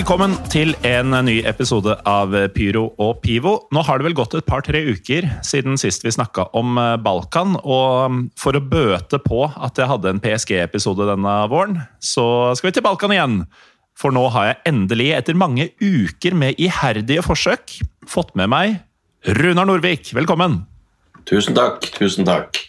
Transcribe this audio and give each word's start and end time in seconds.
Velkommen 0.00 0.32
til 0.48 0.70
en 0.86 1.12
ny 1.26 1.42
episode 1.44 1.92
av 2.08 2.32
Pyro 2.54 2.86
og 3.04 3.18
Pivo. 3.20 3.50
Nå 3.74 3.82
har 3.84 4.00
det 4.00 4.06
vel 4.06 4.14
gått 4.16 4.32
et 4.38 4.46
par-tre 4.48 4.80
uker 4.94 5.26
siden 5.44 5.76
sist 5.76 6.06
vi 6.06 6.12
snakka 6.14 6.46
om 6.56 6.78
eh, 6.80 6.94
Balkan. 7.04 7.58
Og 7.60 8.14
for 8.40 8.56
å 8.56 8.62
bøte 8.64 9.18
på 9.20 9.42
at 9.50 9.76
jeg 9.76 9.90
hadde 9.90 10.14
en 10.14 10.22
PSG-episode 10.24 11.04
denne 11.10 11.34
våren, 11.52 11.82
så 12.00 12.24
skal 12.56 12.70
vi 12.70 12.72
til 12.78 12.86
Balkan 12.86 13.12
igjen. 13.12 13.34
For 13.98 14.14
nå 14.16 14.22
har 14.32 14.46
jeg 14.48 14.58
endelig, 14.70 15.10
etter 15.18 15.36
mange 15.36 15.68
uker 15.82 16.38
med 16.46 16.56
iherdige 16.56 17.26
forsøk, 17.26 17.76
fått 18.08 18.32
med 18.40 18.48
meg 18.54 18.78
Runar 19.36 19.68
Norvik. 19.68 20.14
Velkommen! 20.16 20.62
Tusen 21.28 21.58
takk, 21.58 21.90
tusen 21.98 22.24
takk. 22.24 22.62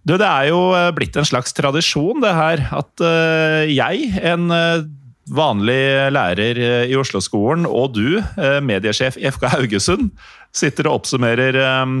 Du, 0.00 0.14
det 0.16 0.24
er 0.24 0.48
jo 0.48 0.70
eh, 0.78 0.88
blitt 0.96 1.20
en 1.20 1.28
slags 1.28 1.52
tradisjon, 1.52 2.24
det 2.24 2.32
her, 2.32 2.64
at 2.72 3.04
eh, 3.04 3.68
jeg, 3.68 4.14
en 4.32 4.48
vanlig 5.28 6.10
lærer 6.14 6.58
eh, 6.58 6.90
i 6.90 6.96
Oslo-skolen, 6.98 7.66
og 7.68 7.94
du, 7.94 8.18
eh, 8.18 8.58
mediesjef 8.64 9.18
i 9.20 9.28
FK 9.30 9.46
Haugesund, 9.54 10.10
sitter 10.56 10.88
og 10.88 11.00
oppsummerer 11.00 11.58
eh, 11.60 11.96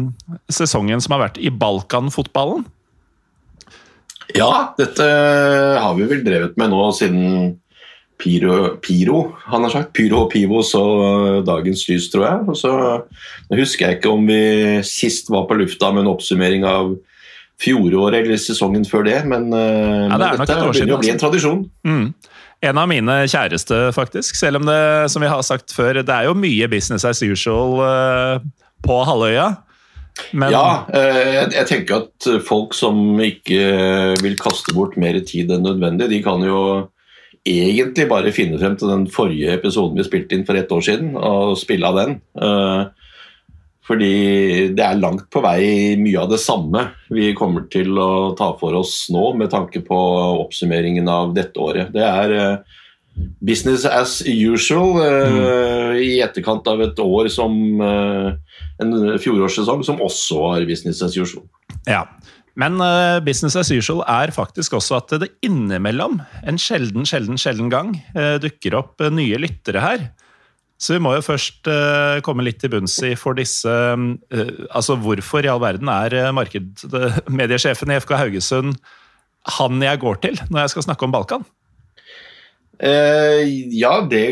sesongen 0.52 1.02
som 1.02 1.16
har 1.16 1.28
vært 1.28 1.40
i 1.40 1.52
Balkan-fotballen. 1.52 2.66
Ja, 4.36 4.70
dette 4.78 5.02
har 5.82 5.96
vi 5.98 6.06
vel 6.06 6.22
drevet 6.22 6.54
med 6.60 6.70
nå 6.70 6.84
siden 6.94 7.56
Piro, 8.20 8.76
Piro 8.78 9.24
han 9.50 9.64
har 9.66 9.72
sagt. 9.72 9.90
Pyro 9.96 10.20
og 10.26 10.28
Pivo 10.30 10.60
så 10.62 10.82
dagens 11.42 11.82
lys, 11.88 12.06
tror 12.12 12.26
jeg. 12.28 12.44
Og 12.52 12.58
så 12.60 12.72
husker 13.58 13.88
jeg 13.88 13.98
ikke 13.98 14.12
om 14.12 14.28
vi 14.28 14.42
sist 14.86 15.32
var 15.32 15.48
på 15.48 15.56
lufta 15.58 15.90
med 15.90 16.04
en 16.04 16.12
oppsummering 16.12 16.66
av 16.68 16.92
fjoråret 17.60 18.20
eller 18.20 18.38
sesongen 18.38 18.86
før 18.86 19.08
det, 19.08 19.18
men, 19.28 19.50
Ja, 19.50 20.14
det 20.14 20.28
men 20.38 20.44
dette 20.44 20.60
begynner 20.68 20.94
å 20.94 21.00
bli 21.02 21.10
en 21.10 21.18
altså. 21.18 21.26
tradisjon. 21.26 21.64
Mm. 21.82 22.06
En 22.60 22.76
av 22.76 22.90
mine 22.90 23.22
kjæreste, 23.30 23.76
faktisk. 23.96 24.36
Selv 24.36 24.60
om 24.60 24.68
det, 24.68 25.08
som 25.12 25.24
vi 25.24 25.30
har 25.32 25.40
sagt 25.46 25.72
før, 25.72 26.02
det 26.04 26.12
er 26.12 26.28
jo 26.28 26.36
mye 26.36 26.68
business 26.68 27.06
as 27.08 27.22
usual 27.24 27.80
eh, 27.86 28.46
på 28.84 29.00
halvøya. 29.08 29.48
Men 30.36 30.52
Ja, 30.52 30.84
eh, 30.92 31.48
jeg, 31.54 31.66
tenker 31.70 32.02
at 32.02 32.28
folk 32.44 32.74
som 32.76 33.20
ikke 33.24 34.16
vil 34.20 34.36
kaste 34.40 34.74
bort 34.76 34.98
mer 35.00 35.16
tid 35.24 35.52
enn 35.54 35.64
nødvendig, 35.64 36.10
de 36.12 36.20
kan 36.24 36.44
jo 36.44 36.60
egentlig 37.48 38.08
bare 38.10 38.32
finne 38.36 38.58
frem 38.60 38.76
til 38.76 38.90
den 38.92 39.06
forrige 39.10 39.54
episoden 39.56 39.96
vi 39.96 40.04
spilte 40.04 40.36
inn 40.36 40.44
for 40.44 40.58
ett 40.60 40.72
år 40.72 40.84
siden, 40.84 41.14
og 41.16 41.56
spille 41.60 41.88
av 41.88 41.96
den. 41.96 42.18
Eh, 42.36 42.82
Fordi 43.90 44.70
det 44.76 44.84
er 44.86 45.00
langt 45.00 45.26
på 45.34 45.42
vei 45.42 45.96
mye 45.98 46.20
av 46.22 46.30
det 46.30 46.38
samme 46.38 46.84
vi 47.10 47.32
kommer 47.34 47.64
til 47.72 47.96
å 47.98 48.36
ta 48.38 48.52
for 48.60 48.76
oss 48.78 49.08
nå, 49.10 49.32
med 49.40 49.50
tanke 49.50 49.82
på 49.82 49.98
oppsummeringen 50.44 51.10
av 51.10 51.34
dette 51.34 51.58
året. 51.58 51.90
Det 51.90 52.04
er 52.06 52.34
eh, 52.36 52.76
business 53.42 53.82
as 53.88 54.20
usual 54.22 54.94
mm. 55.00 55.98
i 56.06 56.12
etterkant 56.22 56.70
av 56.70 56.84
et 56.86 57.02
år 57.02 57.32
som 57.34 57.82
eh, 57.82 58.30
en 58.84 58.94
fjorårssesong 59.18 59.82
som 59.86 59.98
også 60.06 60.38
var 60.44 60.68
business 60.70 61.02
as 61.02 61.18
usual. 61.18 61.48
Ja. 61.90 62.04
Men 62.58 62.80
uh, 62.82 63.20
business 63.24 63.56
as 63.56 63.70
usual 63.72 64.02
er 64.10 64.32
faktisk 64.34 64.74
også 64.76 64.98
at 64.98 65.12
det 65.22 65.30
innimellom, 65.46 66.18
en 66.44 66.58
sjelden, 66.60 67.06
sjelden, 67.08 67.38
sjelden 67.40 67.70
gang, 67.72 67.94
uh, 68.16 68.36
dukker 68.42 68.76
opp 68.80 69.00
uh, 69.00 69.10
nye 69.14 69.38
lyttere 69.40 69.82
her. 69.82 70.08
Så 70.80 70.96
vi 70.96 71.02
må 71.04 71.12
jo 71.12 71.24
først 71.24 71.68
eh, 71.68 72.18
komme 72.24 72.44
litt 72.46 72.62
til 72.62 72.72
bunns 72.72 72.94
i 73.04 73.12
for 73.18 73.36
disse 73.36 73.68
eh, 73.68 74.52
Altså 74.72 74.96
hvorfor 74.96 75.44
i 75.44 75.50
all 75.52 75.60
verden 75.60 75.90
er 75.92 76.16
eh, 76.16 76.30
eh, 76.32 77.18
mediesjefen 77.28 77.92
i 77.92 77.98
FK 78.00 78.16
Haugesund 78.16 78.78
han 79.56 79.80
jeg 79.80 80.00
går 80.02 80.20
til 80.24 80.40
når 80.48 80.64
jeg 80.64 80.72
skal 80.74 80.86
snakke 80.88 81.06
om 81.06 81.12
Balkan? 81.14 81.44
Eh, 82.80 83.44
ja, 83.76 84.00
det 84.08 84.24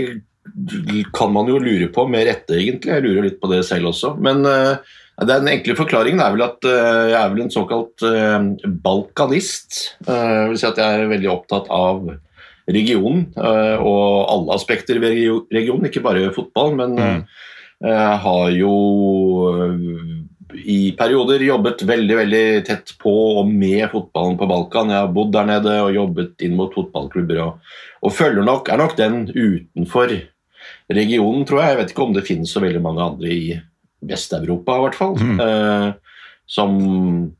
kan 1.17 1.33
man 1.33 1.49
jo 1.51 1.61
lure 1.61 1.91
på, 1.93 2.07
med 2.09 2.27
rette 2.29 2.57
egentlig. 2.57 2.93
Jeg 2.93 3.05
lurer 3.05 3.29
litt 3.29 3.39
på 3.41 3.51
det 3.53 3.63
selv 3.69 3.91
også. 3.91 4.15
Men 4.25 4.45
eh, 4.49 4.97
den 5.29 5.49
enkle 5.53 5.77
forklaringen 5.77 6.23
er 6.25 6.37
vel 6.37 6.47
at 6.47 6.69
eh, 6.69 7.09
jeg 7.13 7.19
er 7.21 7.35
vel 7.35 7.45
en 7.45 7.53
såkalt 7.53 8.05
balkanist. 8.85 9.81
Uh, 10.09 10.49
vil 10.53 10.61
si 10.61 10.69
at 10.69 10.81
jeg 10.81 11.03
er 11.03 11.13
veldig 11.13 11.33
opptatt 11.33 11.69
av 11.73 12.05
regionen 12.69 13.29
eh, 13.37 13.77
og 13.81 14.29
alle 14.33 14.56
aspekter 14.56 15.01
ved 15.03 15.19
regionen, 15.55 15.89
ikke 15.89 16.05
bare 16.05 16.33
fotball. 16.37 16.75
Men 16.79 16.97
mm. 16.99 17.21
jeg 17.89 18.17
har 18.25 18.51
jo 18.56 18.73
eh, 19.53 20.17
i 20.59 20.79
perioder 20.97 21.45
jobbet 21.45 21.84
veldig 21.89 22.17
veldig 22.23 22.45
tett 22.67 22.95
på 23.01 23.12
og 23.41 23.51
med 23.51 23.84
fotballen 23.93 24.39
på 24.41 24.49
Balkan. 24.49 24.93
Jeg 24.93 25.05
har 25.05 25.15
bodd 25.15 25.33
der 25.37 25.49
nede 25.49 25.77
og 25.84 25.95
jobbet 25.97 26.45
inn 26.47 26.56
mot 26.59 26.75
fotballklubber. 26.75 27.43
Og, 27.45 27.79
og 28.05 28.15
følger 28.15 28.47
nok, 28.47 28.71
er 28.73 28.81
nok 28.81 28.97
den 28.99 29.27
utenfor 29.35 30.15
regionen, 30.93 31.45
tror 31.49 31.62
jeg. 31.62 31.73
Jeg 31.73 31.81
vet 31.83 31.95
ikke 31.95 32.06
om 32.06 32.15
det 32.17 32.27
finnes 32.29 32.53
så 32.53 32.65
veldig 32.65 32.85
mange 32.85 33.05
andre 33.05 33.33
i 33.33 33.59
Vest-Europa, 34.09 34.79
i 34.79 34.87
hvert 34.87 34.99
fall. 34.99 35.19
eh, 35.45 35.89
som 36.49 36.79
eh, 36.81 37.38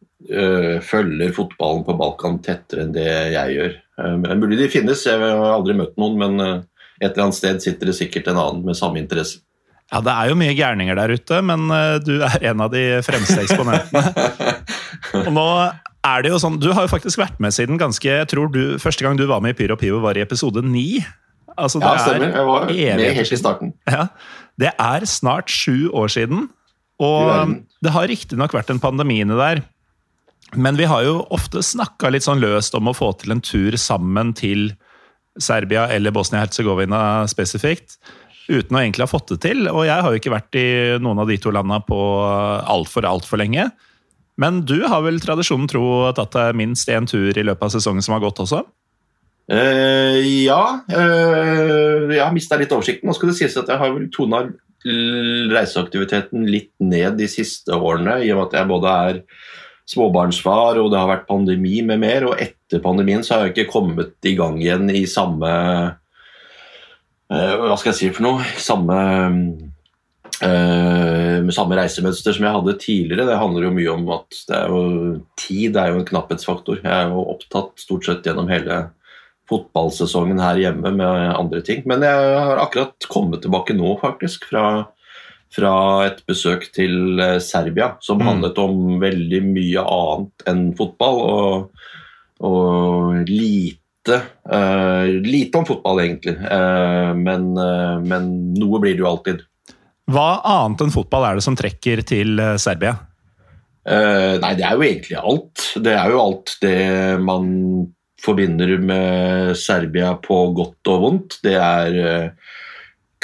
følger 0.84 1.33
fotballen 1.37 1.84
på 1.87 1.94
Balkan 1.97 2.39
tettere 2.44 2.84
enn 2.84 2.93
det 2.93 3.06
jeg 3.34 3.55
gjør. 3.56 3.77
Uh, 3.99 4.15
men 4.22 4.41
mulig 4.43 4.61
de 4.61 4.71
finnes, 4.71 5.05
jeg 5.06 5.19
har 5.19 5.50
aldri 5.56 5.75
møtt 5.78 5.97
noen, 5.99 6.19
men 6.21 6.44
eh, 6.44 6.56
et 7.00 7.11
eller 7.12 7.28
annet 7.28 7.39
sted 7.39 7.62
sitter 7.62 7.91
det 7.91 7.97
sikkert 7.99 8.31
en 8.31 8.39
annen 8.39 8.65
med 8.66 8.78
samme 8.78 9.00
interesse. 9.03 9.41
Ja, 9.89 10.03
Det 10.05 10.12
er 10.12 10.28
jo 10.28 10.37
mye 10.37 10.55
gærninger 10.55 10.99
der 10.99 11.15
ute, 11.16 11.41
men 11.43 11.71
eh, 11.72 11.97
du 12.05 12.19
er 12.22 12.43
en 12.50 12.62
av 12.62 12.71
de 12.75 12.83
fremste 13.06 13.41
eksponentene. 13.43 14.03
Og 15.27 15.31
nå 15.34 15.47
er 16.09 16.25
det 16.25 16.31
jo 16.31 16.41
sånn, 16.43 16.59
Du 16.62 16.69
har 16.77 16.84
jo 16.87 16.91
faktisk 16.93 17.19
vært 17.21 17.41
med 17.43 17.55
siden 17.56 17.81
ganske 17.81 18.06
jeg 18.06 18.28
tror 18.31 18.50
du, 18.53 18.77
Første 18.83 19.05
gang 19.05 19.16
du 19.19 19.25
var 19.31 19.41
med 19.45 19.56
i 19.56 19.59
Pyro 19.59 19.78
Pivo, 19.81 20.03
var 20.05 20.19
i 20.19 20.22
episode 20.22 20.62
ni. 20.66 21.00
Altså, 21.56 21.81
det 21.81 21.89
Ja, 21.89 21.95
er 21.95 22.05
stemmer. 22.05 22.37
Jeg 22.37 22.47
var 22.50 22.69
med 23.00 23.16
helt 23.19 23.33
i 23.34 23.41
starten. 23.41 23.72
Ja, 23.91 24.05
Det 24.60 24.71
er 24.75 25.09
snart 25.10 25.50
sju 25.50 25.89
år 25.91 26.12
siden. 26.12 26.47
Og 27.03 27.56
det 27.83 27.95
har 27.95 28.10
riktignok 28.10 28.55
vært 28.55 28.71
en 28.75 28.83
pandemi 28.83 29.21
inni 29.22 29.39
der. 29.39 29.62
Men 30.56 30.78
vi 30.78 30.86
har 30.88 31.04
jo 31.04 31.19
ofte 31.34 31.62
snakka 31.64 32.10
litt 32.12 32.25
sånn 32.25 32.41
løst 32.41 32.76
om 32.78 32.88
å 32.88 32.97
få 32.97 33.12
til 33.20 33.34
en 33.34 33.42
tur 33.44 33.76
sammen 33.81 34.32
til 34.36 34.70
Serbia 35.38 35.86
eller 35.92 36.14
Bosnia-Hercegovina 36.14 37.26
spesifikt. 37.31 37.98
Uten 38.48 38.78
å 38.78 38.81
egentlig 38.81 39.04
ha 39.04 39.10
fått 39.10 39.34
det 39.34 39.42
til. 39.44 39.69
Og 39.69 39.84
jeg 39.86 40.04
har 40.04 40.14
jo 40.14 40.20
ikke 40.20 40.32
vært 40.32 40.56
i 40.59 40.69
noen 41.03 41.20
av 41.20 41.28
de 41.28 41.36
to 41.42 41.53
landa 41.54 41.82
på 41.84 41.98
altfor, 42.64 43.06
altfor 43.09 43.42
lenge. 43.42 43.69
Men 44.41 44.62
du 44.66 44.78
har 44.86 45.03
vel 45.04 45.20
tradisjonen 45.20 45.69
tro 45.70 45.84
tatt 46.16 46.36
deg 46.36 46.56
minst 46.59 46.88
én 46.94 47.09
tur 47.10 47.34
i 47.34 47.44
løpet 47.44 47.69
av 47.69 47.75
sesongen 47.75 48.04
som 48.04 48.16
har 48.16 48.25
gått 48.25 48.41
også? 48.44 48.62
Uh, 49.48 50.20
ja, 50.44 50.62
Uh, 50.89 52.09
jeg 52.12 52.21
har 52.21 52.33
mista 52.33 52.56
litt 52.60 52.72
oversikten. 52.72 53.09
Nå 53.09 53.15
skal 53.16 53.30
det 53.30 53.39
sies 53.39 53.56
at 53.60 53.68
jeg 53.68 53.80
har 53.80 53.92
vel 53.94 54.09
tona 54.15 54.47
reiseaktiviteten 54.89 56.47
litt 56.48 56.71
ned 56.80 57.16
de 57.18 57.27
siste 57.28 57.74
årene, 57.74 58.21
i 58.22 58.30
og 58.30 58.39
med 58.39 58.44
at 58.47 58.54
jeg 58.60 58.68
både 58.71 58.92
er 59.10 59.18
småbarnsfar 59.89 60.81
og 60.83 60.91
det 60.93 61.01
har 61.01 61.11
vært 61.11 61.29
pandemi 61.31 61.81
med 61.87 62.03
mer. 62.03 62.29
Og 62.29 62.43
etter 62.43 62.83
pandemien 62.85 63.25
så 63.25 63.37
har 63.37 63.47
jeg 63.47 63.57
ikke 63.57 63.73
kommet 63.73 64.29
i 64.29 64.37
gang 64.39 64.61
igjen 64.61 64.91
i 64.93 65.07
samme 65.09 65.51
eh, 67.33 67.55
Hva 67.57 67.77
skal 67.81 67.95
jeg 67.95 68.01
si 68.01 68.13
for 68.13 68.27
noe? 68.29 68.47
Samme 68.61 68.99
eh, 70.45 71.49
samme 71.55 71.79
reisemønster 71.79 72.37
som 72.37 72.47
jeg 72.47 72.57
hadde 72.59 72.77
tidligere. 72.83 73.27
Det 73.31 73.41
handler 73.41 73.69
jo 73.69 73.75
mye 73.75 73.95
om 73.95 74.07
at 74.19 74.43
det 74.51 74.61
er 74.61 74.73
jo, 74.73 74.83
tid 75.41 75.79
er 75.81 75.93
jo 75.93 76.03
en 76.03 76.09
knapphetsfaktor. 76.09 76.83
Jeg 76.85 76.95
er 76.95 77.13
jo 77.13 77.25
opptatt 77.35 77.75
stort 77.81 78.09
sett 78.09 78.27
gjennom 78.29 78.51
hele 78.53 78.87
fotballsesongen 79.49 80.41
her 80.43 80.61
hjemme 80.61 80.93
med 80.99 81.33
andre 81.33 81.63
ting. 81.65 81.83
Men 81.89 82.05
jeg 82.05 82.37
har 82.37 82.61
akkurat 82.61 83.09
kommet 83.09 83.43
tilbake 83.45 83.77
nå, 83.77 83.95
faktisk, 84.03 84.45
fra, 84.51 84.89
fra 85.54 85.74
et 86.06 86.22
besøk 86.28 86.68
til 86.77 87.21
eh, 87.21 87.39
Serbia, 87.41 87.95
som 88.00 88.18
Mm. 88.18 88.27
handlet 88.27 88.59
om 88.59 89.00
veldig 89.00 89.42
mye 89.48 89.84
annet 89.84 90.48
enn 90.50 90.65
fotball. 90.77 91.21
Og, 91.24 91.71
og 92.45 93.28
lite 93.28 93.83
lite. 94.09 94.22
Uh, 94.53 95.06
lite 95.22 95.59
om 95.59 95.66
fotball, 95.66 96.00
egentlig. 96.00 96.36
Uh, 96.36 97.15
men, 97.15 97.53
uh, 97.59 98.00
men, 98.00 98.54
noe 98.54 98.80
blir 98.80 98.97
det 98.97 99.04
jo 99.04 99.10
alltid. 99.10 99.45
Hva 100.09 100.41
annet 100.45 100.80
enn 100.83 100.95
fotball 100.95 101.27
er 101.28 101.39
det 101.39 101.45
som 101.45 101.56
trekker 101.56 102.03
til 102.03 102.41
Serbia? 102.59 102.97
nei, 103.89 104.51
det 104.53 104.65
er 104.68 104.74
jo 104.77 104.83
egentlig 104.84 105.16
alt. 105.16 105.62
Det 105.80 105.94
er 105.97 106.10
jo 106.12 106.18
alt 106.21 106.51
det 106.60 107.21
man 107.24 107.47
forbinder 108.21 108.74
med 108.84 109.54
Serbia 109.56 110.10
på 110.21 110.36
godt 110.53 110.91
og 110.92 110.98
vondt. 111.06 111.36
Det 111.41 111.54
er 111.56 111.97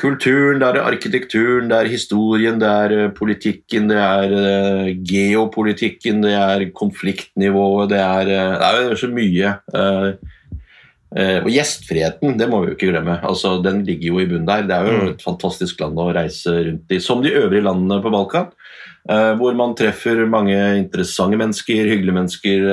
kulturen, 0.00 0.60
det 0.60 0.68
er 0.68 0.82
arkitekturen, 0.82 1.68
det 1.70 1.78
er 1.78 1.90
historien, 1.92 2.58
det 2.60 2.68
er 2.68 2.94
eh, 2.96 3.10
politikken, 3.14 3.88
det 3.90 3.98
er 4.00 4.34
uh, 4.34 4.88
geopolitikken, 5.06 6.22
det 6.24 6.34
er 6.38 6.66
konfliktnivået, 6.76 7.92
det 7.92 8.00
er, 8.02 8.32
uh, 8.32 8.64
det 8.64 8.92
er 8.92 9.00
så 9.00 9.10
mye. 9.12 9.54
Og 11.14 11.46
gjestfriheten, 11.46 12.32
det 12.40 12.48
må 12.50 12.58
vi 12.58 12.72
jo 12.72 12.74
ikke 12.74 12.88
glemme. 12.90 13.20
Altså, 13.22 13.60
den 13.62 13.84
ligger 13.86 14.08
jo 14.08 14.16
i 14.18 14.26
bunnen 14.26 14.48
der. 14.48 14.64
Det 14.66 14.74
er 14.74 14.88
jo 14.88 14.94
mm. 14.96 15.10
et 15.12 15.20
fantastisk 15.22 15.78
land 15.78 16.00
å 16.02 16.08
reise 16.10 16.50
rundt 16.50 16.90
i, 16.90 16.98
som 16.98 17.22
de 17.22 17.30
øvrige 17.38 17.62
landene 17.62 18.00
på 18.02 18.10
Balkan. 18.10 18.48
hvor 19.38 19.54
man 19.54 19.76
treffer 19.78 20.24
mange 20.26 20.56
interessante 20.80 21.38
mennesker, 21.38 21.86
hyggelige 21.86 22.18
mennesker 22.18 22.66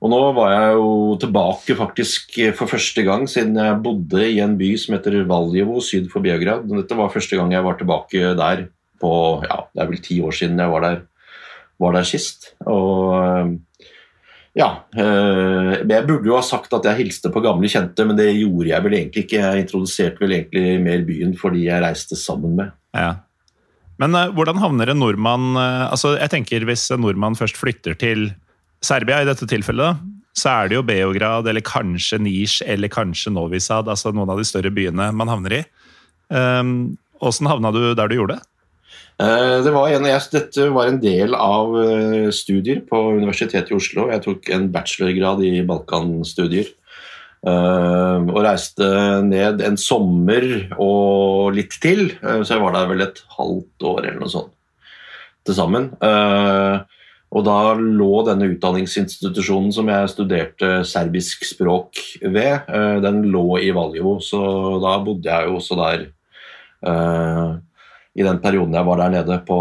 og 0.00 0.08
nå 0.08 0.18
var 0.32 0.52
jeg 0.54 0.76
jo 0.78 0.92
tilbake 1.20 1.74
faktisk 1.76 2.38
for 2.56 2.70
første 2.70 3.02
gang 3.04 3.26
siden 3.28 3.58
jeg 3.60 3.80
bodde 3.84 4.22
i 4.24 4.38
en 4.40 4.56
by 4.56 4.70
som 4.80 4.96
heter 4.96 5.18
Valjevo 5.28 5.82
syd 5.84 6.08
for 6.12 6.24
Beograd. 6.24 6.64
Dette 6.72 6.96
var 6.96 7.12
første 7.12 7.36
gang 7.36 7.52
jeg 7.52 7.66
var 7.66 7.76
tilbake 7.76 8.32
der 8.38 8.64
på 9.00 9.12
ja, 9.44 9.58
det 9.68 9.84
er 9.84 9.90
vel 9.92 10.00
ti 10.04 10.16
år 10.24 10.36
siden 10.36 10.60
jeg 10.60 10.72
var 10.72 10.86
der, 10.86 11.04
var 11.80 11.98
der 11.98 12.08
sist. 12.08 12.54
Og 12.64 13.58
ja 14.58 14.70
eh, 14.98 15.74
Jeg 15.86 16.06
burde 16.08 16.26
jo 16.26 16.34
ha 16.34 16.42
sagt 16.42 16.72
at 16.74 16.88
jeg 16.88 17.04
hilste 17.04 17.30
på 17.30 17.44
gamle 17.44 17.68
kjente, 17.70 18.04
men 18.08 18.16
det 18.18 18.32
gjorde 18.32 18.72
jeg 18.72 18.86
vel 18.88 18.96
egentlig 19.02 19.28
ikke. 19.28 19.44
Jeg 19.44 19.64
introduserte 19.66 20.24
vel 20.24 20.38
egentlig 20.40 20.80
mer 20.80 21.04
byen 21.06 21.36
fordi 21.36 21.68
jeg 21.68 21.84
reiste 21.84 22.16
sammen 22.16 22.56
med. 22.56 22.72
Ja. 22.96 23.18
Men 24.00 24.16
hvordan 24.32 24.58
havner 24.64 24.88
en 24.88 25.04
nordmann 25.04 25.58
altså 25.60 26.14
jeg 26.16 26.32
tenker 26.32 26.64
Hvis 26.64 26.86
en 26.88 27.02
nordmann 27.04 27.36
først 27.36 27.58
flytter 27.60 27.92
til 28.00 28.30
Serbia 28.84 29.20
i 29.20 29.28
dette 29.28 29.48
tilfellet, 29.48 30.00
så 30.36 30.52
er 30.52 30.70
det 30.70 30.78
jo 30.78 30.86
Beograd 30.86 31.48
eller 31.50 31.64
kanskje 31.64 32.20
Nish 32.22 32.64
eller 32.64 32.90
kanskje 32.92 33.32
Novi 33.34 33.60
Sad, 33.60 33.90
altså 33.90 34.12
noen 34.14 34.30
av 34.32 34.40
de 34.40 34.46
større 34.48 34.72
byene 34.72 35.10
man 35.16 35.30
havner 35.30 35.58
i. 35.58 35.62
Åssen 36.30 37.48
um, 37.48 37.50
havna 37.50 37.72
du 37.74 37.82
der 37.98 38.10
du 38.10 38.16
gjorde 38.16 38.38
det? 38.38 38.46
Uh, 39.20 39.60
det 39.66 39.72
var 39.74 39.90
en, 39.92 40.06
jeg, 40.08 40.28
dette 40.32 40.68
var 40.72 40.88
en 40.88 41.00
del 41.02 41.34
av 41.36 41.74
uh, 41.76 42.28
studier 42.32 42.80
på 42.88 43.00
Universitetet 43.18 43.72
i 43.72 43.76
Oslo. 43.76 44.08
Jeg 44.14 44.24
tok 44.24 44.48
en 44.54 44.70
bachelorgrad 44.72 45.42
i 45.44 45.58
Balkanstudier. 45.68 46.70
Uh, 47.40 48.20
og 48.28 48.42
reiste 48.44 48.86
ned 49.24 49.62
en 49.64 49.76
sommer 49.80 50.46
og 50.76 51.56
litt 51.56 51.76
til, 51.80 52.10
så 52.20 52.52
jeg 52.52 52.60
var 52.60 52.74
der 52.76 52.88
vel 52.90 53.04
et 53.04 53.22
halvt 53.36 53.86
år 53.88 54.02
eller 54.04 54.18
noe 54.20 54.32
sånt 54.32 54.56
til 55.48 55.56
sammen. 55.56 55.88
Uh, 56.04 56.84
og 57.30 57.44
da 57.46 57.74
lå 57.78 58.24
denne 58.26 58.48
utdanningsinstitusjonen 58.50 59.70
som 59.74 59.90
jeg 59.90 60.10
studerte 60.10 60.70
serbisk 60.88 61.44
språk 61.46 62.00
ved, 62.24 62.66
eh, 62.66 62.96
den 63.04 63.22
lå 63.30 63.60
i 63.62 63.70
Valjevo, 63.74 64.16
så 64.18 64.40
da 64.82 64.96
bodde 65.04 65.30
jeg 65.30 65.46
jo 65.46 65.58
også 65.60 65.76
der 65.78 66.08
uh, 66.88 67.54
i 68.18 68.24
den 68.26 68.40
perioden 68.42 68.74
jeg 68.74 68.86
var 68.88 68.98
der 68.98 69.12
nede, 69.14 69.36
på 69.46 69.58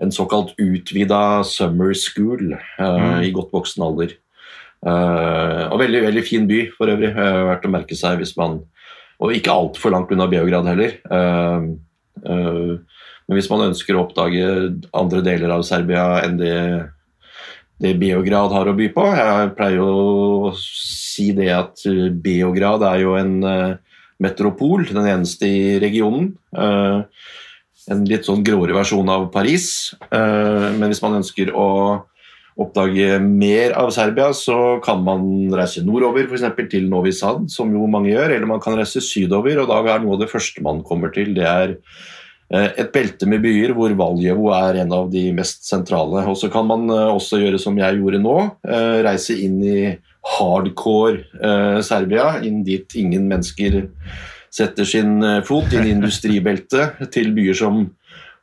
en 0.00 0.12
såkalt 0.14 0.54
utvida 0.56 1.44
summer 1.44 1.92
school 1.92 2.54
uh, 2.56 2.96
mm. 2.96 3.20
i 3.28 3.32
godt 3.36 3.52
voksen 3.52 3.84
alder. 3.84 4.16
Og 4.80 5.76
veldig, 5.76 5.98
veldig 6.06 6.22
fin 6.24 6.46
by 6.48 6.62
for 6.72 6.88
øvrig, 6.88 7.10
verdt 7.12 7.66
å 7.68 7.70
merke 7.74 7.96
seg 7.98 8.16
hvis 8.16 8.32
man 8.38 8.62
Og 9.20 9.34
ikke 9.36 9.52
altfor 9.52 9.92
langt 9.92 10.08
unna 10.14 10.24
Beograd 10.24 10.64
heller. 10.64 10.94
men 12.24 13.36
hvis 13.36 13.50
man 13.50 13.66
ønsker 13.66 13.92
å 13.92 14.06
oppdage 14.06 14.46
andre 14.96 15.20
deler 15.20 15.52
av 15.52 15.66
Serbia 15.68 16.22
enn 16.24 16.40
det 16.40 16.56
det 17.80 17.96
Beograd 18.00 18.52
har 18.52 18.68
å 18.68 18.76
by 18.76 18.90
på. 18.92 19.06
Jeg 19.16 19.52
pleier 19.56 19.80
å 19.84 20.52
si 20.56 21.30
det 21.36 21.48
at 21.54 21.86
eh, 21.88 22.10
Beograd 22.12 22.84
er 22.86 23.04
jo 23.04 23.16
en 23.18 23.38
eh, 23.46 23.78
metropol, 24.20 24.84
den 24.90 25.08
eneste 25.08 25.48
i 25.48 25.78
regionen. 25.82 26.34
Eh, 26.52 27.00
en 27.90 28.04
litt 28.06 28.28
sånn 28.28 28.44
gråere 28.46 28.76
versjon 28.76 29.08
av 29.10 29.30
Paris. 29.34 29.96
Men 30.12 30.84
hvis 30.84 31.00
man 31.02 31.16
ønsker 31.16 31.48
å 31.58 31.70
oppdage 32.60 33.16
mer 33.24 33.72
av 33.80 33.88
Serbia, 33.96 34.28
så 34.36 34.76
kan 34.84 35.00
man 35.02 35.24
reise 35.56 35.82
nordover, 35.82 36.28
f.eks. 36.28 36.44
til 36.70 36.86
Novi 36.92 37.10
Sad, 37.16 37.48
som 37.50 37.72
jo 37.74 37.88
mange 37.90 38.12
gjør, 38.12 38.36
eller 38.36 38.46
man 38.46 38.62
kan 38.62 38.76
reise 38.78 39.02
sydover, 39.02 39.62
og 39.62 39.72
da 39.72 39.80
er 39.96 40.04
noe 40.04 40.14
av 40.18 40.22
det 40.22 40.30
første 40.30 40.62
man 40.62 40.84
kommer 40.86 41.10
til, 41.16 41.32
det 41.34 41.48
er 41.48 41.74
et 42.50 42.90
belte 42.90 43.28
med 43.30 43.44
byer 43.44 43.70
hvor 43.76 43.92
Valjevo 43.94 44.48
er 44.56 44.80
en 44.82 44.94
av 44.96 45.10
de 45.12 45.28
mest 45.34 45.62
sentrale. 45.68 46.24
Og 46.26 46.36
Så 46.38 46.50
kan 46.50 46.66
man 46.66 46.88
eh, 46.90 47.12
også 47.14 47.38
gjøre 47.38 47.60
som 47.62 47.78
jeg 47.78 48.00
gjorde 48.00 48.22
nå, 48.22 48.36
eh, 48.66 48.98
reise 49.06 49.38
inn 49.38 49.60
i 49.62 49.80
hardcore 50.20 51.80
Serbia, 51.82 52.42
inn 52.44 52.58
dit 52.66 52.84
ingen 53.00 53.24
mennesker 53.30 53.86
setter 54.52 54.84
sin 54.84 55.14
fot, 55.48 55.70
inn 55.72 55.86
i 55.86 55.94
industribeltet, 55.94 56.98
til 57.14 57.30
byer 57.32 57.56
som 57.56 57.86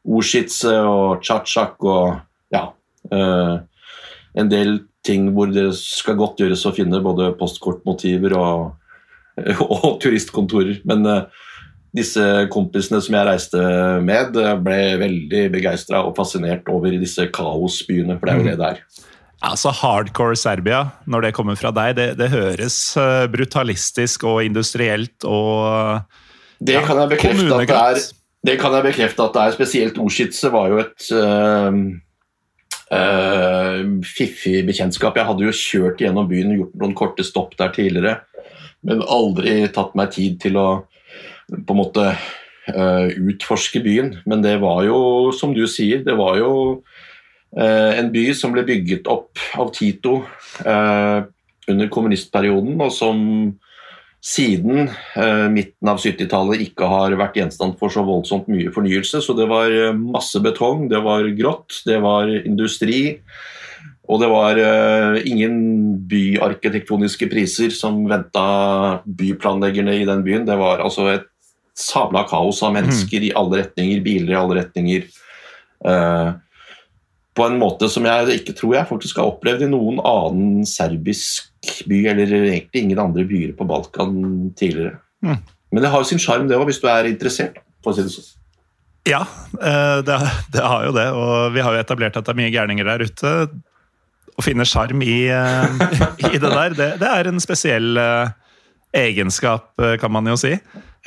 Osjice 0.07 0.74
og 0.88 1.21
Tsjatsjak 1.21 1.83
og 1.86 2.15
ja 2.56 2.63
En 3.12 4.50
del 4.50 4.80
ting 5.06 5.30
hvor 5.36 5.51
det 5.53 5.68
skal 5.77 6.18
godt 6.18 6.42
gjøres 6.42 6.65
å 6.65 6.74
finne 6.75 7.03
både 7.03 7.30
postkortmotiver 7.38 8.33
og, 8.39 8.74
og 9.77 10.00
turistkontorer. 10.03 10.81
Men 10.89 11.06
disse 11.95 12.24
kompisene 12.54 13.00
som 13.04 13.16
jeg 13.16 13.28
reiste 13.28 13.62
med, 14.06 14.38
ble 14.63 14.80
veldig 15.01 15.44
begeistra 15.54 16.04
og 16.06 16.16
fascinert 16.18 16.68
over 16.72 16.95
disse 17.00 17.28
kaosbyene, 17.34 18.18
for 18.19 18.28
det 18.28 18.34
er 18.34 18.42
jo 18.42 18.50
det 18.50 18.57
det 18.60 18.72
er. 18.74 18.81
Altså 19.48 19.69
Hardcore 19.69 20.36
Serbia, 20.36 20.88
når 21.06 21.28
det 21.28 21.34
kommer 21.38 21.57
fra 21.60 21.69
deg, 21.75 21.94
det, 22.00 22.07
det 22.18 22.31
høres 22.34 22.78
eh, 22.98 23.28
brutalistisk 23.30 24.25
og 24.25 24.42
industrielt 24.48 25.28
og 25.30 26.01
Det 26.57 26.81
kan 26.88 27.04
bekrefte 27.10 27.54
at 27.54 27.69
det 27.69 27.78
er. 27.78 28.01
Det 28.48 28.56
kan 28.62 28.74
jeg 28.74 28.86
bekrefte 28.86 29.24
at 29.24 29.36
det 29.36 29.44
er. 29.44 29.54
Spesielt 29.54 29.98
Osjice 30.01 30.50
var 30.54 30.72
jo 30.72 30.80
et 30.81 31.07
øh, 31.13 31.78
øh, 32.98 33.81
fiffig 34.06 34.62
bekjentskap. 34.66 35.18
Jeg 35.18 35.28
hadde 35.28 35.45
jo 35.45 35.54
kjørt 35.54 36.01
gjennom 36.01 36.30
byen, 36.30 36.56
gjort 36.56 36.78
noen 36.81 36.95
korte 36.98 37.25
stopp 37.28 37.57
der 37.60 37.74
tidligere, 37.75 38.22
men 38.88 39.04
aldri 39.04 39.68
tatt 39.74 39.98
meg 40.00 40.13
tid 40.16 40.39
til 40.45 40.57
å 40.62 40.68
på 41.48 41.74
en 41.74 41.80
måte 41.80 42.06
uh, 42.12 43.08
utforske 43.08 43.82
byen. 43.84 44.18
Men 44.27 44.44
det 44.46 44.58
var 44.63 44.84
jo, 44.88 44.98
som 45.36 45.56
du 45.56 45.66
sier, 45.72 46.04
det 46.06 46.18
var 46.20 46.39
jo 46.42 46.51
uh, 46.77 47.92
en 47.96 48.12
by 48.13 48.30
som 48.38 48.56
ble 48.56 48.66
bygget 48.68 49.08
opp 49.12 49.39
av 49.60 49.72
Tito 49.75 50.22
uh, 50.66 51.20
under 51.68 51.92
kommunistperioden, 51.92 52.77
og 52.80 52.94
som 52.96 53.24
siden 54.27 54.88
midten 55.54 55.88
av 55.92 56.00
70-tallet 56.01 56.63
ikke 56.63 56.88
har 56.89 57.13
vært 57.16 57.36
gjenstand 57.38 57.75
for 57.80 57.94
så 57.94 58.01
voldsomt 58.04 58.48
mye 58.51 58.72
fornyelse. 58.74 59.22
Så 59.24 59.36
det 59.38 59.46
var 59.48 59.72
masse 59.96 60.42
betong, 60.44 60.88
det 60.92 61.00
var 61.06 61.27
grått, 61.38 61.77
det 61.88 62.00
var 62.04 62.32
industri. 62.39 63.20
Og 64.08 64.22
det 64.24 64.30
var 64.32 64.60
uh, 64.60 65.20
ingen 65.27 65.58
byarkitektoniske 66.08 67.27
priser 67.32 67.74
som 67.75 68.06
venta 68.08 68.48
byplanleggerne 69.06 69.98
i 70.00 70.08
den 70.08 70.24
byen. 70.25 70.48
Det 70.48 70.56
var 70.60 70.84
altså 70.84 71.10
et 71.12 71.27
sabla 71.77 72.25
kaos 72.29 72.63
av 72.65 72.74
mennesker 72.75 73.22
mm. 73.22 73.27
i 73.29 73.34
alle 73.38 73.62
retninger, 73.62 74.03
biler 74.05 74.34
i 74.34 74.39
alle 74.39 74.60
retninger. 74.62 75.07
Uh, 75.86 76.34
på 77.38 77.46
en 77.46 77.60
måte 77.62 77.89
som 77.91 78.05
jeg 78.07 78.39
ikke 78.39 78.55
tror 78.57 78.74
jeg 78.79 78.89
faktisk 78.89 79.19
har 79.22 79.29
opplevd 79.29 79.67
i 79.67 79.69
noen 79.69 80.00
annen 80.01 80.65
serbisk 80.65 81.51
by, 81.89 82.00
eller 82.13 82.34
egentlig 82.39 82.81
ingen 82.81 83.01
andre 83.03 83.27
byer 83.29 83.53
på 83.57 83.67
Balkan 83.69 84.15
tidligere. 84.57 84.98
Mm. 85.22 85.38
Men 85.74 85.84
det 85.84 85.91
har 85.93 86.01
jo 86.01 86.10
sin 86.10 86.22
sjarm, 86.22 86.48
det 86.50 86.57
òg, 86.57 86.65
hvis 86.72 86.81
du 86.81 86.88
er 86.89 87.10
interessert. 87.12 87.62
for 87.84 87.93
å 87.93 87.98
si 87.98 88.07
det 88.07 88.13
sånn. 88.15 88.34
Ja, 89.07 89.22
eh, 89.62 90.00
det, 90.07 90.17
det, 90.55 90.63
har 90.63 90.88
jo 90.88 90.96
det. 90.96 91.05
Og 91.13 91.53
vi 91.53 91.63
har 91.63 91.75
jo 91.75 91.84
etablert 91.84 92.17
at 92.17 92.25
det 92.25 92.34
er 92.34 92.39
mye 92.41 92.51
gærninger 92.51 92.89
der 92.89 93.05
ute. 93.05 93.36
Å 94.38 94.46
finne 94.46 94.65
sjarm 94.67 95.03
i, 95.05 95.27
eh, 95.29 95.86
i, 96.31 96.34
det 96.41 96.50
der, 96.50 96.74
det, 96.74 96.89
det, 97.03 97.12
er 97.12 97.29
en 97.29 97.43
spesiell 97.43 98.01
egenskap, 98.98 99.75
kan 100.01 100.12
man 100.15 100.27
jo 100.31 100.39
si. 100.41 100.55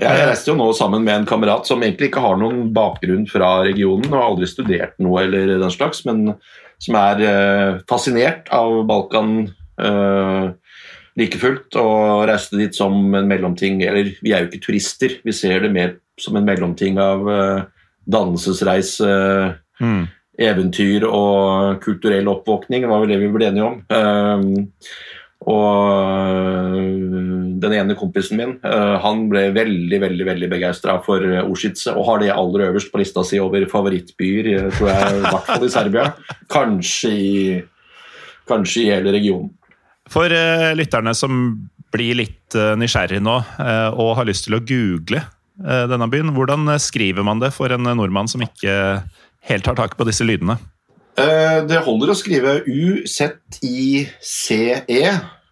Jeg 0.01 0.29
reiste 0.31 0.49
jo 0.49 0.57
nå 0.57 0.71
sammen 0.77 1.05
med 1.05 1.19
en 1.19 1.29
kamerat 1.29 1.69
som 1.69 1.83
egentlig 1.85 2.09
ikke 2.09 2.23
har 2.25 2.39
noen 2.41 2.71
bakgrunn 2.73 3.27
fra 3.29 3.59
regionen 3.67 4.09
og 4.09 4.17
har 4.17 4.29
aldri 4.31 4.49
studert 4.49 4.95
noe 5.03 5.27
eller 5.27 5.59
den 5.61 5.73
slags, 5.75 6.05
men 6.09 6.33
som 6.81 6.97
er 6.97 7.25
eh, 7.27 7.81
fascinert 7.91 8.49
av 8.57 8.79
Balkan 8.89 9.35
eh, 9.81 10.47
like 11.21 11.41
fullt, 11.43 11.77
og 11.77 12.25
reiste 12.31 12.57
dit 12.57 12.77
som 12.77 12.95
en 13.19 13.29
mellomting 13.29 13.83
Eller 13.85 14.15
vi 14.23 14.33
er 14.33 14.45
jo 14.45 14.49
ikke 14.49 14.65
turister, 14.71 15.19
vi 15.27 15.35
ser 15.37 15.67
det 15.67 15.73
mer 15.75 15.99
som 16.21 16.39
en 16.39 16.49
mellomting 16.49 17.01
av 17.01 17.29
eh, 17.29 17.61
dannelsesreise, 18.11 19.11
mm. 19.85 20.03
eventyr 20.41 21.05
og 21.07 21.83
kulturell 21.85 22.31
oppvåkning, 22.33 22.89
var 22.89 23.05
vel 23.05 23.13
det 23.13 23.21
vi 23.21 23.29
ble 23.35 23.51
enige 23.51 23.69
om. 23.69 23.77
Og 25.49 26.91
den 27.61 27.75
ene 27.77 27.97
kompisen 27.97 28.37
min 28.41 28.53
eh, 28.67 28.95
han 29.01 29.23
ble 29.31 29.47
veldig 29.57 30.01
veldig, 30.03 30.27
veldig 30.29 30.49
begeistra 30.53 30.99
for 31.05 31.25
uh, 31.25 31.41
og 31.45 32.05
har 32.09 32.23
det 32.23 32.33
aller 32.35 32.67
øverst 32.69 32.93
på 32.93 33.01
lista 33.01 33.25
si 33.27 33.41
over 33.41 33.65
favorittbyer, 33.71 34.71
tror 34.77 34.91
jeg, 34.93 35.17
i 35.17 35.25
hvert 35.25 35.49
fall 35.49 35.65
i 35.65 35.73
Serbia. 35.73 36.07
Kanskje 36.53 37.11
i, 37.13 37.35
kanskje 38.51 38.85
i 38.85 38.91
hele 38.93 39.15
regionen. 39.17 39.53
For 40.11 40.29
uh, 40.29 40.71
lytterne 40.77 41.15
som 41.17 41.43
blir 41.91 42.21
litt 42.21 42.59
uh, 42.59 42.77
nysgjerrig 42.79 43.23
nå 43.25 43.41
og 43.41 44.17
har 44.19 44.29
lyst 44.29 44.47
til 44.47 44.59
å 44.59 44.65
google 44.65 45.25
denne 45.61 46.07
byen, 46.09 46.31
hvordan 46.33 46.71
skriver 46.81 47.25
man 47.27 47.41
det 47.43 47.51
for 47.53 47.69
en 47.75 47.85
nordmann 47.85 48.31
som 48.31 48.41
ikke 48.41 48.73
helt 49.45 49.67
har 49.69 49.77
tak 49.77 49.93
på 49.99 50.07
disse 50.09 50.25
lydene? 50.25 50.57
Det 51.71 51.81
holder 51.87 52.11
å 52.13 52.19
skrive 52.19 52.51
U-Z-I-C-E. 52.67 53.35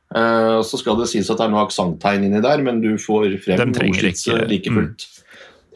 Uh, 0.08 0.64
så 0.64 0.78
skal 0.80 0.96
det 0.96 1.10
sies 1.10 1.28
at 1.28 1.36
det 1.36 1.44
er 1.44 1.52
noe 1.52 1.66
aksenttegn 1.66 2.24
inni 2.24 2.40
der, 2.44 2.62
men 2.64 2.80
du 2.80 2.96
får 3.00 3.36
frem 3.44 3.74
ordskitse 3.76 4.34
like 4.48 4.70
mm. 4.72 4.76
fullt. 4.78 5.00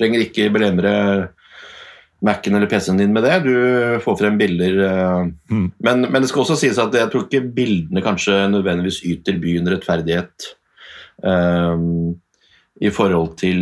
Trenger 0.01 0.21
ikke 0.25 0.49
belemre 0.55 0.93
Mac-en 2.23 2.55
eller 2.57 2.71
PC-en 2.71 3.01
din 3.03 3.13
med 3.13 3.27
det. 3.27 3.41
Du 3.45 3.55
får 4.05 4.19
frem 4.21 4.39
bilder. 4.39 4.79
Mm. 5.51 5.69
men, 5.77 6.07
men, 6.07 6.21
det 6.23 6.31
skal 6.31 6.45
også 6.45 6.57
sies 6.61 6.79
at 6.81 6.95
jeg 6.97 7.11
tror 7.13 7.27
ikke 7.27 7.43
bildene 7.57 8.05
kanskje 8.05 8.45
nødvendigvis 8.53 9.03
yter 9.11 9.41
byen 9.43 9.69
rettferdighet 9.73 10.53
um, 11.27 12.15
i 12.81 12.91
forhold 12.95 13.35
til 13.43 13.61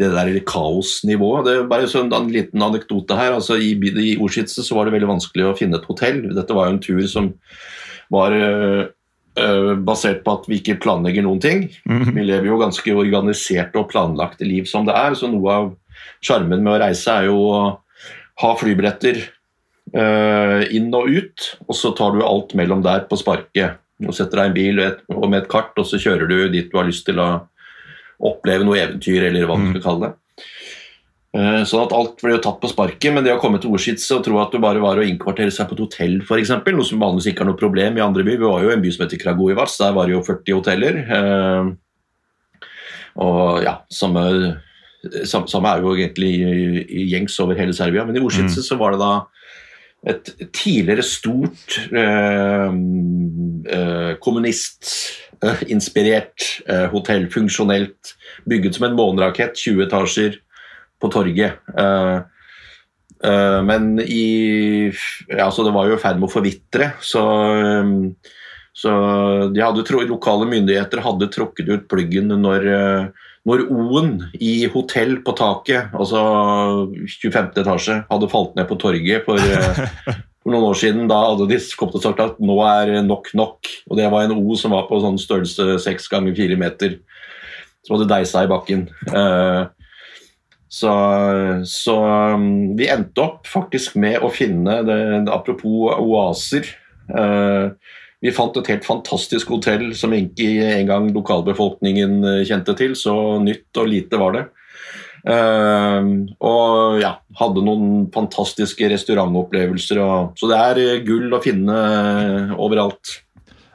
det 0.00 0.10
der 0.10 0.40
kaosnivået. 0.48 1.46
Det 1.46 1.54
er 1.54 1.70
bare 1.70 1.90
sånn 1.90 2.12
en 2.14 2.32
liten 2.32 2.62
anekdote 2.64 3.16
her. 3.18 3.36
altså 3.36 3.56
I, 3.60 3.74
i 3.78 4.16
Ordskitse 4.18 4.64
så 4.66 4.76
var 4.76 4.88
det 4.88 4.96
veldig 4.96 5.12
vanskelig 5.12 5.46
å 5.46 5.56
finne 5.58 5.78
et 5.78 5.88
hotell. 5.88 6.20
Dette 6.34 6.56
var 6.56 6.68
jo 6.68 6.74
en 6.74 6.82
tur 6.82 7.04
som 7.10 7.30
var 8.12 8.34
øh, 8.34 8.90
basert 9.86 10.24
på 10.26 10.34
at 10.38 10.50
vi 10.50 10.58
ikke 10.60 10.80
planlegger 10.82 11.26
noen 11.26 11.40
ting. 11.42 11.68
Mhm. 11.86 12.10
Vi 12.16 12.26
lever 12.26 12.50
jo 12.50 12.60
ganske 12.62 12.98
organiserte 13.04 13.80
og 13.80 13.90
planlagte 13.92 14.48
liv 14.48 14.68
som 14.70 14.86
det 14.88 14.96
er, 14.98 15.14
så 15.18 15.30
noe 15.30 15.54
av 15.54 15.72
sjarmen 16.24 16.62
med 16.64 16.74
å 16.74 16.82
reise 16.82 17.14
er 17.14 17.30
jo 17.30 17.38
å 17.38 17.62
ha 18.42 18.52
flybilletter 18.58 19.22
øh, 19.94 20.60
inn 20.74 20.90
og 20.96 21.06
ut, 21.06 21.48
og 21.68 21.78
så 21.78 21.94
tar 21.96 22.16
du 22.16 22.24
alt 22.26 22.54
mellom 22.58 22.82
der 22.84 23.06
på 23.08 23.18
sparket. 23.20 23.80
Og 24.04 24.14
setter 24.16 24.40
deg 24.40 24.46
i 24.46 24.50
en 24.50 24.56
bil 24.56 24.80
og 25.14 25.28
med 25.30 25.44
et 25.44 25.50
kart, 25.50 25.76
og 25.78 25.86
så 25.86 26.00
kjører 26.02 26.26
du 26.26 26.38
dit 26.50 26.66
du 26.66 26.74
har 26.80 26.88
lyst 26.88 27.06
til 27.06 27.20
å 27.22 27.46
oppleve 28.22 28.66
noe 28.66 28.80
eventyr, 28.80 29.28
eller 29.30 29.48
hva 29.48 29.58
du 29.58 29.64
skal 29.64 29.78
mhm. 29.78 29.84
kalle 29.84 30.10
det. 30.10 30.18
Sånn 31.66 31.82
at 31.82 31.92
alt 31.96 32.20
ble 32.22 32.36
jo 32.36 32.42
tatt 32.44 32.60
på 32.62 32.68
sparket, 32.70 33.10
men 33.10 33.24
det 33.26 33.32
å 33.34 33.40
komme 33.42 33.58
til 33.58 33.72
Orsitz 33.74 34.04
og 34.14 34.20
tro 34.22 34.36
at 34.38 34.52
du 34.54 34.60
bare 34.62 34.78
var 34.78 35.00
å 35.00 35.02
innkvartere 35.02 35.50
seg 35.50 35.66
på 35.66 35.74
et 35.74 35.80
hotell, 35.82 36.20
f.eks., 36.22 36.52
noe 36.62 36.86
som 36.86 37.02
vanligvis 37.02 37.32
ikke 37.32 37.42
er 37.42 37.48
noe 37.50 37.58
problem 37.58 37.98
i 37.98 38.04
andre 38.04 38.22
byer 38.22 38.38
Vi 38.38 38.46
var 38.46 38.62
jo 38.62 38.70
i 38.70 38.76
en 38.76 38.84
by 38.84 38.92
som 38.94 39.02
heter 39.02 39.18
Kragujevac, 39.18 39.74
der 39.80 39.96
var 39.96 40.06
det 40.06 40.14
jo 40.14 40.22
40 40.28 40.60
hoteller. 40.60 41.00
Eh, 41.18 41.72
og 43.24 43.66
ja, 43.66 43.74
samme, 43.90 44.22
samme 45.26 45.72
er 45.72 45.82
jo 45.82 45.96
egentlig 45.98 46.32
gjengs 47.10 47.38
over 47.42 47.58
hele 47.58 47.74
Serbia, 47.74 48.06
men 48.06 48.14
i 48.14 48.22
Orsitz 48.22 48.54
mm. 48.54 48.66
så 48.70 48.78
var 48.78 48.94
det 48.94 49.02
da 49.02 49.14
et 50.14 50.30
tidligere 50.52 51.02
stort 51.06 51.78
eh, 51.90 52.70
eh, 53.74 54.12
kommunistinspirert 54.20 55.33
eh, 56.68 56.86
hotell, 56.92 57.26
funksjonelt, 57.32 58.14
bygget 58.50 58.78
som 58.78 58.88
en 58.88 58.96
månerakett, 58.98 59.56
20 59.58 59.86
etasjer 59.86 60.38
på 61.02 61.10
torget. 61.12 61.60
Uh, 61.78 62.24
men 63.64 63.94
i 64.02 64.92
ja, 65.30 65.46
så 65.48 65.64
Det 65.64 65.70
var 65.72 65.86
jo 65.88 65.94
i 65.96 66.00
ferd 66.02 66.18
med 66.20 66.28
å 66.28 66.32
forvitre, 66.34 66.90
så, 67.00 67.22
så 68.76 68.90
de 69.48 69.62
hadde, 69.64 69.84
lokale 70.10 70.44
myndigheter 70.50 71.00
hadde 71.00 71.30
trukket 71.32 71.70
ut 71.70 71.86
pluggen 71.88 72.28
når, 72.42 72.66
når 73.48 73.64
O-en 73.72 74.12
i 74.36 74.66
hotell 74.68 75.22
på 75.24 75.32
taket, 75.40 75.94
altså 75.96 76.20
25. 77.00 77.54
etasje, 77.64 78.02
hadde 78.10 78.30
falt 78.34 78.58
ned 78.58 78.68
på 78.68 78.76
torget 78.82 79.24
for, 79.24 79.40
for 80.44 80.52
noen 80.52 80.68
år 80.68 80.76
siden. 80.78 81.08
Da 81.08 81.22
hadde 81.24 81.48
de 81.48 81.58
kommet 81.80 81.96
og 81.98 82.04
sagt 82.04 82.20
at 82.22 82.42
nå 82.44 82.58
er 82.68 82.98
nok 83.06 83.32
nok. 83.34 83.70
Og 83.88 83.98
det 83.98 84.10
var 84.12 84.26
en 84.26 84.36
O 84.36 84.58
som 84.60 84.76
var 84.76 84.86
på 84.90 85.00
sånn 85.02 85.18
størrelse 85.20 85.80
seks 85.82 86.10
ganger 86.12 86.36
fire 86.36 86.58
meter, 86.60 86.98
som 87.84 87.96
hadde 87.96 88.10
deisa 88.12 88.44
i 88.44 88.52
bakken. 88.52 88.86
Uh, 89.08 89.72
så, 90.74 90.92
så, 91.70 91.96
um, 92.34 92.74
vi 92.76 92.90
endte 92.90 93.22
opp 93.22 93.48
faktisk 93.48 93.96
med 94.00 94.20
å 94.26 94.32
finne 94.32 94.80
det, 94.86 95.00
Apropos 95.32 95.94
oaser. 95.96 96.68
Uh, 97.08 97.72
vi 98.24 98.32
fant 98.32 98.56
et 98.56 98.70
helt 98.72 98.86
fantastisk 98.86 99.50
hotell 99.52 99.90
som 99.96 100.12
ikke 100.16 100.48
engang 100.74 101.10
lokalbefolkningen 101.14 102.20
uh, 102.24 102.44
kjente 102.44 102.76
til. 102.76 102.98
Så 102.98 103.14
nytt 103.44 103.80
og 103.80 103.88
lite 103.88 104.20
var 104.20 104.36
det. 104.36 104.44
Uh, 105.24 106.28
og 106.44 106.98
ja, 107.00 107.14
hadde 107.40 107.62
noen 107.64 108.08
fantastiske 108.14 108.90
restaurantopplevelser. 108.92 110.02
Og, 110.04 110.34
så 110.40 110.50
det 110.50 110.58
er 110.60 110.82
uh, 110.82 111.04
gull 111.06 111.32
å 111.32 111.40
finne 111.44 111.78
uh, 111.78 112.58
overalt. 112.60 113.20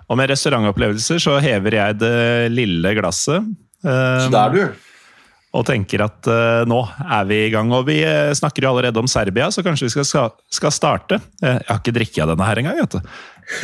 Og 0.10 0.18
med 0.18 0.30
restaurantopplevelser 0.32 1.22
så 1.22 1.40
hever 1.42 1.80
jeg 1.80 1.98
det 2.02 2.20
lille 2.54 2.94
glasset. 2.98 3.50
så 3.82 4.30
det 4.30 4.40
er 4.44 4.56
du 4.56 4.62
og 5.50 5.66
tenker 5.66 6.04
at 6.06 6.30
uh, 6.30 6.62
nå 6.70 6.78
er 7.02 7.26
vi 7.30 7.40
i 7.48 7.52
gang. 7.54 7.72
Og 7.74 7.88
vi 7.88 7.98
uh, 8.06 8.30
snakker 8.38 8.66
jo 8.66 8.72
allerede 8.72 9.02
om 9.02 9.10
Serbia, 9.10 9.50
så 9.52 9.64
kanskje 9.66 9.88
vi 9.88 10.06
skal, 10.06 10.34
skal 10.54 10.74
starte. 10.74 11.20
Uh, 11.42 11.56
jeg 11.56 11.70
har 11.72 11.82
ikke 11.82 11.96
drikket 11.98 12.24
av 12.26 12.34
denne 12.34 12.50
her 12.50 12.62
engang. 12.62 12.82
vet 12.84 12.98
du. 12.98 13.14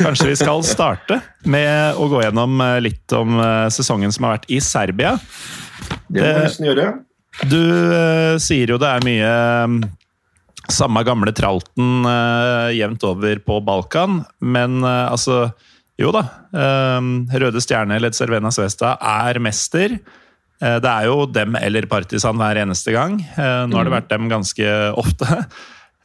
Kanskje 0.00 0.32
vi 0.32 0.38
skal 0.40 0.64
starte 0.66 1.20
med 1.46 2.00
å 2.00 2.08
gå 2.10 2.24
gjennom 2.24 2.58
litt 2.82 3.12
om 3.14 3.38
sesongen 3.70 4.10
som 4.10 4.26
har 4.26 4.34
vært 4.34 4.48
i 4.50 4.58
Serbia. 4.58 5.12
Det 6.10 6.24
må 6.24 6.26
vi 6.26 6.42
nesten 6.48 6.66
gjøre. 6.66 6.88
Du 7.44 7.60
sier 8.40 8.72
jo 8.72 8.78
det 8.80 8.88
er 8.88 9.04
mye 9.04 9.32
um, 9.68 9.78
samme 10.72 11.02
gamle 11.06 11.34
tralten 11.36 12.06
jevnt 12.74 13.04
over 13.06 13.38
på 13.44 13.60
Balkan, 13.62 14.22
men 14.40 14.80
altså 14.82 15.50
Jo 16.00 16.10
da. 16.12 16.24
Røde 16.50 17.60
Stjerne, 17.62 18.00
Led 18.02 18.16
Cervena 18.16 18.50
Svesta, 18.52 18.96
er 18.98 19.38
mester. 19.40 19.94
Eh, 20.62 20.78
det 20.80 20.90
er 20.90 21.08
jo 21.10 21.24
dem 21.28 21.56
eller 21.60 21.88
Partisan 21.90 22.38
hver 22.40 22.62
eneste 22.62 22.94
gang. 22.96 23.18
Eh, 23.20 23.62
nå 23.68 23.76
har 23.76 23.88
det 23.88 23.92
mm. 23.92 23.96
vært 23.98 24.12
dem 24.12 24.30
ganske 24.32 24.76
ofte. 24.96 25.42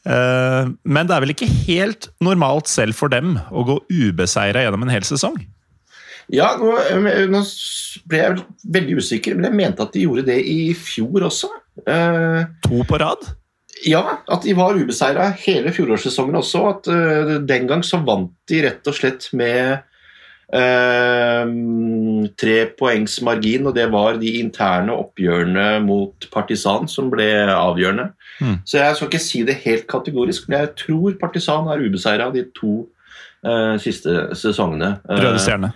Eh, 0.01 0.71
men 0.81 1.05
det 1.05 1.13
er 1.15 1.21
vel 1.21 1.35
ikke 1.35 1.49
helt 1.67 2.09
normalt 2.25 2.71
selv 2.71 2.97
for 2.97 3.13
dem 3.13 3.35
å 3.53 3.61
gå 3.67 3.75
ubeseira 3.93 4.63
gjennom 4.65 4.87
en 4.87 4.93
hel 4.95 5.05
sesong? 5.05 5.35
Ja, 6.29 6.53
nå, 6.59 6.75
nå, 7.31 7.43
ble 8.09 8.23
jeg 8.23 8.39
veldig 8.77 8.97
usikker, 9.01 9.37
men 9.37 9.49
jeg 9.49 9.59
mente 9.59 9.85
at 9.85 9.93
de 9.95 10.05
gjorde 10.05 10.27
det 10.29 10.39
i 10.47 10.73
fjor 10.77 11.27
også. 11.27 11.51
To 11.85 12.81
på 12.87 12.99
rad? 13.01 13.29
Ja, 13.87 14.03
at 14.29 14.43
de 14.45 14.53
var 14.53 14.77
ubeseira 14.77 15.31
hele 15.41 15.71
fjorårssesongen 15.73 16.37
også. 16.37 16.65
At 16.75 16.89
den 17.49 17.69
gang 17.69 17.81
så 17.87 18.01
vant 18.05 18.35
de 18.51 18.61
rett 18.67 18.87
og 18.87 18.97
slett 18.97 19.31
med 19.33 19.81
Uh, 20.51 21.47
tre 22.35 22.55
poengs 22.75 23.13
margin, 23.23 23.69
og 23.69 23.75
det 23.77 23.85
var 23.93 24.17
de 24.19 24.33
interne 24.41 24.91
oppgjørene 24.99 25.79
mot 25.85 26.27
Partisan 26.33 26.89
som 26.91 27.07
ble 27.13 27.29
avgjørende. 27.53 28.09
Mm. 28.43 28.57
Så 28.67 28.81
jeg 28.81 28.97
skal 28.97 29.07
ikke 29.07 29.21
si 29.23 29.45
det 29.47 29.61
helt 29.63 29.87
kategorisk, 29.87 30.49
men 30.49 30.65
jeg 30.65 30.73
tror 30.83 31.15
Partisan 31.21 31.71
er 31.71 31.85
ubeseira 31.85 32.27
de 32.35 32.43
to 32.57 32.73
uh, 33.47 33.79
siste 33.79 34.35
sesongene. 34.35 34.97
Uh, 35.07 35.21
Røde 35.23 35.39
Stjerne? 35.39 35.71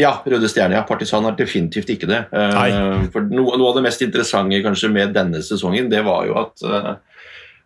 Ja, 0.00 0.16
Røde 0.26 0.48
Stjerne. 0.50 0.78
ja, 0.78 0.84
Partisan 0.88 1.26
er 1.28 1.36
definitivt 1.38 1.90
ikke 1.94 2.08
det. 2.10 2.24
for 3.12 3.26
noe, 3.28 3.58
noe, 3.58 3.68
av 3.70 3.78
det 3.78 3.84
mest 3.88 4.02
interessante 4.04 4.62
kanskje 4.64 4.90
med 4.92 5.14
denne 5.16 5.42
sesongen, 5.44 5.90
det 5.92 6.04
var 6.06 6.26
jo 6.28 6.38
at 6.40 6.98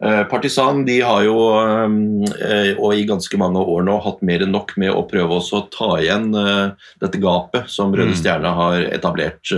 Eh, 0.05 0.25
Partisan 0.25 0.85
de 0.85 1.01
har 1.01 1.23
jo, 1.23 1.37
eh, 2.43 2.73
og 2.75 2.95
i 2.95 3.05
ganske 3.07 3.39
mange 3.39 3.61
år 3.63 3.85
nå, 3.87 4.01
hatt 4.03 4.23
mer 4.27 4.43
enn 4.43 4.51
nok 4.51 4.75
med 4.81 4.91
å 4.91 5.05
prøve 5.07 5.39
å 5.39 5.61
ta 5.71 5.91
igjen 6.03 6.33
eh, 6.35 6.89
dette 7.05 7.21
gapet 7.23 7.71
som 7.71 7.95
Røde 7.95 8.11
mm. 8.11 8.19
Stjerne 8.19 8.55
har 8.57 8.81
etablert. 8.91 9.53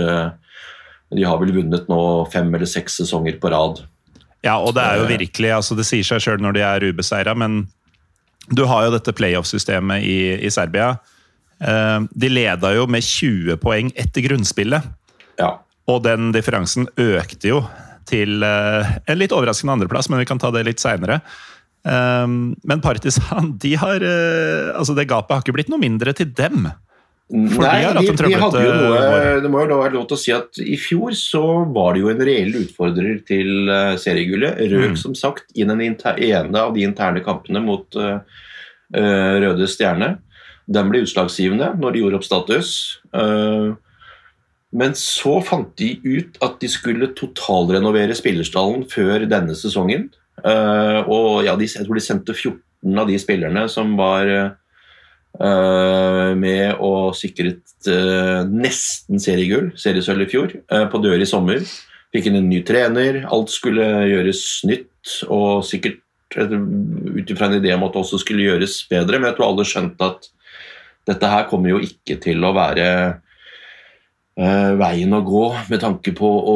De 1.15 1.25
har 1.25 1.41
vel 1.41 1.53
vunnet 1.55 1.89
nå 1.89 1.99
fem 2.33 2.53
eller 2.53 2.69
seks 2.69 2.99
sesonger 3.01 3.39
på 3.41 3.49
rad. 3.53 3.81
Ja, 4.45 4.59
og 4.59 4.75
det 4.77 4.83
er 4.85 4.99
jo 4.99 5.07
virkelig 5.09 5.49
altså 5.55 5.73
Det 5.77 5.87
sier 5.87 6.05
seg 6.05 6.21
sjøl 6.21 6.43
når 6.43 6.53
de 6.53 6.61
er 6.67 6.85
ubeseira, 6.91 7.33
men 7.33 7.63
du 8.53 8.67
har 8.69 8.85
jo 8.85 8.93
dette 8.93 9.15
playoff-systemet 9.17 10.05
i, 10.05 10.19
i, 10.45 10.51
Serbia. 10.53 10.91
De 11.59 12.29
leda 12.29 12.73
jo 12.75 12.83
med 12.91 13.05
20 13.05 13.55
poeng 13.63 13.91
etter 13.95 14.25
grunnspillet. 14.25 14.83
Ja. 15.39 15.51
Og 15.91 16.01
den 16.05 16.31
differansen 16.35 16.87
økte 16.99 17.51
jo 17.51 17.59
til 18.09 18.45
eh, 18.45 18.95
en 19.09 19.19
litt 19.19 19.33
overraskende 19.35 19.75
andreplass, 19.77 20.09
men 20.09 20.21
vi 20.21 20.29
kan 20.29 20.41
ta 20.41 20.51
det 20.53 20.65
litt 20.67 20.81
seinere. 20.81 21.21
Um, 21.85 22.55
men 22.65 22.81
Partisan, 22.81 23.53
de 23.63 23.75
har 23.77 24.01
eh, 24.01 24.73
altså 24.73 24.97
det 24.97 25.09
gapet 25.09 25.35
har 25.35 25.45
ikke 25.45 25.55
blitt 25.57 25.71
noe 25.73 25.81
mindre 25.81 26.15
til 26.17 26.31
dem. 26.33 26.69
For 27.25 27.63
Nei, 27.65 27.79
de, 27.81 28.01
de, 28.05 28.13
de 28.29 28.37
hadde 28.37 28.59
jo 28.61 28.73
noe, 28.77 28.97
Det 29.41 29.49
må 29.49 29.63
jo 29.63 29.69
da 29.71 29.77
være 29.79 29.95
lov 29.95 30.03
til 30.11 30.13
å 30.13 30.21
si 30.21 30.33
at 30.33 30.59
i 30.61 30.75
fjor 30.77 31.15
så 31.17 31.41
var 31.73 31.95
det 31.95 32.03
jo 32.03 32.11
en 32.11 32.21
reell 32.21 32.51
utfordrer 32.59 33.23
til 33.25 33.71
seriegullet. 33.97 34.61
Røk 34.69 34.93
mm. 34.93 34.99
som 35.01 35.15
sagt 35.17 35.49
inn 35.57 35.73
en 35.73 35.81
ene 35.81 36.61
av 36.61 36.75
de 36.75 36.85
interne 36.85 37.23
kampene 37.25 37.63
mot 37.65 37.97
uh, 37.97 38.21
Røde 38.93 39.65
Stjerne. 39.73 40.11
Den 40.65 40.89
ble 40.89 41.03
utslagsgivende 41.05 41.75
når 41.79 41.93
de 41.93 42.03
gjorde 42.03 42.19
opp 42.19 42.27
status. 42.27 42.69
Uh, 43.13 43.77
men 44.75 44.95
så 44.99 45.37
fant 45.45 45.71
de 45.79 45.93
ut 46.03 46.35
at 46.43 46.59
de 46.59 46.67
skulle 46.71 47.13
totalrenovere 47.15 48.15
spillerstallen 48.17 48.83
før 48.91 49.23
denne 49.31 49.55
sesongen. 49.55 50.09
Eh, 50.43 50.99
og 51.07 51.45
ja, 51.47 51.55
jeg 51.55 51.85
tror 51.85 51.95
de 51.95 52.03
sendte 52.03 52.35
14 52.35 52.99
av 52.99 53.07
de 53.07 53.15
spillerne 53.21 53.63
som 53.71 53.93
var 53.97 54.27
eh, 54.27 54.49
med 56.35 56.81
og 56.83 57.15
sikret 57.15 57.87
eh, 57.91 58.41
nesten 58.51 59.21
seriegull, 59.23 59.71
seriesølv 59.79 60.25
i 60.25 60.29
fjor, 60.33 60.57
eh, 60.59 60.87
på 60.91 61.01
dør 61.03 61.23
i 61.23 61.29
sommer. 61.29 61.63
Fikk 62.15 62.27
inn 62.29 62.41
en 62.41 62.51
ny 62.51 62.59
trener, 62.67 63.23
alt 63.31 63.53
skulle 63.53 63.85
gjøres 64.11 64.43
nytt, 64.67 65.21
og 65.31 65.63
sikkert 65.67 66.03
eh, 66.35 66.59
ut 67.15 67.31
ifra 67.31 67.47
en 67.47 67.59
idé 67.61 67.71
om 67.77 67.87
at 67.87 67.95
det 67.95 68.03
også 68.03 68.19
skulle 68.25 68.49
gjøres 68.49 68.81
bedre, 68.91 69.21
men 69.21 69.31
jeg 69.31 69.39
tror 69.39 69.53
alle 69.53 69.69
skjønte 69.71 70.11
at 70.11 70.31
dette 71.05 71.29
her 71.29 71.45
kommer 71.49 71.75
jo 71.75 71.83
ikke 71.85 72.19
til 72.23 72.43
å 72.45 72.55
være 72.55 72.89
Uh, 74.35 74.75
veien 74.75 75.15
å 75.15 75.21
gå 75.23 75.45
med 75.71 75.79
tanke 75.79 76.11
på 76.11 76.27
å 76.27 76.55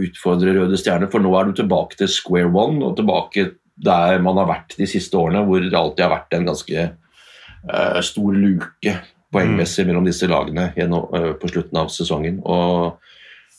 utfordre 0.00 0.54
Røde 0.56 0.78
Stjerne, 0.80 1.10
for 1.12 1.20
nå 1.20 1.28
er 1.36 1.50
du 1.50 1.58
tilbake 1.58 1.98
til 2.00 2.08
square 2.08 2.48
one 2.48 2.80
og 2.86 2.94
tilbake 2.96 3.50
der 3.84 4.16
man 4.24 4.40
har 4.40 4.48
vært 4.48 4.78
de 4.78 4.88
siste 4.88 5.18
årene, 5.20 5.42
hvor 5.44 5.60
det 5.60 5.76
alltid 5.76 6.06
har 6.06 6.14
vært 6.14 6.32
en 6.38 6.48
ganske 6.48 6.86
uh, 6.88 7.98
stor 8.00 8.32
luke 8.32 8.94
poengmessig 9.32 9.84
mellom 9.90 10.08
disse 10.08 10.24
lagene 10.30 10.70
gjennom, 10.78 11.04
uh, 11.12 11.34
på 11.36 11.52
slutten 11.52 11.82
av 11.82 11.92
sesongen. 11.92 12.40
Og, 12.48 12.96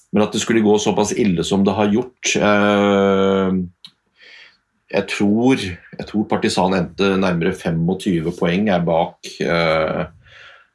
men 0.09 0.25
at 0.25 0.33
det 0.33 0.41
skulle 0.41 0.65
gå 0.65 0.73
såpass 0.81 1.13
ille 1.13 1.45
som 1.45 1.61
det 1.67 1.77
har 1.77 1.93
gjort 1.93 2.33
jeg 4.93 5.09
tror, 5.09 5.61
jeg 5.97 6.05
tror 6.09 6.27
Partisan 6.29 6.75
endte 6.77 7.15
nærmere 7.17 7.55
25 7.57 8.33
poeng 8.37 8.69
er 8.69 8.83
bak 8.85 9.29
eh, 9.41 10.03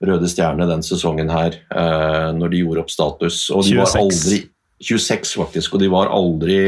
Røde 0.09 0.31
Stjerne 0.31 0.67
den 0.69 0.83
sesongen 0.87 1.31
her, 1.31 1.55
eh, 1.71 2.29
når 2.35 2.53
de 2.53 2.63
gjorde 2.63 2.85
opp 2.85 2.93
status. 2.93 3.45
Og 3.55 3.65
de 3.67 3.77
26. 3.77 3.81
var 3.81 4.03
aldri 4.03 4.41
26, 4.79 5.35
faktisk. 5.39 5.75
Og 5.75 5.83
de 5.83 5.91
var 5.91 6.13
aldri 6.15 6.61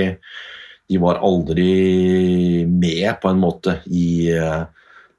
De 0.90 0.98
var 0.98 1.20
aldri 1.22 2.66
med, 2.66 3.06
på 3.22 3.30
en 3.30 3.38
måte, 3.38 3.76
i 3.86 4.26
eh, 4.34 4.64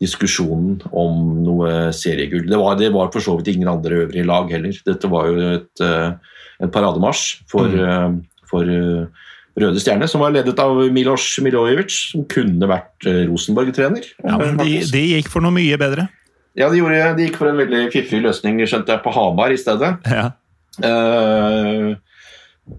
diskusjonen 0.03 0.81
om 0.91 1.21
noe 1.45 1.91
seriegull. 1.95 2.43
Det 2.49 2.59
var, 2.59 2.75
det 2.75 2.89
var 2.91 3.11
for 3.13 3.23
så 3.23 3.37
vidt 3.37 3.53
ingen 3.53 3.71
andre 3.71 4.01
øvrige 4.05 4.27
lag 4.27 4.51
heller. 4.51 4.75
Dette 4.87 5.11
var 5.11 5.29
jo 5.29 5.53
et, 5.53 5.83
eh, 5.85 6.35
en 6.59 6.73
parademarsj 6.73 7.45
for, 7.51 7.71
eh, 7.71 8.09
for 8.51 8.67
eh, 8.67 9.29
Røde 9.59 9.81
Stjerne, 9.83 10.07
som 10.07 10.23
var 10.23 10.31
ledet 10.31 10.55
av 10.63 10.77
Milos 10.95 11.25
Milojevic, 11.43 11.95
som 12.13 12.23
kunne 12.31 12.69
vært 12.71 13.07
eh, 13.09 13.25
Rosenborg-trener. 13.27 14.05
Ja, 14.23 14.37
men 14.39 14.59
de, 14.61 14.77
de 14.87 15.01
gikk 15.17 15.31
for 15.33 15.43
noe 15.43 15.55
mye 15.55 15.79
bedre. 15.81 16.07
Ja, 16.55 16.69
de, 16.71 16.79
gjorde, 16.79 17.01
de 17.17 17.27
gikk 17.27 17.39
for 17.39 17.51
en 17.51 17.59
veldig 17.59 17.85
fiffig 17.93 18.21
løsning, 18.23 18.61
skjønte 18.67 18.95
jeg, 18.95 19.03
på 19.03 19.13
Hamar 19.15 19.51
i 19.51 19.59
stedet. 19.59 19.91
Ja. 20.11 20.29
Uh, 20.79 21.91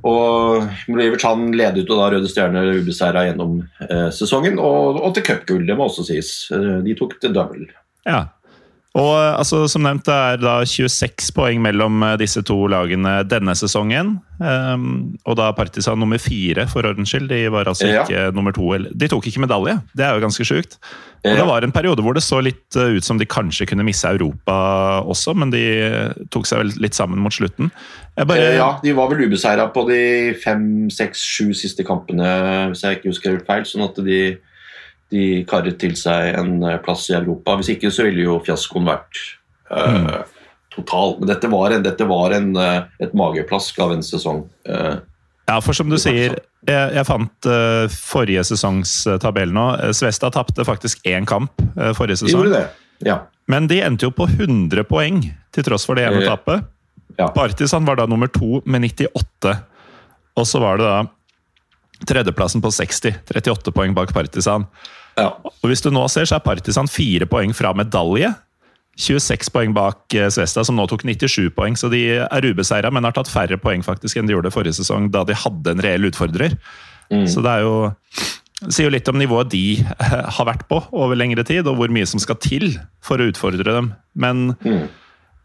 og 0.09 0.64
Milojevic 0.88 1.25
han 1.29 1.50
ledet 1.57 1.85
jo 1.85 1.99
da 1.99 2.09
Røde 2.14 2.29
Stjerne 2.31 2.64
ubeseira 2.79 3.26
gjennom 3.29 3.59
uh, 3.85 4.09
sesongen, 4.14 4.57
og, 4.61 5.00
og 5.00 5.17
til 5.17 5.26
cupgull, 5.29 5.67
det 5.69 5.76
må 5.76 5.88
også 5.91 6.07
sies. 6.09 6.35
Uh, 6.52 6.81
de 6.85 6.97
tok 6.97 7.19
til 7.21 7.37
double. 7.37 7.69
Ja. 8.09 8.26
Og 8.93 9.15
eh, 9.17 9.39
altså, 9.41 9.63
som 9.73 9.87
nevnt, 9.87 10.05
det 10.05 10.13
er 10.13 10.41
da 10.43 10.59
26 10.69 11.31
poeng 11.33 11.63
mellom 11.65 12.03
eh, 12.05 12.17
disse 12.21 12.43
to 12.45 12.59
lagene 12.69 13.23
denne 13.25 13.55
sesongen. 13.57 14.19
Um, 14.43 15.15
og 15.25 15.37
da 15.39 15.47
Partisan 15.57 16.01
nummer 16.03 16.19
fire, 16.21 16.67
for 16.69 16.85
ordens 16.85 17.09
skyld. 17.15 17.29
De 17.31 17.39
var 17.55 17.71
altså 17.71 17.87
Ja. 17.89 18.03
ikke 18.05 18.35
nummer 18.37 18.53
to. 18.53 18.67
De 18.93 19.09
tok 19.09 19.29
ikke 19.31 19.41
medalje, 19.47 19.79
det 19.97 20.05
er 20.05 20.13
jo 20.19 20.25
ganske 20.27 20.45
sjukt. 20.45 20.77
Og 21.25 21.31
Ja. 21.31 21.37
det 21.39 21.47
var 21.47 21.63
en 21.65 21.73
periode 21.73 22.03
hvor 22.03 22.13
det 22.19 22.23
så 22.27 22.43
litt 22.43 22.77
eh, 22.77 22.97
ut 22.99 23.05
som 23.07 23.17
de 23.17 23.25
kanskje 23.25 23.69
kunne 23.71 23.85
misse 23.87 24.05
Europa 24.05 25.01
også, 25.07 25.35
men 25.39 25.51
de 25.55 25.63
eh, 25.89 26.13
tok 26.35 26.45
seg 26.51 26.59
vel 26.59 26.73
litt 26.83 26.95
sammen 26.99 27.19
mot 27.23 27.33
slutten. 27.33 27.71
Bare, 28.19 28.37
Eh, 28.51 28.57
ja, 28.59 28.79
de 28.83 28.93
var 28.93 29.09
vel 29.09 29.25
ubeseira 29.31 29.71
på 29.73 29.87
de 29.89 30.35
fem, 30.43 30.91
seks, 30.91 31.23
sju 31.23 31.55
siste 31.55 31.81
kampene, 31.87 32.69
hvis 32.75 32.83
jeg 32.83 32.99
ikke 32.99 33.09
husker 33.14 33.31
helt 33.38 33.47
feil. 33.47 33.62
Sånn 33.64 33.88
at 33.88 33.95
de, 34.05 34.37
de 35.12 35.44
karret 35.48 35.79
til 35.83 35.94
seg 35.98 36.33
en 36.38 36.59
eh, 36.66 36.79
plass 36.83 37.09
i 37.11 37.16
Europa. 37.18 37.57
Hvis 37.61 37.75
ikke 37.77 37.92
så 37.94 38.09
ville 38.09 38.27
jo 38.27 38.40
fiaskoen 38.44 38.88
vært 38.88 39.22
eh, 39.70 40.20
total. 40.75 41.18
Men 41.20 41.31
dette 41.31 41.51
var, 41.53 41.75
en, 41.77 41.85
dette 41.85 42.09
var 42.09 42.37
en, 42.37 42.53
uh, 42.57 42.85
et 43.03 43.12
mageplask 43.16 43.81
av 43.85 43.96
en 43.96 44.05
sesong. 44.07 44.46
Uh, 44.68 45.01
Ja, 45.51 45.57
for 45.61 45.75
som 45.77 45.90
du 45.90 45.98
sier, 46.01 46.37
jeg, 46.64 46.90
jeg 46.94 47.03
fant 47.05 47.46
forrige 47.90 48.44
sesongs 48.46 48.92
tabell 49.20 49.51
nå. 49.53 49.64
Svesta 49.92 50.31
tapte 50.33 50.64
faktisk 50.64 51.03
én 51.11 51.27
kamp 51.29 51.51
forrige 51.98 52.20
sesong. 52.22 52.44
gjorde 52.46 52.61
det. 52.61 53.09
Ja. 53.11 53.16
Men 53.51 53.66
de 53.68 53.81
endte 53.83 54.07
jo 54.07 54.12
på 54.14 54.29
100 54.31 54.87
poeng, 54.88 55.18
til 55.53 55.66
tross 55.66 55.85
for 55.88 55.98
det 55.98 56.07
ene 56.07 56.22
tapet. 56.25 56.62
ja. 57.18 57.27
Partisan 57.35 57.85
var 57.85 57.98
da 57.98 58.07
nummer 58.09 58.31
to 58.31 58.62
med 58.64 58.87
98. 58.87 59.57
Og 60.38 60.48
så 60.48 60.62
var 60.62 60.79
det 60.79 60.87
da 60.87 61.03
tredjeplassen 62.09 62.62
på 62.62 62.70
60. 62.70 63.18
38 63.35 63.75
poeng 63.75 63.94
bak 63.94 64.12
Partisan. 64.14 64.66
Ja. 65.18 65.29
Og 65.44 65.68
hvis 65.70 65.83
du 65.85 65.90
nå 65.92 66.07
ser, 66.12 66.27
så 66.29 66.38
er 66.38 66.44
Partisan 66.46 66.88
fire 66.90 67.29
poeng 67.31 67.53
fra 67.57 67.75
medalje. 67.77 68.33
26 69.01 69.48
poeng 69.55 69.72
bak 69.72 70.14
eh, 70.18 70.29
Svesta, 70.33 70.64
som 70.66 70.77
nå 70.77 70.85
tok 70.90 71.05
97 71.09 71.51
poeng. 71.57 71.77
Så 71.79 71.88
de 71.92 72.03
er 72.22 72.48
ubeseira, 72.48 72.90
men 72.92 73.07
har 73.09 73.14
tatt 73.16 73.31
færre 73.33 73.59
poeng 73.61 73.85
faktisk 73.85 74.20
enn 74.20 74.29
de 74.29 74.37
gjorde 74.37 74.53
forrige 74.55 74.77
sesong, 74.81 75.11
da 75.12 75.25
de 75.29 75.37
hadde 75.38 75.72
en 75.72 75.83
reell 75.85 76.09
utfordrer. 76.11 76.57
Mm. 77.12 77.27
Så 77.31 77.44
det 77.44 77.59
er 77.59 77.66
jo 77.66 77.77
det 78.62 78.70
sier 78.77 78.87
jo 78.87 78.94
litt 78.94 79.09
om 79.11 79.18
nivået 79.18 79.51
de 79.51 79.64
eh, 79.83 80.18
har 80.37 80.46
vært 80.46 80.68
på 80.70 80.79
over 80.94 81.18
lengre 81.18 81.42
tid, 81.46 81.66
og 81.66 81.81
hvor 81.81 81.92
mye 81.92 82.07
som 82.07 82.22
skal 82.22 82.38
til 82.42 82.77
for 83.03 83.18
å 83.18 83.31
utfordre 83.33 83.66
dem. 83.66 83.94
Men 84.14 84.53
Mm. 84.62 84.85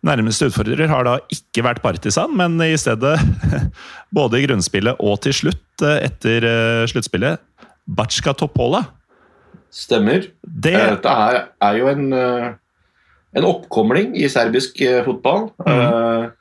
nærmeste 0.06 0.52
utfordrer 0.52 0.88
har 0.92 1.08
da 1.08 1.16
ikke 1.34 1.64
vært 1.66 1.82
Partisan, 1.82 2.36
men 2.38 2.60
i 2.62 2.76
stedet, 2.78 3.18
både 4.18 4.38
i 4.38 4.46
grunnspillet 4.46 5.02
og 5.02 5.18
til 5.26 5.34
slutt, 5.34 5.66
eh, 5.82 6.06
etter 6.12 6.46
sluttspillet, 6.92 7.42
Batska 7.88 8.36
Topola. 8.38 8.84
Stemmer. 9.74 10.32
Det 10.42 10.74
Eh, 10.74 10.90
Dette 10.96 11.14
er, 11.28 11.44
er 11.62 11.78
jo 11.80 11.88
en, 11.92 12.08
eh, 12.14 12.50
en 13.38 13.48
oppkomling 13.48 14.16
i 14.18 14.28
serbisk 14.32 14.82
eh, 14.82 15.04
fotball. 15.06 15.50
Mm. 15.68 16.34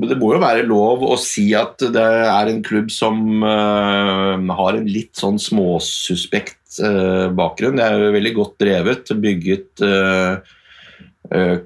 Det 0.00 0.16
må 0.20 0.34
jo 0.36 0.42
være 0.42 0.66
lov 0.68 1.02
å 1.02 1.16
si 1.18 1.48
at 1.58 1.82
det 1.82 2.06
er 2.30 2.46
en 2.46 2.60
klubb 2.62 2.92
som 2.94 3.42
har 3.42 4.76
en 4.78 4.86
litt 4.86 5.18
sånn 5.18 5.34
småsuspekt 5.42 6.78
bakgrunn. 7.34 7.74
Det 7.80 7.88
er 7.88 7.96
jo 7.98 8.12
veldig 8.14 8.32
godt 8.36 8.54
drevet, 8.62 9.10
bygget 9.18 9.82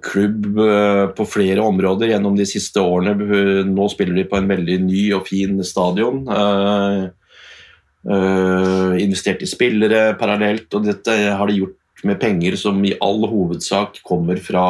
klubb 0.09 0.57
på 1.21 1.27
flere 1.29 1.69
områder 1.69 2.15
gjennom 2.15 2.41
de 2.41 2.49
siste 2.49 2.81
årene. 2.81 3.69
Nå 3.69 3.91
spiller 3.93 4.17
de 4.17 4.25
på 4.33 4.41
en 4.41 4.49
veldig 4.49 4.79
ny 4.87 5.05
og 5.19 5.29
fin 5.29 5.61
stadion. 5.61 6.25
Investert 8.05 9.41
i 9.41 9.49
spillere 9.49 10.11
parallelt, 10.21 10.67
og 10.77 10.85
dette 10.85 11.15
har 11.39 11.49
de 11.49 11.63
gjort 11.63 11.79
med 12.05 12.21
penger 12.21 12.57
som 12.61 12.81
i 12.85 12.95
all 13.03 13.25
hovedsak 13.31 14.01
kommer 14.07 14.41
fra, 14.43 14.67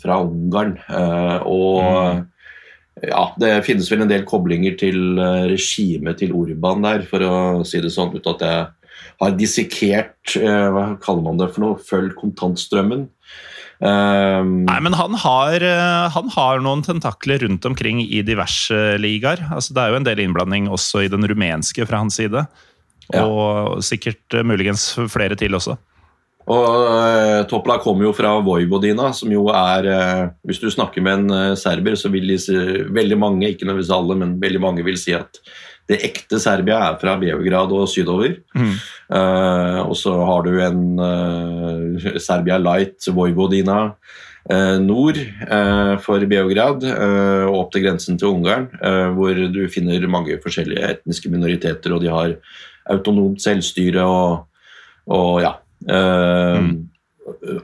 fra 0.00 0.18
Ungarn. 0.24 0.76
Eh, 0.88 1.46
og 1.46 3.04
ja, 3.04 3.22
det 3.38 3.52
finnes 3.66 3.90
vel 3.92 4.04
en 4.04 4.10
del 4.10 4.26
koblinger 4.28 4.78
til 4.80 5.20
eh, 5.22 5.46
regimet 5.52 6.20
til 6.22 6.34
Orban 6.36 6.84
der, 6.86 7.06
for 7.08 7.24
å 7.24 7.36
si 7.68 7.82
det 7.84 7.92
sånn, 7.94 8.14
uten 8.16 8.34
at 8.34 8.46
jeg 8.46 8.66
har 9.18 9.36
dissekert 9.38 10.34
eh, 10.38 10.66
Hva 10.74 10.88
kaller 11.02 11.24
man 11.26 11.38
det 11.40 11.52
for 11.54 11.64
noe? 11.64 11.82
Følg 11.82 12.16
kontantstrømmen. 12.18 13.08
Eh, 13.78 14.40
Nei, 14.42 14.78
men 14.82 14.96
han 14.98 15.14
har, 15.22 15.62
eh, 15.62 16.06
han 16.14 16.32
har 16.34 16.62
noen 16.64 16.82
tentakler 16.86 17.44
rundt 17.44 17.66
omkring 17.68 18.02
i 18.02 18.22
diverse 18.26 18.98
ligaer. 18.98 19.44
Altså, 19.54 19.74
det 19.74 19.84
er 19.84 19.92
jo 19.92 20.00
en 20.00 20.08
del 20.08 20.24
innblanding 20.24 20.70
også 20.72 21.04
i 21.04 21.12
den 21.12 21.26
rumenske 21.30 21.86
fra 21.86 22.02
hans 22.02 22.18
side. 22.18 22.46
Ja. 23.14 23.24
Og 23.24 23.84
sikkert 23.86 24.34
eh, 24.34 24.46
muligens 24.46 24.90
flere 25.12 25.38
til 25.38 25.56
også. 25.58 25.78
Og 26.48 26.64
uh, 26.64 27.44
Topla 27.48 27.76
kommer 27.82 28.08
jo 28.08 28.14
fra 28.16 28.32
Vojvodina, 28.44 29.10
som 29.16 29.32
jo 29.32 29.48
er 29.52 29.88
eh, 29.92 30.22
Hvis 30.48 30.62
du 30.62 30.70
snakker 30.72 31.04
med 31.04 31.20
en 31.20 31.34
eh, 31.34 31.56
serber, 31.60 31.96
så 31.98 32.08
vil 32.12 32.24
de 32.30 32.38
si, 32.40 32.56
veldig 32.88 33.18
mange, 33.20 33.50
ikke 33.50 33.68
nødvendigvis 33.68 33.92
alle, 33.92 34.16
men 34.16 34.38
veldig 34.40 34.62
mange 34.64 34.86
vil 34.86 34.96
si 35.00 35.12
at 35.16 35.42
det 35.88 36.00
ekte 36.04 36.40
Serbia 36.40 36.80
er 36.86 36.96
fra 37.00 37.16
Beograd 37.20 37.72
og 37.72 37.86
sydover. 37.88 38.34
Mm. 38.56 38.74
Eh, 39.08 39.78
og 39.88 39.94
så 39.96 40.12
har 40.28 40.42
du 40.44 40.58
en 40.60 40.82
eh, 41.00 42.18
Serbia 42.20 42.58
Light 42.60 43.08
Vojvodina 43.08 43.78
eh, 44.50 44.76
nord 44.84 45.16
for 46.04 46.26
Beograd 46.28 46.84
og 46.88 47.56
opp 47.56 47.72
til 47.72 47.86
grensen 47.86 48.18
til 48.20 48.34
Ungarn, 48.34 48.68
hvor 49.16 49.36
du 49.52 49.62
finner 49.72 50.04
mange 50.10 50.36
forskjellige 50.42 50.92
etniske 50.92 51.32
minoriteter, 51.32 51.94
og 51.94 52.04
de 52.04 52.12
har 52.12 52.36
autonomt 52.88 53.42
selvstyre 53.44 54.04
og, 54.04 54.46
og 55.12 55.42
ja. 55.44 55.54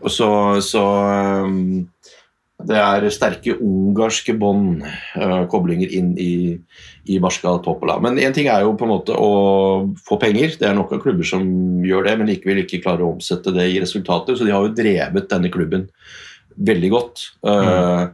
Og 0.03 0.11
Så, 0.11 0.29
så 0.61 0.85
eh, 1.11 1.85
det 2.69 2.79
er 2.81 3.07
sterke 3.13 3.57
ungarske 3.63 4.35
bånd, 4.39 4.83
eh, 5.19 5.45
koblinger 5.53 5.93
inn 5.93 6.13
i, 6.21 6.57
i 7.11 7.19
Barska 7.23 7.57
Topola. 7.65 7.99
Men 8.03 8.19
én 8.19 8.35
ting 8.35 8.49
er 8.51 8.65
jo 8.65 8.75
på 8.79 8.87
en 8.87 8.93
måte 8.95 9.17
å 9.17 9.31
få 10.07 10.19
penger, 10.23 10.57
det 10.61 10.69
er 10.69 10.77
nok 10.79 10.93
av 10.97 11.03
klubber 11.05 11.27
som 11.29 11.45
gjør 11.85 12.09
det, 12.09 12.17
men 12.19 12.31
likevel 12.33 12.65
ikke 12.65 12.83
klarer 12.85 13.07
å 13.07 13.15
omsette 13.15 13.55
det 13.55 13.69
i 13.73 13.81
resultater. 13.83 14.37
Så 14.37 14.47
de 14.47 14.55
har 14.55 14.67
jo 14.67 14.75
drevet 14.77 15.31
denne 15.31 15.53
klubben 15.53 15.89
veldig 16.55 16.93
godt. 16.95 17.25
Eh, 17.47 18.05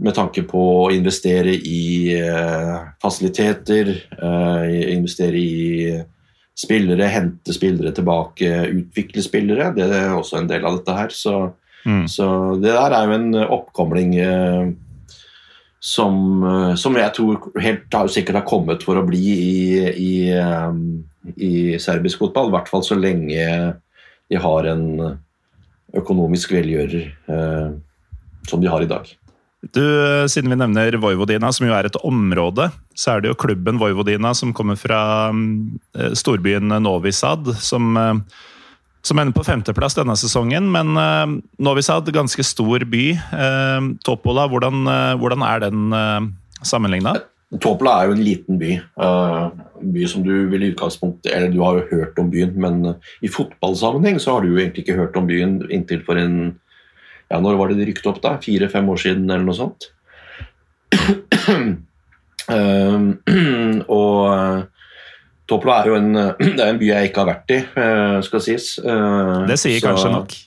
med 0.00 0.16
tanke 0.16 0.46
på 0.48 0.60
å 0.86 0.92
investere 0.94 1.52
i 1.52 2.14
fasiliteter, 3.02 3.90
investere 4.94 5.36
i 5.36 5.98
spillere, 6.56 7.08
hente 7.10 7.52
spillere 7.52 7.92
tilbake, 7.96 8.48
utvikle 8.70 9.24
spillere. 9.24 9.70
Det 9.76 9.88
er 9.90 10.14
også 10.14 10.40
en 10.40 10.48
del 10.48 10.64
av 10.64 10.78
dette 10.78 10.96
her. 10.96 11.12
Så, 11.14 11.34
mm. 11.84 12.06
så 12.10 12.26
det 12.60 12.72
der 12.74 12.96
er 12.96 13.08
jo 13.08 13.18
en 13.18 13.40
oppkomling 13.44 14.14
som, 15.80 16.16
som, 16.76 16.96
jeg 17.00 17.12
tror 17.16 17.46
helt 17.64 17.96
sikkert 18.12 18.42
har 18.42 18.48
kommet 18.48 18.84
for 18.84 19.00
å 19.00 19.06
bli 19.06 19.22
i, 19.32 19.60
i, 19.96 20.12
i 21.40 21.52
serbisk 21.80 22.20
fotball. 22.20 22.50
I 22.50 22.56
hvert 22.58 22.68
fall 22.68 22.84
så 22.84 22.98
lenge 23.00 23.46
de 24.30 24.38
har 24.38 24.68
en 24.68 24.84
økonomisk 25.96 26.52
velgjører 26.54 27.08
eh, 27.08 27.72
som 28.48 28.62
de 28.62 28.70
har 28.70 28.84
i 28.84 28.90
dag. 28.90 29.08
Du, 29.60 29.82
Siden 30.32 30.48
vi 30.52 30.56
nevner 30.56 30.96
Vojvodina, 31.02 31.50
som 31.52 31.66
jo 31.66 31.74
er 31.76 31.88
et 31.88 31.98
område, 32.06 32.70
så 32.96 33.16
er 33.16 33.24
det 33.24 33.32
jo 33.32 33.40
klubben 33.42 33.80
Vojvodina 33.80 34.32
som 34.36 34.54
kommer 34.56 34.78
fra 34.80 35.02
eh, 35.30 36.14
storbyen 36.16 36.72
Novi 36.80 37.12
Sad, 37.12 37.50
som, 37.60 37.92
eh, 38.00 38.14
som 39.06 39.18
ender 39.18 39.36
på 39.36 39.44
femteplass 39.46 39.96
denne 39.98 40.16
sesongen. 40.18 40.68
Men 40.72 40.94
uh, 40.98 41.38
Novi 41.62 41.84
Sad, 41.86 42.10
ganske 42.14 42.44
stor 42.46 42.84
by. 42.84 43.04
Topola, 44.06 44.46
hvordan, 44.50 44.84
hvordan 45.20 45.44
er 45.46 45.66
den 45.68 45.92
sammenligna? 46.66 47.16
Topola 47.58 47.96
er 47.98 48.10
jo 48.10 48.14
en 48.14 48.22
liten 48.22 48.58
by. 48.60 48.74
En 49.02 49.92
by 49.94 50.06
som 50.10 50.22
du 50.22 50.34
vil 50.52 50.62
i 50.62 50.70
utgangspunktet 50.70 51.32
Eller 51.34 51.50
du 51.50 51.58
har 51.64 51.80
jo 51.80 51.88
hørt 51.96 52.18
om 52.22 52.28
byen, 52.30 52.52
men 52.60 52.94
i 53.24 53.30
fotballsammenheng 53.32 54.20
så 54.22 54.36
har 54.36 54.44
du 54.44 54.52
jo 54.52 54.60
egentlig 54.60 54.84
ikke 54.84 54.98
hørt 55.00 55.16
om 55.18 55.26
byen 55.26 55.56
inntil 55.72 56.04
for 56.06 56.20
en 56.20 56.60
ja, 57.30 57.40
Når 57.40 57.58
var 57.58 57.70
det 57.70 57.80
de 57.80 57.88
rykket 57.88 58.06
opp, 58.10 58.20
da? 58.22 58.36
Fire-fem 58.42 58.88
år 58.90 59.00
siden, 59.02 59.26
eller 59.30 59.46
noe 59.46 59.58
sånt? 59.58 59.90
uh, 62.50 63.00
og 64.00 64.70
Toplo 65.50 65.74
er 65.74 65.90
jo 65.90 65.98
en, 65.98 66.14
det 66.56 66.62
er 66.62 66.68
en 66.68 66.80
by 66.80 66.92
jeg 66.92 67.10
ikke 67.10 67.24
har 67.24 67.30
vært 67.32 67.54
i, 67.56 67.58
uh, 67.74 68.20
skal 68.26 68.44
sies. 68.44 68.72
Uh, 68.84 69.42
det 69.50 69.58
sier 69.60 69.80
så, 69.80 69.90
kanskje 69.90 70.14
nok? 70.14 70.38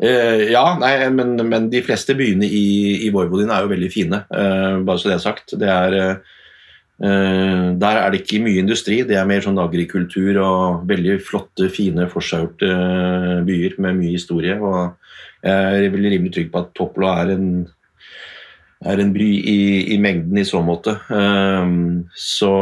ja, 0.00 0.62
nei, 0.80 0.94
men, 1.12 1.34
men, 1.44 1.66
de 1.68 1.82
fleste 1.84 2.14
byene 2.16 2.46
i, 2.48 3.04
i 3.04 3.10
Vojvodina 3.12 3.58
er 3.58 3.66
jo 3.66 3.72
veldig 3.74 3.90
fine, 3.92 4.22
bare 4.32 4.94
så 4.96 5.10
det 5.10 5.16
er 5.18 5.20
sagt. 5.20 5.52
Det 5.60 5.68
er 5.68 5.96
der 7.00 7.98
er 7.98 8.08
det 8.12 8.22
ikke 8.22 8.40
mye 8.46 8.62
industri, 8.62 9.02
det 9.04 9.18
er 9.20 9.28
mer 9.28 9.44
sånn 9.44 9.60
agrikultur 9.60 10.38
og 10.40 10.88
veldig 10.88 11.18
flotte, 11.24 11.68
fine, 11.72 12.08
forseggjorte 12.08 12.70
byer 13.44 13.76
med 13.76 14.00
mye 14.00 14.14
historie. 14.16 14.56
og 14.56 14.96
jeg 15.44 15.86
er 15.86 15.92
veldig 15.94 16.10
rimelig 16.12 16.34
trygg 16.34 16.50
på 16.52 16.60
at 16.60 16.74
Toplo 16.76 17.08
er 17.08 17.32
en, 17.36 17.46
er 18.84 19.00
en 19.00 19.12
by 19.14 19.28
i, 19.28 19.60
i, 19.94 19.96
mengden 20.00 20.40
i 20.40 20.44
så 20.48 20.60
måte. 20.64 20.96
Så 22.16 22.52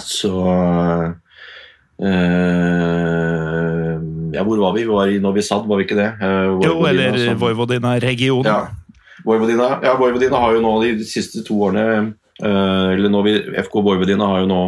så 0.00 0.32
uh, 2.00 2.12
Ja, 4.32 4.44
hvor 4.46 4.56
var 4.62 4.72
vi? 4.76 4.84
Vi 4.86 4.88
var 4.88 5.10
i 5.12 5.18
Novi 5.20 5.42
Sad, 5.44 5.66
var 5.68 5.76
vi 5.80 5.84
ikke 5.84 5.98
det? 5.98 6.10
Uh, 6.22 6.62
jo, 6.64 6.78
eller 6.88 7.34
Vojvodina-regionen. 7.40 8.48
Ja. 8.48 8.82
Vojvodina, 9.26 9.76
ja, 9.84 9.96
Vojvodina 9.98 10.40
har 10.42 10.56
jo 10.56 10.62
nå 10.64 10.72
de 10.82 11.04
siste 11.06 11.44
to 11.46 11.58
årene 11.68 11.84
uh, 12.42 12.88
eller 12.94 13.26
vi, 13.26 13.36
FK 13.62 13.76
Vojvodina 13.84 14.30
har 14.32 14.42
jo 14.44 14.50
nå 14.50 14.62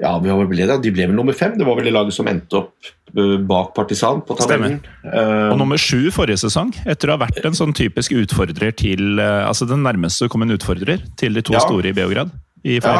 ja, 0.00 0.16
ble, 0.18 0.66
de 0.82 0.90
ble 0.90 1.04
vel 1.04 1.14
nummer 1.14 1.36
fem. 1.36 1.52
Det 1.58 1.66
var 1.68 1.76
vel 1.76 1.84
det 1.84 1.92
laget 1.92 2.16
som 2.16 2.28
endte 2.30 2.56
opp 2.56 2.88
eh, 3.12 3.34
bak 3.44 3.74
Partisan 3.76 4.22
på 4.24 4.34
tabellen. 4.38 4.78
Uh, 5.04 5.52
og 5.52 5.58
nummer 5.60 5.76
sju 5.76 6.08
forrige 6.16 6.40
sesong, 6.40 6.72
etter 6.88 7.12
å 7.12 7.18
ha 7.18 7.20
vært 7.26 7.44
en 7.44 7.58
sånn 7.58 7.74
typisk 7.76 8.14
utfordrer 8.16 8.72
til 8.72 9.20
Altså 9.20 9.68
den 9.68 9.84
nærmeste 9.84 10.30
kom 10.32 10.46
en 10.46 10.56
utfordrer 10.56 11.04
til 11.20 11.36
de 11.36 11.44
to 11.44 11.52
ja. 11.54 11.60
store 11.60 11.92
i 11.92 11.96
Beograd. 11.96 12.32
I 12.62 12.78
ja, 12.78 12.94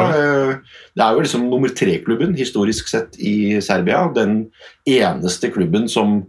det 0.93 1.03
er 1.05 1.15
jo 1.15 1.23
liksom 1.23 1.47
nummer 1.47 1.71
tre-klubben 1.71 2.33
historisk 2.35 2.89
sett 2.91 3.15
i 3.19 3.61
Serbia. 3.63 4.05
Den 4.15 4.49
eneste 4.89 5.51
klubben 5.53 5.87
som 5.91 6.21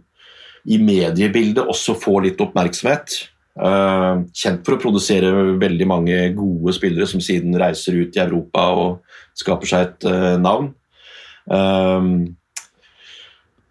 i 0.65 0.79
mediebildet 0.81 1.67
også 1.67 1.97
får 1.99 2.23
litt 2.25 2.41
oppmerksomhet. 2.41 3.17
Uh, 3.55 4.25
kjent 4.35 4.65
for 4.67 4.75
å 4.75 4.81
produsere 4.81 5.29
veldig 5.61 5.85
mange 5.87 6.15
gode 6.35 6.73
spillere 6.75 7.07
som 7.07 7.21
siden 7.23 7.55
reiser 7.59 7.95
ut 8.01 8.17
i 8.17 8.23
Europa 8.23 8.65
og 8.75 9.19
skaper 9.37 9.71
seg 9.71 9.85
et 9.85 10.09
uh, 10.09 10.33
navn. 10.41 10.73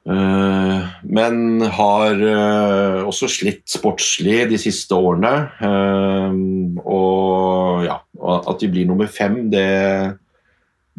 Uh, 0.05 0.85
men 1.09 1.63
har 1.73 2.19
uh, 2.21 3.07
også 3.09 3.29
slitt 3.33 3.65
sportslig 3.73 4.43
de 4.51 4.59
siste 4.61 4.97
årene. 4.97 5.33
Um, 5.65 6.77
og 6.85 7.87
ja, 7.87 7.97
at 8.37 8.61
de 8.61 8.69
blir 8.73 8.91
nummer 8.91 9.09
fem, 9.09 9.47
det, 9.53 9.65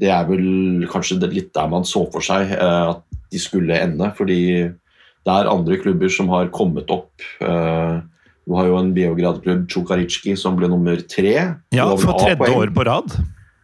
det 0.02 0.10
er 0.10 0.26
vel 0.30 0.88
kanskje 0.90 1.20
litt 1.30 1.54
der 1.54 1.70
man 1.70 1.86
så 1.86 2.08
for 2.14 2.26
seg 2.26 2.56
at 2.58 3.06
de 3.32 3.42
skulle 3.42 3.78
ende. 3.78 4.10
Fordi 4.18 4.42
det 4.66 5.38
er 5.38 5.54
andre 5.54 5.78
klubber 5.82 6.12
som 6.14 6.30
har 6.34 6.52
kommet 6.54 6.92
opp. 6.94 7.14
Du 8.46 8.54
har 8.54 8.68
jo 8.70 8.76
en 8.78 8.92
Beograd-klubb, 8.94 9.64
Tsjukaritsjki, 9.70 10.36
som 10.38 10.58
ble 10.58 10.70
nummer 10.70 11.00
tre. 11.10 11.34
Ja, 11.74 11.88
for 11.98 12.20
tredje 12.22 12.54
år 12.54 12.74
på 12.76 12.86
rad. 12.86 13.16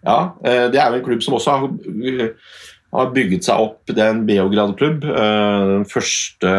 Ja, 0.02 0.34
eh, 0.44 0.68
det 0.74 0.80
er 0.82 0.90
jo 0.90 0.98
en 0.98 1.06
klubb 1.06 1.22
som 1.22 1.36
også 1.38 1.54
har, 1.54 1.68
har 2.92 3.14
bygget 3.16 3.48
seg 3.48 3.64
opp. 3.64 3.80
Det 3.88 4.02
er 4.02 4.12
en 4.14 4.26
Beograd-klubb. 4.28 5.06
Eh, 5.08 5.62
den 5.76 5.88
første 5.90 6.52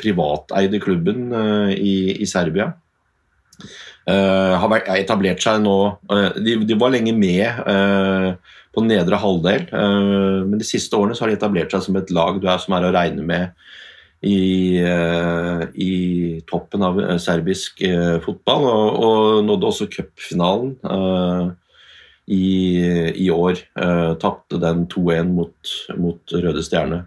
privateide 0.00 0.80
klubben 0.82 1.28
eh, 1.34 1.74
i, 1.76 1.96
i 2.24 2.28
Serbia. 2.28 2.72
Har 4.04 4.72
etablert 4.92 5.40
seg 5.40 5.62
nå 5.64 5.74
De, 6.36 6.58
de 6.68 6.76
var 6.76 6.90
lenge 6.92 7.14
med 7.16 7.62
på 8.76 8.82
nedre 8.84 9.16
halvdel, 9.16 9.62
men 9.72 10.60
de 10.60 10.66
siste 10.68 10.92
årene 10.98 11.16
har 11.16 11.32
de 11.32 11.38
etablert 11.38 11.72
seg 11.72 11.86
som 11.86 11.96
et 11.96 12.12
lag 12.12 12.36
du 12.36 12.44
er, 12.44 12.60
som 12.60 12.76
er 12.76 12.84
å 12.84 12.92
regne 12.92 13.24
med 13.24 13.64
i, 14.28 14.76
i 14.84 15.94
toppen 16.52 16.84
av 16.84 17.00
serbisk 17.24 17.80
fotball, 18.26 18.68
og, 18.68 19.00
og 19.08 19.48
nådde 19.48 19.70
også 19.72 19.88
cupfinalen 19.96 20.76
i, 22.26 23.12
i 23.26 23.30
år. 23.30 23.58
Uh, 23.78 24.14
Tapte 24.20 24.60
den 24.62 24.86
2-1 24.92 25.32
mot, 25.34 25.74
mot, 26.00 26.20
Røde 26.32 26.64
Stjerne. 26.64 27.04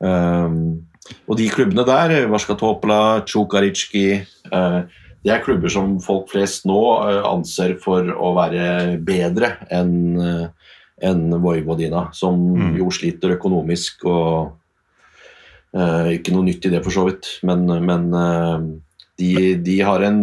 Um, 0.00 0.86
og 1.26 1.36
de 1.40 1.48
klubbene 1.52 1.84
der, 1.88 2.28
Varska 2.30 2.56
Topla, 2.58 3.20
Tsjukaritsjki 3.26 4.04
uh, 4.52 4.82
det 5.20 5.34
er 5.34 5.42
klubber 5.44 5.68
som 5.68 5.98
folk 6.00 6.30
flest 6.32 6.64
nå 6.68 6.78
uh, 7.02 7.26
anser 7.28 7.74
for 7.82 8.08
å 8.14 8.32
være 8.38 8.96
bedre 9.04 9.56
enn 9.68 10.48
en 11.00 11.20
Vojvodina, 11.40 12.10
som 12.12 12.36
mm. 12.36 12.74
jo 12.76 12.90
sliter 12.92 13.32
økonomisk 13.38 14.02
og 14.04 14.56
Ikke 16.12 16.34
noe 16.34 16.44
nytt 16.44 16.66
i 16.66 16.72
det, 16.74 16.80
for 16.84 16.92
så 16.92 17.06
vidt, 17.06 17.28
men, 17.46 17.62
men 17.86 18.10
de, 19.16 19.54
de, 19.64 19.76
har 19.86 20.04
en 20.04 20.18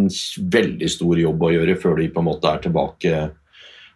veldig 0.53 0.89
stor 0.91 1.17
jobb 1.17 1.45
å 1.47 1.49
gjøre 1.55 1.77
før 1.81 1.97
de 1.97 2.09
på 2.13 2.21
en 2.21 2.27
måte 2.27 2.51
er 2.51 2.61
tilbake 2.67 3.15
Eh, 3.15 3.29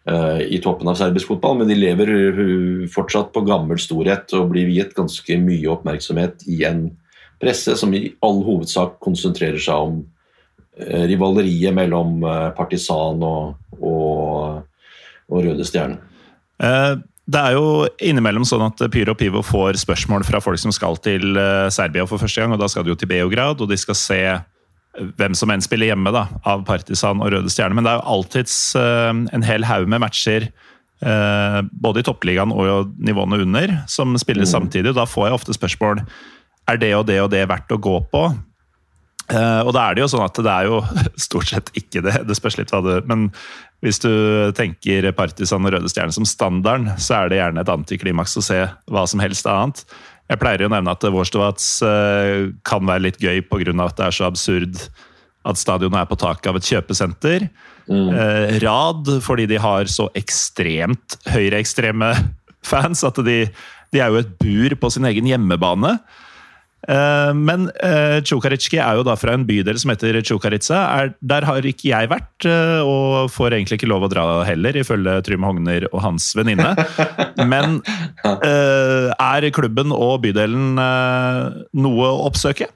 i 0.02 0.58
toppen 0.58 0.88
av 0.90 0.96
serbisk 0.98 1.30
fotball, 1.30 1.60
men 1.60 1.68
de 1.70 1.76
lever 1.78 2.10
eh, 2.10 2.86
fortsatt 2.90 3.30
på 3.34 3.44
gammel 3.46 3.78
storhet 3.78 4.32
og 4.34 4.48
blir 4.50 4.66
viet 4.66 4.96
ganske 4.96 5.36
mye 5.38 5.68
oppmerksomhet 5.70 6.42
i 6.50 6.64
en 6.66 6.88
presse 7.42 7.76
som 7.78 7.94
i 7.94 8.08
all 8.22 8.42
hovedsak 8.42 8.98
konsentrerer 9.02 9.62
seg 9.62 9.86
om 9.86 10.00
eh, 10.74 11.06
rivaleriet 11.06 11.74
mellom 11.76 12.26
partisan 12.58 13.22
og, 13.22 13.54
og, 13.78 14.66
og 15.30 15.46
Røde 15.46 15.66
Stjerne. 15.66 16.00
Det 17.22 17.38
er 17.38 17.54
jo 17.54 17.86
innimellom 18.02 18.44
sånn 18.46 18.66
at 18.66 18.82
Pyro 18.90 19.14
Pivo 19.18 19.40
får 19.46 19.78
spørsmål 19.84 20.26
fra 20.26 20.42
folk 20.42 20.58
som 20.58 20.74
skal 20.74 20.98
til 21.02 21.38
Serbia 21.74 22.04
for 22.10 22.18
første 22.18 22.42
gang. 22.42 22.54
og 22.54 22.60
Da 22.60 22.68
skal 22.70 22.84
de 22.84 22.90
jo 22.90 22.98
til 22.98 23.10
Beograd, 23.10 23.62
og 23.62 23.70
de 23.70 23.78
skal 23.78 23.98
se 23.98 24.20
hvem 24.92 25.34
som 25.36 25.52
enn 25.52 25.64
spiller 25.64 25.92
hjemme 25.92 26.12
da, 26.14 26.26
av 26.48 26.66
Partisan 26.68 27.22
og 27.22 27.32
Røde 27.32 27.50
Stjerne. 27.52 27.76
Men 27.76 27.86
det 27.86 27.94
er 27.94 28.00
jo 28.00 28.14
alltids 28.16 28.56
uh, 28.76 29.10
en 29.12 29.46
hel 29.46 29.66
haug 29.68 29.88
med 29.88 30.02
matcher, 30.04 30.50
uh, 31.06 31.60
både 31.72 32.02
i 32.02 32.06
toppligaen 32.06 32.52
og 32.52 32.92
nivåene 33.00 33.40
under, 33.46 33.76
som 33.90 34.14
spiller 34.20 34.46
mm. 34.46 34.52
samtidig. 34.52 34.92
og 34.92 35.00
Da 35.00 35.08
får 35.08 35.28
jeg 35.28 35.40
ofte 35.40 35.56
spørsmål 35.56 36.04
er 36.70 36.78
det 36.78 36.92
og 36.94 37.06
det 37.08 37.18
og 37.24 37.32
det 37.32 37.46
verdt 37.50 37.74
å 37.74 37.80
gå 37.82 37.98
på. 38.12 38.26
Uh, 39.32 39.62
og 39.64 39.72
da 39.72 39.86
er 39.86 39.96
det 39.96 40.02
jo 40.02 40.12
sånn 40.12 40.24
at 40.26 40.38
det 40.44 40.52
er 40.52 40.68
jo 40.68 40.82
stort 41.26 41.48
sett 41.48 41.72
ikke 41.78 42.04
det. 42.04 42.18
Det 42.28 42.36
spørs 42.36 42.58
litt 42.60 42.72
hva 42.74 42.82
du 42.84 42.94
Men 43.08 43.30
hvis 43.82 43.98
du 44.02 44.12
tenker 44.54 45.08
Partisan 45.16 45.64
og 45.66 45.74
Røde 45.74 45.90
Stjerne 45.90 46.14
som 46.14 46.26
standarden, 46.28 46.92
så 47.02 47.22
er 47.22 47.32
det 47.32 47.40
gjerne 47.40 47.64
et 47.64 47.72
antiklimaks 47.72 48.36
å 48.38 48.44
se 48.44 48.60
hva 48.92 49.06
som 49.10 49.22
helst 49.24 49.48
annet. 49.50 49.82
Jeg 50.32 50.40
pleier 50.40 50.64
å 50.64 50.72
nevne 50.72 50.94
at 50.94 51.04
Worstovats 51.12 51.66
eh, 51.84 52.50
kan 52.64 52.86
være 52.88 53.10
litt 53.10 53.18
gøy 53.20 53.42
pga. 53.44 53.74
at 53.84 53.98
det 53.98 54.06
er 54.06 54.16
så 54.16 54.28
absurd 54.30 54.78
at 55.44 55.58
stadionet 55.58 56.00
er 56.00 56.08
på 56.08 56.16
taket 56.16 56.48
av 56.48 56.56
et 56.56 56.68
kjøpesenter. 56.70 57.48
Mm. 57.90 58.08
Eh, 58.14 58.54
rad 58.62 59.10
fordi 59.24 59.48
de 59.50 59.58
har 59.60 59.90
så 59.90 60.08
ekstremt 60.16 61.18
høyreekstreme 61.28 62.14
fans 62.64 63.02
at 63.04 63.18
de, 63.26 63.44
de, 63.92 64.00
er 64.00 64.08
jo 64.08 64.22
et 64.22 64.34
bur 64.40 64.76
på 64.80 64.92
sin 64.94 65.08
egen 65.10 65.28
hjemmebane. 65.28 65.96
Eh, 66.90 67.32
men 67.38 67.68
uh, 67.78 68.18
er 68.18 68.96
jo 68.98 69.04
da 69.06 69.14
fra 69.18 69.36
en 69.36 69.46
bydel 69.46 69.78
som 69.78 69.92
heter. 69.92 70.18
Er, 70.18 71.12
der 71.20 71.46
har 71.46 71.62
ikke 71.68 71.88
jeg 71.92 72.10
vært, 72.10 72.46
uh, 72.46 72.82
og 72.82 73.30
får 73.30 73.54
egentlig 73.54 73.78
ikke 73.78 73.90
lov 73.92 74.06
å 74.06 74.10
dra 74.10 74.26
heller, 74.48 74.76
ifølge 74.76 75.20
Trym 75.26 75.46
Hogner 75.46 75.86
og 75.92 76.02
hans 76.02 76.32
venninne. 76.38 76.74
Men 77.52 77.80
er 78.22 79.50
klubben 79.54 79.92
og 79.94 80.22
bydelen 80.26 80.74
noe 80.76 82.06
å 82.08 82.24
oppsøke? 82.28 82.66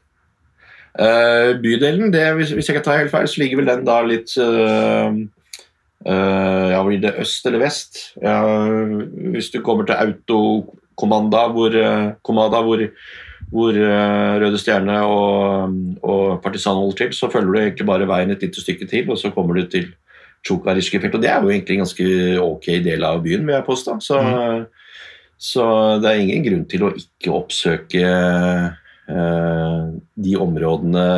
bydelen, 0.97 2.09
det, 2.14 2.25
hvis, 2.38 2.55
hvis, 2.57 2.71
jeg 2.71 2.79
ikke 2.79 2.87
tar 2.87 3.03
helt 3.03 3.12
feil, 3.12 3.27
så 3.29 3.40
ligger 3.42 3.61
vel 3.61 3.69
den 3.69 3.83
da 3.85 3.99
litt 4.07 4.33
Ja, 6.07 6.81
blir 6.87 7.03
det 7.03 7.19
øst 7.21 7.45
eller 7.49 7.61
vest? 7.66 7.99
Ja, 8.23 8.38
hvis 9.35 9.51
du 9.53 9.61
kommer 9.66 9.85
til 9.85 9.99
Autokommanda, 10.01 11.42
hvor, 11.53 11.77
Komada, 12.25 12.62
hvor 12.64 12.81
hvor 13.53 13.77
uh, 13.79 14.35
Røde 14.43 14.59
Stjerne 14.59 14.97
og, 15.07 15.77
og 16.03 16.41
Partisan 16.43 16.79
holder 16.79 16.99
til, 17.05 17.13
så 17.15 17.31
følger 17.33 17.53
du 17.53 17.61
egentlig 17.61 17.87
bare 17.89 18.09
veien 18.11 18.35
et 18.35 18.43
lite 18.43 18.63
stykke 18.63 18.89
til, 18.91 19.11
og 19.11 19.21
så 19.21 19.31
kommer 19.35 19.59
du 19.59 19.69
til 19.71 19.93
Tsjukariskefelt. 20.47 21.15
Og 21.17 21.23
det 21.23 21.31
er 21.31 21.43
jo 21.43 21.51
egentlig 21.51 21.77
en 21.77 21.85
ganske 21.85 22.07
ok 22.43 22.69
del 22.87 23.07
av 23.07 23.23
byen, 23.25 23.47
vil 23.47 23.57
jeg 23.57 23.67
påstå. 23.67 23.99
Så, 24.05 24.21
mm. 24.23 24.65
så, 25.49 25.67
det 26.03 26.11
er 26.11 26.23
ingen 26.23 26.47
grunn 26.47 26.65
til 26.71 26.87
å 26.87 26.93
ikke 26.99 27.35
oppsøke 27.35 28.05
eh, 28.07 29.85
de 30.29 30.37
områdene, 30.43 31.09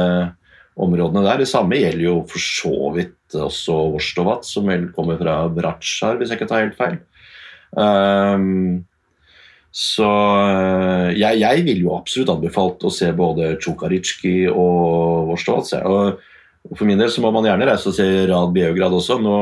områdene, 0.78 1.24
der. 1.26 1.42
Det 1.42 1.50
samme 1.50 1.80
gjelder 1.80 2.06
jo 2.06 2.16
for 2.30 2.44
så 2.44 2.92
vidt 2.96 3.36
også 3.36 3.76
Vorstovat, 3.92 4.48
som 4.48 4.68
vel 4.70 4.88
kommer 4.96 5.20
fra 5.20 5.42
Bratsjar, 5.52 6.16
hvis 6.16 6.32
jeg 6.32 6.40
ikke 6.40 6.48
tar 6.48 6.64
helt 6.64 6.78
feil. 6.78 7.00
Um, 7.76 8.86
så 9.74 10.08
eh, 10.08 11.10
jeg, 11.18 11.40
jeg 11.42 11.64
ville 11.66 11.84
jo 11.84 11.94
absolutt 11.96 12.32
anbefalt 12.32 12.84
å 12.88 12.92
se 12.92 13.10
både 13.16 13.54
Tsjukaritski 13.60 14.48
og 14.48 15.28
Vorstov. 15.28 15.68
Og 15.84 16.76
for 16.76 16.88
min 16.88 17.00
del 17.00 17.10
så 17.12 17.22
må 17.24 17.30
man 17.34 17.46
gjerne 17.46 17.68
reise 17.68 17.90
og 17.90 17.96
se 17.96 18.06
Rad 18.28 18.54
Beograd 18.56 18.96
også. 18.96 19.18
Nå 19.22 19.36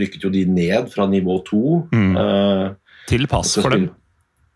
rykket 0.00 0.24
jo 0.26 0.30
de 0.32 0.44
ned 0.48 0.88
fra 0.92 1.08
nivå 1.10 1.40
to. 1.46 1.82
Mm. 1.92 2.14
Uh, 2.16 2.94
til 3.10 3.26
pass 3.30 3.56
for 3.58 3.74
dem? 3.74 3.90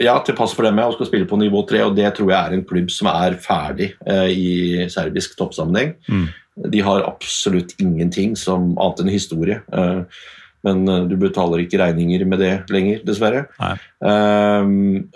Ja, 0.03 0.19
til 0.25 0.37
pass 0.37 0.53
for 0.57 0.67
dem, 0.67 0.77
ja, 0.77 0.89
og 0.91 0.97
skal 0.99 1.09
spille 1.09 1.29
på 1.29 1.39
nivå 1.41 1.63
tre. 1.69 1.83
Og 1.87 1.95
det 1.99 2.09
tror 2.17 2.33
jeg 2.33 2.39
er 2.39 2.57
en 2.57 2.65
klubb 2.69 2.91
som 2.93 3.11
er 3.13 3.39
ferdig 3.43 3.93
uh, 4.09 4.27
i 4.31 4.87
serbisk 4.93 5.37
toppsammenheng. 5.39 5.95
Mm. 6.09 6.27
De 6.73 6.83
har 6.85 7.05
absolutt 7.05 7.77
ingenting 7.83 8.35
som 8.39 8.75
annet 8.81 9.05
enn 9.05 9.13
historie. 9.13 9.61
Uh, 9.75 10.07
men 10.65 10.83
uh, 10.89 11.05
du 11.09 11.17
betaler 11.21 11.65
ikke 11.65 11.81
regninger 11.83 12.25
med 12.29 12.41
det 12.43 12.53
lenger, 12.73 13.03
dessverre. 13.07 13.47
Um, 14.01 15.09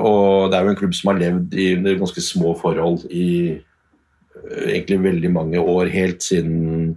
og 0.00 0.52
det 0.52 0.58
er 0.58 0.64
jo 0.64 0.72
en 0.72 0.78
klubb 0.78 0.96
som 0.96 1.12
har 1.12 1.20
levd 1.20 1.56
i 1.58 1.70
ganske 1.98 2.24
små 2.24 2.54
forhold 2.60 3.06
i 3.10 3.28
uh, 3.56 4.64
egentlig 4.68 5.02
veldig 5.04 5.32
mange 5.34 5.60
år, 5.60 5.90
helt 5.92 6.22
siden, 6.22 6.96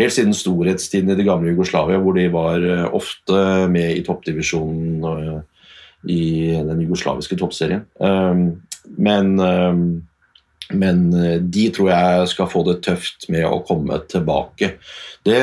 helt 0.00 0.16
siden 0.16 0.36
storhetstiden 0.36 1.14
i 1.14 1.18
det 1.18 1.26
gamle 1.26 1.54
Jugoslavia, 1.54 2.02
hvor 2.02 2.18
de 2.18 2.28
var 2.32 2.64
ofte 2.92 3.68
med 3.72 3.96
i 3.96 4.04
toppdivisjonen 4.06 5.44
i 6.10 6.24
den 6.60 6.82
jugoslaviske 6.84 7.36
toppserien. 7.40 7.86
Um, 7.96 8.62
men 9.00 9.38
um, 9.40 9.86
men 10.72 11.08
eh, 11.18 11.40
de 11.40 11.66
tror 11.74 11.90
jeg 11.92 12.30
skal 12.32 12.48
få 12.50 12.62
det 12.68 12.78
tøft 12.86 13.28
med 13.32 13.44
å 13.48 13.60
komme 13.66 13.98
tilbake. 14.10 14.74
Det, 15.24 15.36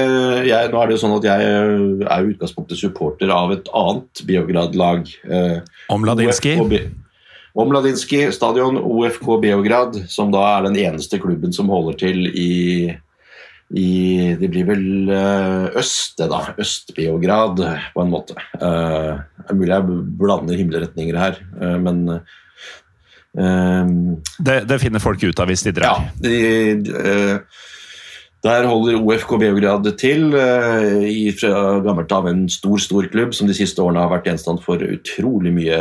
jeg, 0.48 0.72
nå 0.72 0.82
er 0.82 0.90
det 0.90 0.98
jo 0.98 1.04
sånn 1.04 1.18
at 1.18 1.28
jeg 1.28 1.52
er 1.52 2.10
i 2.10 2.34
utgangspunktet 2.34 2.80
supporter 2.80 3.32
av 3.34 3.54
et 3.54 3.70
annet 3.78 4.24
Beograd-lag. 4.30 5.06
Eh, 5.30 5.62
Omladinski? 5.94 6.58
Omladinski 7.52 8.26
stadion, 8.32 8.80
OFK 8.80 9.34
Beograd, 9.44 9.98
som 10.10 10.32
da 10.34 10.44
er 10.56 10.68
den 10.70 10.78
eneste 10.80 11.20
klubben 11.22 11.52
som 11.56 11.72
holder 11.74 11.98
til 12.00 12.30
i, 12.30 12.94
i 13.76 13.90
Det 14.40 14.52
blir 14.54 14.70
vel 14.70 15.12
eh, 15.12 15.66
øst, 15.82 16.16
det 16.22 16.30
da. 16.32 16.46
Øst-Beograd, 16.62 17.60
på 17.94 18.06
en 18.06 18.14
måte. 18.14 18.38
Eh, 18.56 19.20
det 19.20 19.50
er 19.50 19.60
mulig 19.60 19.76
jeg 19.76 20.00
blander 20.22 20.62
himmelretninger 20.64 21.20
her, 21.20 21.42
eh, 21.60 21.78
men 21.84 22.06
Um, 23.38 24.18
det, 24.44 24.66
det, 24.68 24.82
finner 24.82 25.00
folk 25.00 25.22
ut 25.24 25.40
av 25.40 25.48
hvis 25.52 25.64
de 25.64 25.72
drar? 25.76 26.02
Ja. 26.04 26.10
De, 26.20 26.40
de, 26.84 27.38
der 28.42 28.66
holder 28.66 28.98
OFK 28.98 29.36
Beograd 29.40 29.86
til, 30.02 30.34
uh, 30.34 31.06
i, 31.06 31.30
fra 31.38 31.78
gammelt 31.86 32.12
av 32.12 32.28
en 32.28 32.44
stor 32.52 32.82
stor 32.82 33.08
klubb 33.14 33.36
som 33.38 33.48
de 33.48 33.56
siste 33.56 33.80
årene 33.84 34.02
har 34.04 34.12
vært 34.12 34.28
gjenstand 34.32 34.64
for 34.66 34.84
utrolig 34.84 35.54
mye 35.56 35.80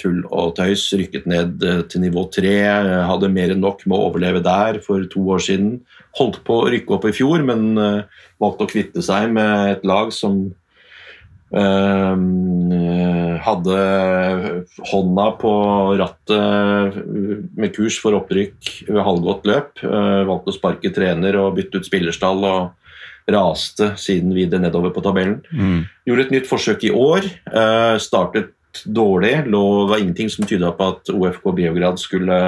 tull 0.00 0.22
og 0.30 0.54
tøys. 0.56 0.86
Rykket 0.96 1.28
ned 1.28 1.66
til 1.92 2.04
nivå 2.06 2.24
tre, 2.32 2.56
hadde 3.10 3.32
mer 3.34 3.52
enn 3.52 3.64
nok 3.64 3.84
med 3.84 3.98
å 3.98 4.06
overleve 4.08 4.44
der 4.46 4.80
for 4.86 5.04
to 5.12 5.26
år 5.36 5.44
siden. 5.50 5.80
Holdt 6.16 6.40
på 6.46 6.62
å 6.62 6.70
rykke 6.72 6.96
opp 6.96 7.04
i 7.10 7.14
fjor, 7.14 7.44
men 7.46 7.74
valgte 8.40 8.64
å 8.64 8.70
kvitte 8.70 9.04
seg 9.04 9.34
med 9.34 9.76
et 9.76 9.84
lag 9.86 10.14
som 10.14 10.48
hadde 13.40 13.78
hånda 14.90 15.24
på 15.40 15.52
rattet 15.98 16.98
med 17.58 17.72
kurs 17.74 17.98
for 18.02 18.14
opprykk 18.18 18.70
ved 18.88 19.02
halvgått 19.06 19.48
løp. 19.50 19.82
Eh, 19.82 20.20
valgte 20.28 20.52
å 20.52 20.56
sparke 20.56 20.92
trener 20.94 21.38
og 21.40 21.56
bytte 21.58 21.80
ut 21.80 21.88
spillerstall 21.88 22.44
og 22.46 23.30
raste 23.30 23.92
siden 24.00 24.34
videre 24.34 24.62
nedover 24.64 24.94
på 24.94 25.02
tabellen. 25.04 25.40
Mm. 25.52 25.84
Gjorde 26.08 26.26
et 26.26 26.34
nytt 26.36 26.50
forsøk 26.50 26.86
i 26.88 26.94
år. 26.94 27.26
Eh, 27.50 27.96
startet 28.02 28.84
dårlig. 28.86 29.46
Lå, 29.50 29.64
var 29.90 29.98
ingenting 29.98 30.30
som 30.32 30.46
tyda 30.48 30.72
på 30.76 30.92
at 30.94 31.10
OFK 31.12 31.50
Beograd 31.56 32.00
skulle 32.02 32.38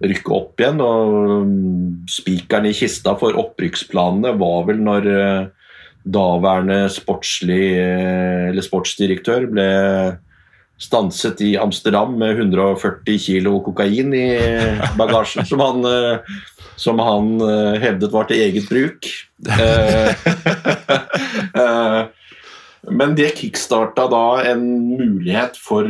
rykke 0.00 0.36
opp 0.36 0.60
igjen. 0.60 0.80
og 0.80 1.46
mm, 1.46 2.04
Spikeren 2.10 2.70
i 2.70 2.76
kista 2.76 3.16
for 3.20 3.36
opprykksplanene 3.40 4.36
var 4.40 4.68
vel 4.68 4.84
når 4.84 5.10
eh, 5.14 5.48
daværende 6.04 6.86
eller 6.88 8.64
sportsdirektør 8.64 9.46
ble 9.52 9.70
stanset 10.80 11.42
i 11.44 11.56
Amsterdam 11.60 12.14
med 12.18 12.38
140 12.38 13.18
kilo 13.20 13.58
kokain 13.64 14.14
i 14.16 14.28
bagasjen, 14.96 15.44
som 15.44 15.60
han, 15.60 15.84
som 16.80 17.00
han 17.04 17.34
eh, 17.44 17.76
hevdet 17.82 18.12
var 18.14 18.28
til 18.28 18.40
eget 18.40 18.68
bruk. 18.70 19.08
Eh, 19.44 20.10
eh, 21.62 22.00
men 22.90 23.16
det 23.18 23.34
kickstarta 23.36 24.06
da 24.08 24.24
en 24.54 24.62
mulighet 24.96 25.58
for, 25.60 25.84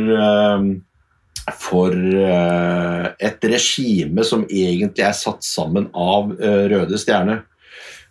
for 1.55 1.95
et 1.95 3.47
regime 3.47 4.25
som 4.27 4.43
egentlig 4.43 5.05
er 5.07 5.15
satt 5.15 5.47
sammen 5.47 5.87
av 5.95 6.33
Røde 6.35 6.99
Stjerne. 6.99 7.39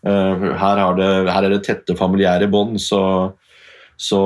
Eh, 0.01 0.45
her, 0.57 0.81
det, 0.97 1.09
her, 1.29 1.45
er 1.45 1.53
det 1.53 1.61
tette 1.67 1.97
familiære 1.97 2.49
bånd, 2.53 2.79
så, 2.81 3.03
så, 4.01 4.21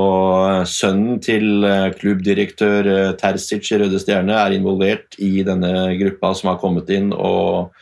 sønnen 0.71 1.19
til 1.25 1.67
eh, 1.67 1.89
klubbdirektør 1.99 2.91
eh, 2.93 3.15
Terzic 3.19 3.73
i 3.73 3.81
Røde 3.83 3.99
Stjerne 4.03 4.37
er 4.39 4.55
involvert 4.55 5.19
i 5.19 5.43
denne 5.47 5.73
gruppa 5.99 6.35
som 6.39 6.53
har 6.53 6.61
kommet 6.63 6.93
inn 6.95 7.11
og 7.17 7.75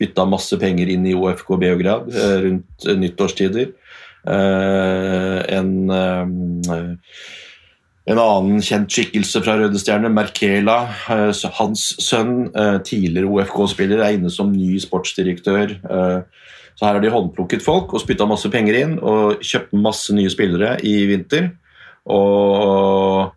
bytta 0.00 0.26
masse 0.28 0.58
penger 0.60 0.90
inn 0.92 1.06
i 1.08 1.14
OFK 1.16 1.54
Beograd 1.62 2.10
rundt 2.42 2.84
nyttårstider. 3.00 3.70
En 4.26 5.70
en 8.06 8.20
annen 8.22 8.62
kjent 8.62 8.90
skikkelse 8.92 9.40
fra 9.42 9.56
Røde 9.58 9.80
Stjerne, 9.82 10.10
Merkela, 10.14 10.76
hans 11.58 11.88
sønn, 12.02 12.52
tidligere 12.86 13.26
OFK-spiller, 13.26 13.98
er 13.98 14.14
inne 14.14 14.30
som 14.30 14.52
ny 14.54 14.76
sportsdirektør. 14.82 15.74
Så 16.76 16.84
her 16.84 16.98
har 16.98 17.02
de 17.02 17.10
håndplukket 17.10 17.64
folk 17.64 17.94
og 17.96 18.02
spytta 18.02 18.28
masse 18.28 18.50
penger 18.52 18.78
inn 18.78 18.98
og 19.00 19.42
kjøpt 19.42 19.74
masse 19.80 20.14
nye 20.14 20.30
spillere 20.30 20.76
i 20.86 20.94
vinter. 21.10 21.48
Og 22.06 23.32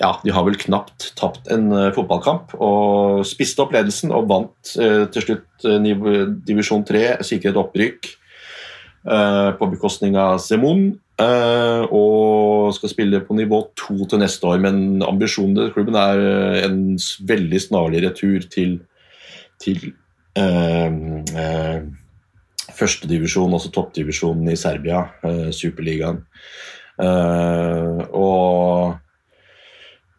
ja, 0.00 0.10
de 0.22 0.32
har 0.32 0.44
vel 0.46 0.56
knapt 0.60 1.10
tapt 1.18 1.50
en 1.52 1.68
fotballkamp 1.96 2.54
og 2.56 3.24
spiste 3.28 3.64
opp 3.64 3.74
ledelsen 3.76 4.14
og 4.16 4.28
vant 4.30 4.76
til 4.76 5.24
slutt 5.24 5.66
divisjon 6.46 6.86
3, 6.88 7.18
sikret 7.26 7.58
opprykk 7.60 8.14
på 9.04 9.68
bekostning 9.74 10.16
av 10.20 10.38
Semon. 10.40 10.94
Og 11.16 12.74
skal 12.76 12.90
spille 12.92 13.22
på 13.24 13.32
nivå 13.32 13.62
2 13.80 14.04
til 14.10 14.20
neste 14.20 14.44
år, 14.44 14.58
men 14.60 15.00
ambisjonen 15.06 15.54
til 15.56 15.70
klubben 15.72 15.96
er 15.96 16.20
en 16.66 16.98
veldig 17.24 17.60
snarlig 17.62 18.02
retur 18.04 18.44
til, 18.52 18.74
til 19.62 19.94
førstedivisjon, 22.76 23.54
altså 23.56 23.72
toppdivisjonen 23.74 24.52
i 24.52 24.58
Serbia, 24.58 25.06
eh, 25.24 25.50
Superligaen. 25.54 26.22
Uh, 26.96 28.00
og, 28.16 28.94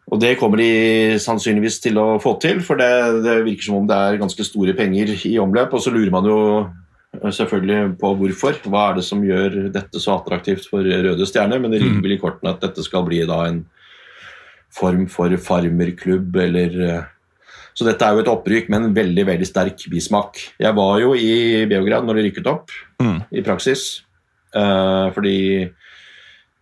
og, 0.06 0.20
det 0.22 0.36
kommer 0.38 0.60
de 0.60 1.18
sannsynligvis 1.18 1.80
til 1.82 1.98
å 1.98 2.20
få 2.22 2.36
til, 2.42 2.60
for 2.62 2.78
det, 2.78 3.24
det, 3.24 3.40
virker 3.48 3.66
som 3.66 3.80
om 3.80 3.88
det 3.88 3.96
er 3.98 4.20
ganske 4.20 4.46
store 4.46 4.76
penger 4.78 5.10
i 5.26 5.34
omløp. 5.42 5.74
Og 5.74 5.82
så 5.82 5.90
lurer 5.94 6.12
man 6.14 6.28
jo 6.30 6.38
eh, 6.62 6.68
selvfølgelig 7.16 7.98
på 8.00 8.12
hvorfor. 8.20 8.58
Hva 8.68 8.90
er 8.90 8.98
det 8.98 9.04
som 9.06 9.24
gjør 9.24 9.68
dette 9.74 10.00
så 10.02 10.18
attraktivt 10.18 10.68
for 10.70 10.84
Røde 10.84 11.26
Stjerner? 11.26 11.60
Men 11.60 11.72
det 11.72 11.82
ligger 11.82 11.98
mm. 11.98 12.04
vel 12.04 12.16
i 12.16 12.20
kortene 12.20 12.54
at 12.54 12.64
dette 12.64 12.84
skal 12.84 13.06
bli 13.06 13.22
da 13.28 13.44
en 13.48 13.62
form 14.74 15.06
for 15.10 15.32
farmerklubb 15.40 16.36
eller 16.36 16.74
Så 17.78 17.86
dette 17.86 18.02
er 18.02 18.16
jo 18.16 18.24
et 18.24 18.28
opprykk 18.28 18.68
med 18.68 18.82
en 18.82 18.94
veldig 18.94 19.24
veldig 19.26 19.46
sterk 19.46 19.84
bismak. 19.90 20.40
Jeg 20.58 20.74
var 20.74 20.96
jo 20.98 21.12
i 21.14 21.64
Beograd 21.70 22.04
når 22.04 22.18
de 22.18 22.24
rykket 22.26 22.48
opp, 22.50 22.70
Mm. 22.98 23.22
i 23.30 23.42
praksis. 23.46 24.02
Eh, 24.52 25.10
fordi 25.14 25.70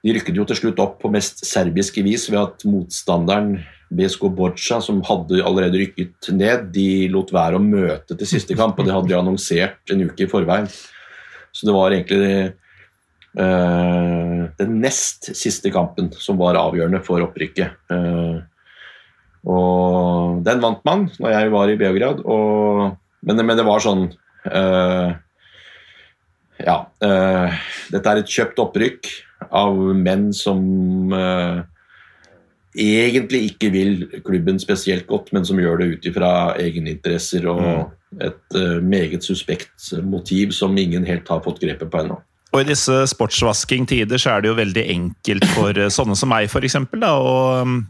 de 0.05 0.13
rykket 0.13 0.37
jo 0.37 0.45
til 0.45 0.57
slutt 0.57 0.79
opp 0.79 1.01
på 1.01 1.11
mest 1.11 1.45
serbiske 1.47 2.03
vis 2.05 2.29
ved 2.31 2.39
at 2.39 2.65
motstanderen 2.69 3.65
BSK 3.95 4.29
Borca, 4.35 4.81
som 4.83 4.99
hadde 5.07 5.43
allerede 5.47 5.79
rykket 5.79 6.31
ned, 6.35 6.71
de 6.75 7.07
lot 7.13 7.31
være 7.35 7.59
å 7.59 7.63
møte 7.63 8.17
til 8.17 8.29
siste 8.29 8.57
kamp, 8.59 8.79
og 8.79 8.87
det 8.87 8.95
hadde 8.95 9.13
de 9.13 9.19
annonsert 9.19 9.95
en 9.95 10.03
uke 10.09 10.27
i 10.27 10.31
forveien. 10.31 10.67
Så 11.55 11.69
det 11.69 11.75
var 11.77 11.95
egentlig 11.95 12.53
uh, 13.39 14.41
den 14.59 14.75
nest 14.83 15.31
siste 15.39 15.71
kampen 15.75 16.11
som 16.19 16.41
var 16.41 16.59
avgjørende 16.61 17.01
for 17.07 17.23
opprykket. 17.25 17.79
Uh, 17.93 18.43
og 19.47 20.43
den 20.47 20.63
vant 20.65 20.83
man 20.89 21.07
når 21.23 21.37
jeg 21.37 21.55
var 21.55 21.71
i 21.71 21.79
Beograd, 21.79 22.25
og, 22.27 22.99
men, 23.23 23.45
men 23.47 23.59
det 23.59 23.69
var 23.69 23.85
sånn 23.85 24.09
uh, 24.51 25.15
Ja. 26.57 26.77
dette 26.99 28.11
er 28.11 28.19
et 28.19 28.31
kjøpt 28.33 28.59
opprykk 28.63 29.11
av 29.55 29.77
menn 29.77 30.31
som 30.35 30.63
egentlig 32.77 33.53
ikke 33.53 33.71
vil 33.73 33.93
klubben 34.27 34.61
spesielt 34.61 35.07
godt, 35.09 35.33
men 35.33 35.47
som 35.49 35.61
gjør 35.61 35.81
det 35.81 35.91
ut 35.95 36.09
ifra 36.11 36.31
egeninteresser 36.61 37.49
og 37.51 37.93
et 38.23 38.57
uh, 38.57 38.79
meget 38.85 39.25
suspekt 39.25 39.91
motiv 40.05 40.53
som 40.57 40.77
ingen 40.79 41.05
helt 41.09 41.29
har 41.29 41.43
fått 41.45 41.61
grepet 41.63 41.91
på 41.93 42.05
ennå. 42.05 42.21
Og 42.55 42.63
i 42.63 42.69
disse 42.71 43.03
sportsvasking-tider 43.11 44.21
så 44.21 44.37
er 44.37 44.43
det 44.43 44.51
jo 44.51 44.59
veldig 44.61 44.85
enkelt 44.95 45.47
for 45.53 45.77
eh, 45.77 45.93
sånne 45.93 46.17
som 46.17 46.31
meg, 46.33 46.49
for 46.49 46.65
eksempel, 46.65 47.03
da, 47.03 47.13
å 47.19 47.35
um, 47.67 47.81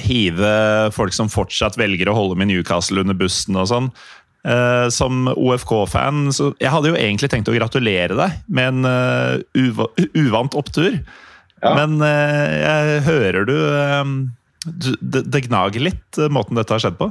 hive 0.00 0.50
folk 0.92 1.14
som 1.16 1.30
fortsatt 1.32 1.78
velger 1.80 2.10
å 2.10 2.16
holde 2.16 2.36
med 2.40 2.50
Newcastle 2.50 3.00
under 3.04 3.16
bussen 3.16 3.56
og 3.56 3.70
sånn. 3.70 3.88
Uh, 4.40 4.88
som 4.88 5.26
OFK-fan, 5.34 6.30
så 6.32 6.50
jeg 6.62 6.72
hadde 6.72 6.92
jo 6.92 6.96
egentlig 6.96 7.28
tenkt 7.28 7.50
å 7.52 7.56
gratulere 7.56 8.16
deg 8.16 8.38
med 8.48 8.70
en 8.70 8.86
uh, 8.88 9.34
uva 9.52 9.90
uvant 10.16 10.56
opptur. 10.56 10.96
Ja. 11.60 11.74
Men 11.76 12.00
eh, 12.04 12.52
jeg 12.62 13.00
hører 13.08 13.48
du, 13.48 13.56
eh, 13.56 14.12
du 14.66 14.92
det, 15.00 15.26
det 15.28 15.44
gnager 15.48 15.84
litt, 15.90 16.06
eh, 16.18 16.32
måten 16.32 16.58
dette 16.58 16.74
har 16.76 16.82
skjedd 16.82 16.98
på. 17.00 17.10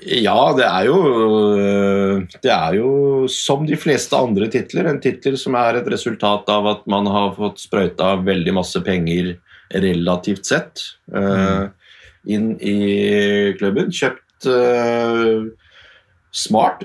Ja, 0.00 0.52
det 0.56 0.64
er 0.64 0.86
jo 0.88 0.98
Det 2.40 2.48
er 2.48 2.76
jo 2.78 3.26
som 3.28 3.66
de 3.68 3.76
fleste 3.76 4.16
andre 4.16 4.48
titler, 4.52 4.88
en 4.88 5.00
tittel 5.02 5.36
som 5.40 5.56
er 5.60 5.80
et 5.80 5.90
resultat 5.92 6.48
av 6.48 6.68
at 6.70 6.86
man 6.88 7.08
har 7.10 7.34
fått 7.36 7.60
sprøyta 7.60 8.14
veldig 8.24 8.54
masse 8.56 8.80
penger 8.86 9.34
relativt 9.70 10.48
sett 10.48 10.82
eh, 11.14 11.68
inn 12.32 12.54
i 12.58 13.52
klubben. 13.58 13.92
Kjøpt 13.94 14.48
eh, 14.50 15.50
smart, 16.30 16.84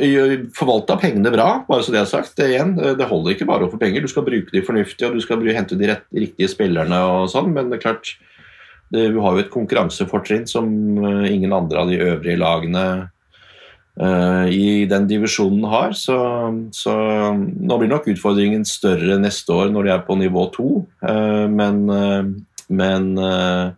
forvalta 0.58 0.98
pengene 1.02 1.32
bra, 1.34 1.50
bare 1.68 1.86
så 1.86 1.94
det 1.94 2.02
er 2.02 2.10
sagt. 2.10 2.34
Det, 2.38 2.50
igjen, 2.54 2.76
det 2.76 3.10
holder 3.10 3.36
ikke 3.36 3.48
bare 3.50 3.68
å 3.68 3.72
få 3.72 3.80
penger, 3.82 4.06
du 4.06 4.12
skal 4.12 4.26
bruke 4.26 4.54
de 4.54 4.64
fornuftige, 4.66 5.10
og 5.10 5.18
du 5.18 5.26
skal 5.26 5.44
hente 5.56 5.78
de 5.78 5.92
rett, 5.92 6.08
riktige 6.16 6.50
spillerne 6.52 7.02
og 7.12 7.28
sånn, 7.34 7.52
men 7.54 7.70
det 7.70 7.80
er 7.80 7.86
klart 7.86 8.16
det, 8.94 9.10
vi 9.14 9.22
har 9.22 9.36
jo 9.36 9.44
et 9.44 9.52
konkurransefortrinn 9.54 10.48
som 10.50 10.70
eh, 11.02 11.28
ingen 11.34 11.54
andre 11.58 11.82
av 11.82 11.92
de 11.92 12.00
øvrige 12.06 12.38
lagene 12.38 12.84
uh, 13.98 14.46
i 14.46 14.86
den 14.90 15.08
divisjonen 15.10 15.66
har. 15.72 15.96
Så, 15.98 16.18
så 16.76 16.94
nå 17.34 17.80
blir 17.82 17.90
nok 17.90 18.06
utfordringen 18.14 18.66
større 18.70 19.18
neste 19.22 19.58
år 19.58 19.74
når 19.74 19.88
de 19.88 19.96
er 19.96 20.04
på 20.06 20.20
nivå 20.22 20.46
to. 20.54 20.70
uh, 21.02 21.46
men 21.50 21.82
uh, 21.90 22.30
men 22.68 23.18
eh, 23.18 23.66
eh, 23.66 23.72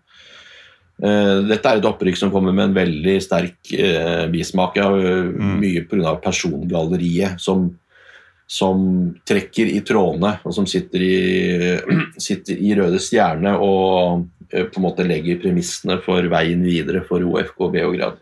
dette 0.97 1.69
er 1.69 1.77
et 1.77 1.85
opprykk 1.85 2.17
som 2.17 2.31
kommer 2.33 2.55
med 2.55 2.71
en 2.71 2.77
veldig 2.77 3.17
sterk 3.21 3.73
eh, 3.77 4.25
bismak. 4.33 4.79
Ja, 4.79 4.87
Mm. 4.89 5.59
Mye 5.61 5.83
pga. 5.85 6.15
persongalleriet 6.23 7.41
som, 7.41 7.67
som 8.49 9.13
trekker 9.27 9.69
i 9.69 9.81
trådene, 9.85 10.39
og 10.43 10.55
som 10.55 10.65
sitter 10.65 11.03
i, 11.03 11.17
sitter 12.27 12.57
i 12.57 12.73
Røde 12.79 12.99
Stjerne 13.03 13.53
og 13.61 14.25
eh, 14.49 14.65
på 14.65 14.79
en 14.81 14.87
måte 14.87 15.05
legger 15.05 15.41
premissene 15.43 15.99
for 16.05 16.25
veien 16.31 16.63
videre 16.65 17.03
for 17.05 17.21
OFK 17.21 17.67
Beograd. 17.77 18.17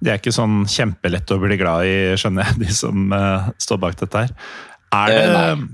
De 0.00 0.08
er 0.12 0.20
ikke 0.20 0.32
sånn 0.32 0.64
kjempelett 0.68 1.28
å 1.32 1.40
bli 1.40 1.56
glad 1.60 1.88
i, 1.88 1.98
skjønner 2.20 2.50
jeg, 2.50 2.60
de 2.66 2.72
som 2.74 3.12
eh, 3.16 3.52
står 3.60 3.80
bak 3.80 4.00
dette 4.00 4.26
her. 4.26 4.34
Er 4.92 5.14
det 5.16 5.28
Eh. 5.30 5.68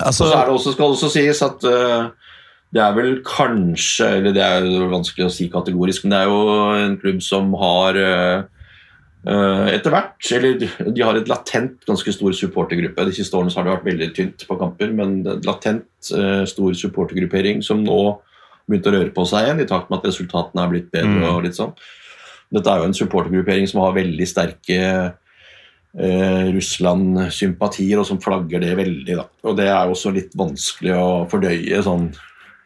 Altså, 0.00 0.24
Og 0.24 0.30
så 0.30 0.36
er 0.38 0.46
det 0.46 0.54
også, 0.54 0.72
skal 0.72 0.84
det 0.84 0.96
også 0.96 1.08
sies 1.12 1.40
at 1.44 1.64
eh, 1.66 2.04
det 2.70 2.82
er 2.82 2.94
vel 2.94 3.18
kanskje 3.26 4.08
Eller 4.20 4.34
det 4.36 4.44
er 4.44 4.64
jo 4.68 4.86
vanskelig 4.92 5.26
å 5.26 5.34
si 5.34 5.48
kategorisk, 5.50 6.04
men 6.04 6.14
det 6.14 6.22
er 6.22 6.30
jo 6.30 6.40
en 6.78 6.96
klubb 7.02 7.20
som 7.24 7.50
har 7.58 7.98
eh, 7.98 8.42
eh, 9.26 9.66
etter 9.74 9.94
hvert 9.94 10.32
Eller 10.38 10.58
de 10.62 11.04
har 11.04 11.18
et 11.18 11.30
latent 11.30 11.82
ganske 11.88 12.14
stor 12.14 12.36
supportergruppe. 12.36 13.08
De 13.08 13.16
siste 13.16 13.36
årene 13.36 13.54
har 13.56 13.66
det 13.66 13.74
vært 13.74 13.88
veldig 13.90 14.10
tynt 14.16 14.46
på 14.46 14.58
kamper, 14.60 14.94
men 14.94 15.20
latent 15.46 16.12
eh, 16.14 16.44
stor 16.50 16.76
supportergruppering 16.84 17.64
som 17.66 17.82
nå 17.82 18.00
begynte 18.70 18.92
å 18.92 18.94
røre 18.94 19.14
på 19.14 19.24
seg 19.26 19.48
igjen, 19.48 19.64
i 19.64 19.66
takt 19.66 19.90
med 19.90 19.98
at 19.98 20.12
resultatene 20.12 20.62
er 20.62 20.70
blitt 20.70 20.92
bedre. 20.94 21.16
Mm. 21.18 21.26
og 21.32 21.42
litt 21.48 21.58
sånn. 21.58 21.74
Dette 22.54 22.70
er 22.70 22.82
jo 22.82 22.86
en 22.86 22.94
supportergruppering 22.94 23.66
som 23.70 23.82
har 23.82 23.98
veldig 23.98 24.26
sterke 24.30 24.78
eh, 24.78 26.46
Russland-sympatier, 26.54 27.98
og 27.98 28.06
som 28.06 28.22
flagger 28.22 28.62
det 28.62 28.76
veldig. 28.78 29.16
Da. 29.18 29.26
Og 29.42 29.58
det 29.58 29.66
er 29.74 29.90
også 29.90 30.14
litt 30.14 30.38
vanskelig 30.38 30.94
å 30.94 31.08
fordøye 31.30 31.82
sånn 31.82 32.12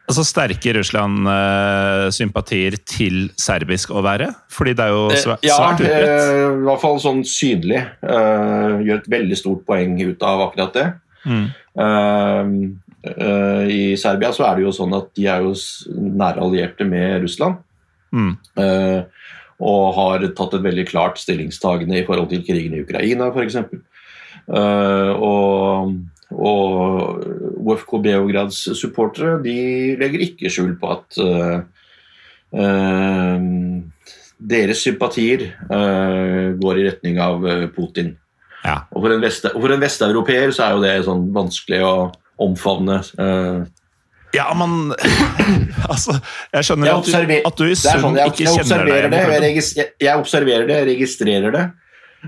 altså 0.05 0.21
sterke 0.27 0.73
Russland-sympatier 0.77 2.75
til 2.87 3.31
serbisk 3.41 3.89
å 3.95 4.01
være? 4.05 4.27
Fordi 4.53 4.73
det 4.77 4.83
er 4.85 4.91
jo 4.93 5.05
svært, 5.11 5.39
Eh, 5.43 5.47
ja, 5.49 5.55
svært 5.57 5.79
utbredt. 5.81 6.07
eh, 6.07 6.45
i 6.45 6.47
hvert 6.67 6.81
fall 6.81 6.99
sånn 7.01 7.23
synlig. 7.25 7.81
Eh, 8.03 8.71
gjør 8.85 8.97
et 9.01 9.09
veldig 9.15 9.37
stort 9.39 9.65
poeng 9.65 9.97
ut 10.01 10.21
av 10.23 10.39
akkurat 10.47 10.73
det. 10.73 10.87
Mm. 11.25 11.47
I 13.65 13.95
Serbia 13.97 14.31
så 14.33 14.43
er 14.47 14.55
det 14.55 14.63
jo 14.63 14.71
sånn 14.73 14.93
at 14.97 15.07
de 15.17 15.25
er 15.29 15.39
jo 15.41 15.53
nære 15.89 16.39
allierte 16.41 16.85
med 16.87 17.21
Russland. 17.21 17.55
Mm. 18.15 18.37
og 19.59 19.93
har 19.95 20.19
tatt 20.37 20.53
et 20.53 20.61
veldig 20.63 20.85
klart 20.87 21.17
stillingstagende 21.19 21.97
i 21.99 22.05
forhold 22.05 22.29
til 22.29 22.43
krigen 22.43 22.73
i 22.77 22.81
Ukraina, 22.83 23.27
f.eks. 23.27 23.55
Uh, 24.45 25.11
og, 25.17 25.95
og 26.35 27.23
OFK 27.65 27.97
Beograds 28.03 28.59
supportere 28.77 29.39
de 29.43 29.95
legger 29.99 30.25
ikke 30.27 30.51
skjul 30.51 30.75
på 30.81 30.91
at 30.95 31.19
eh, 31.23 31.57
eh, 32.59 33.47
deres 34.35 34.83
sympatier 34.83 35.47
eh, 35.47 36.51
går 36.59 36.81
i 36.81 36.85
retning 36.89 37.21
av 37.23 37.45
Putin. 37.75 38.13
Ja. 38.65 38.81
Og 38.91 39.05
for 39.05 39.13
en, 39.13 39.23
vest, 39.23 39.47
og 39.51 39.61
for 39.61 39.75
en 39.75 39.81
vesteuropeer 39.81 40.53
så 40.55 40.67
er 40.67 40.75
jo 40.75 40.83
det 40.83 40.93
sånn 41.07 41.27
vanskelig 41.33 41.81
å 41.85 41.95
omfavne. 42.41 42.99
Ja, 44.35 44.49
men 44.57 44.91
Altså, 45.93 46.17
jeg 46.51 46.67
skjønner 46.67 46.89
Jeg 46.89 46.97
at, 46.97 47.05
du, 47.05 47.35
at 47.47 47.59
du 47.59 47.65
i 47.67 47.71
er 47.71 47.79
sum 47.79 48.07
sånn, 48.07 48.17
jeg, 48.19 48.33
ikke 48.33 48.45
jeg 48.47 48.63
kjenner 48.65 48.89
deg 48.89 49.11
det, 49.13 49.19
jeg, 49.45 49.65
jeg, 49.77 49.91
jeg 50.01 50.23
observerer 50.23 50.67
det, 50.67 50.79
jeg 50.81 50.89
registrerer 50.89 51.55
det. 51.55 51.65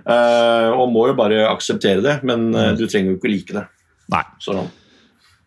uh, 0.06 0.70
og 0.78 0.92
må 0.94 1.08
jo 1.10 1.18
bare 1.18 1.48
akseptere 1.50 2.04
det, 2.06 2.20
men 2.28 2.52
uh, 2.54 2.70
du 2.78 2.86
trenger 2.86 3.16
jo 3.16 3.18
ikke 3.18 3.34
like 3.34 3.58
det. 3.58 3.66
Nei. 4.14 4.24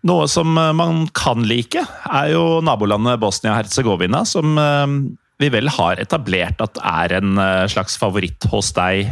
Noe 0.09 0.29
som 0.33 0.57
eh, 0.57 0.73
man 0.77 1.05
kan 1.17 1.45
like, 1.49 1.83
er 2.09 2.33
jo 2.33 2.45
nabolandet 2.65 3.21
Bosnia-Hercegovina, 3.21 4.25
som 4.29 4.57
eh, 4.61 4.97
vi 5.41 5.53
vel 5.53 5.71
har 5.73 6.01
etablert 6.01 6.61
at 6.65 6.81
er 6.81 7.17
en 7.21 7.41
eh, 7.41 7.69
slags 7.73 7.97
favoritt 8.01 8.49
hos 8.53 8.73
deg 8.77 9.09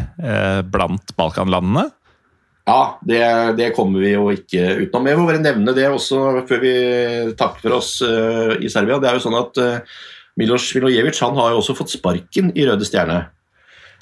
blant 0.73 1.15
Balkanlandene. 1.17 1.89
ja, 2.69 2.83
det, 3.01 3.23
det 3.57 3.73
kommer 3.77 4.05
vi 4.05 4.13
jo 4.13 4.29
ikke 4.33 4.85
utenom. 4.85 5.09
Jeg 5.09 5.19
må 5.19 5.27
bare 5.29 5.41
nevne 5.41 5.73
det 5.77 5.89
også 5.89 6.45
før 6.49 6.61
vi 6.65 6.77
takker 7.39 7.65
for 7.65 7.79
oss 7.79 7.93
i 8.05 8.69
Serbia. 8.69 9.01
Det 9.01 9.09
er 9.09 9.17
jo 9.17 9.25
sånn 9.25 9.39
at 9.39 9.61
uh, 9.63 10.01
Milos 10.39 10.69
Milojevic 10.77 11.19
han 11.25 11.39
har 11.41 11.55
jo 11.55 11.63
også 11.63 11.75
fått 11.79 11.95
sparken 11.97 12.53
i 12.53 12.67
Røde 12.69 12.87
Stjerne. 12.87 13.23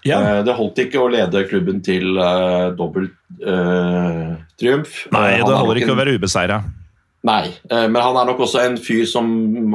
Ja. 0.07 0.21
Eh, 0.23 0.41
det 0.47 0.55
holdt 0.57 0.81
ikke 0.87 1.03
å 1.03 1.11
lede 1.13 1.45
klubben 1.51 1.83
til 1.85 2.17
uh, 2.19 2.73
dobbelt 2.79 3.15
uh, 3.43 4.37
triumf. 4.61 5.03
Nei, 5.15 5.29
det 5.41 5.45
er 5.45 5.61
holder 5.61 5.81
ikke 5.83 5.91
en- 5.91 5.97
å 5.97 6.01
være 6.01 6.17
ubeseira. 6.17 6.61
Nei, 7.27 7.43
uh, 7.73 7.87
men 7.91 7.99
han 7.99 8.17
er 8.21 8.29
nok 8.29 8.45
også 8.47 8.63
en 8.63 8.77
fyr 8.79 9.05
som 9.11 9.29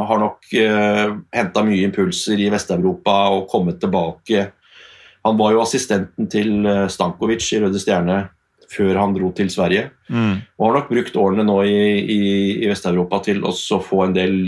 har 0.08 0.22
nok 0.24 0.52
uh, 0.56 1.18
henta 1.36 1.64
mye 1.68 1.84
impulser 1.90 2.40
i 2.40 2.50
Vest-Europa 2.54 3.18
og 3.36 3.50
kommet 3.52 3.82
tilbake. 3.84 4.48
Han 5.28 5.38
var 5.38 5.54
jo 5.54 5.62
assistenten 5.62 6.30
til 6.32 6.64
Stankovic 6.90 7.46
i 7.54 7.60
Røde 7.62 7.78
Stjerne 7.82 8.24
før 8.72 8.98
han 9.02 9.12
dro 9.14 9.30
til 9.36 9.52
Sverige. 9.52 9.90
Mm. 10.10 10.40
Og 10.58 10.66
har 10.66 10.78
nok 10.80 10.88
brukt 10.90 11.18
årene 11.20 11.44
nå 11.46 11.58
i, 11.68 11.82
i, 12.00 12.22
i 12.64 12.70
Vest-Europa 12.72 13.20
til 13.28 13.44
også 13.46 13.78
å 13.78 13.84
få 13.86 14.06
en 14.08 14.16
del 14.16 14.40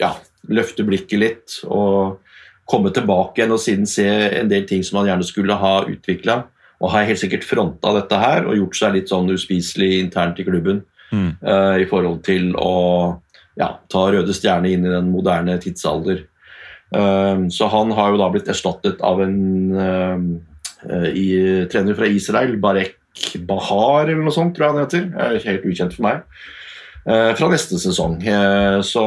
ja, 0.00 0.14
løfte 0.48 0.86
blikket 0.86 1.20
litt 1.20 1.58
og 1.66 2.22
komme 2.66 2.90
tilbake 2.94 3.40
igjen 3.40 3.54
og 3.54 3.62
siden 3.62 3.86
se 3.88 4.06
en 4.40 4.50
del 4.50 4.66
ting 4.68 4.82
som 4.84 5.00
han 5.00 5.12
gjerne 5.12 5.26
skulle 5.28 5.56
ha 5.60 5.78
utvikla. 5.86 6.42
Og 6.82 6.92
har 6.92 7.06
helt 7.08 7.22
sikkert 7.22 7.46
fronta 7.46 7.94
dette 7.96 8.18
her 8.20 8.44
og 8.44 8.58
gjort 8.58 8.76
seg 8.76 8.96
litt 8.98 9.08
sånn 9.08 9.30
uspiselig 9.32 9.94
internt 10.02 10.42
i 10.42 10.44
klubben 10.44 10.82
Mm. 11.12 11.36
uh, 11.38 11.76
i 11.78 11.86
forhold 11.88 12.22
til 12.26 12.50
å 12.58 12.72
ja, 13.56 13.70
ta 13.90 14.02
Røde 14.12 14.34
Stjerne 14.36 14.72
inn 14.72 14.86
i 14.86 14.92
den 14.92 15.12
moderne 15.12 15.56
tidsalder. 15.62 16.24
Uh, 16.94 17.46
så 17.52 17.70
han 17.72 17.94
har 17.96 18.12
jo 18.12 18.20
da 18.20 18.28
blitt 18.32 18.50
erstattet 18.52 19.02
av 19.06 19.22
en 19.24 19.38
uh, 19.76 21.06
i, 21.10 21.28
trener 21.70 21.96
fra 21.98 22.10
Israel, 22.10 22.56
Barek 22.62 22.98
Bahar 23.48 24.10
eller 24.10 24.22
noe 24.26 24.34
sånt, 24.34 24.54
tror 24.54 24.66
jeg 24.66 24.74
han 24.74 24.84
heter. 24.84 25.06
Er 25.16 25.46
helt 25.46 25.64
ukjent 25.66 25.94
for 25.96 26.04
meg. 26.04 26.18
Fra 27.06 27.48
neste 27.48 27.78
sesong. 27.80 28.18
Så, 28.84 29.02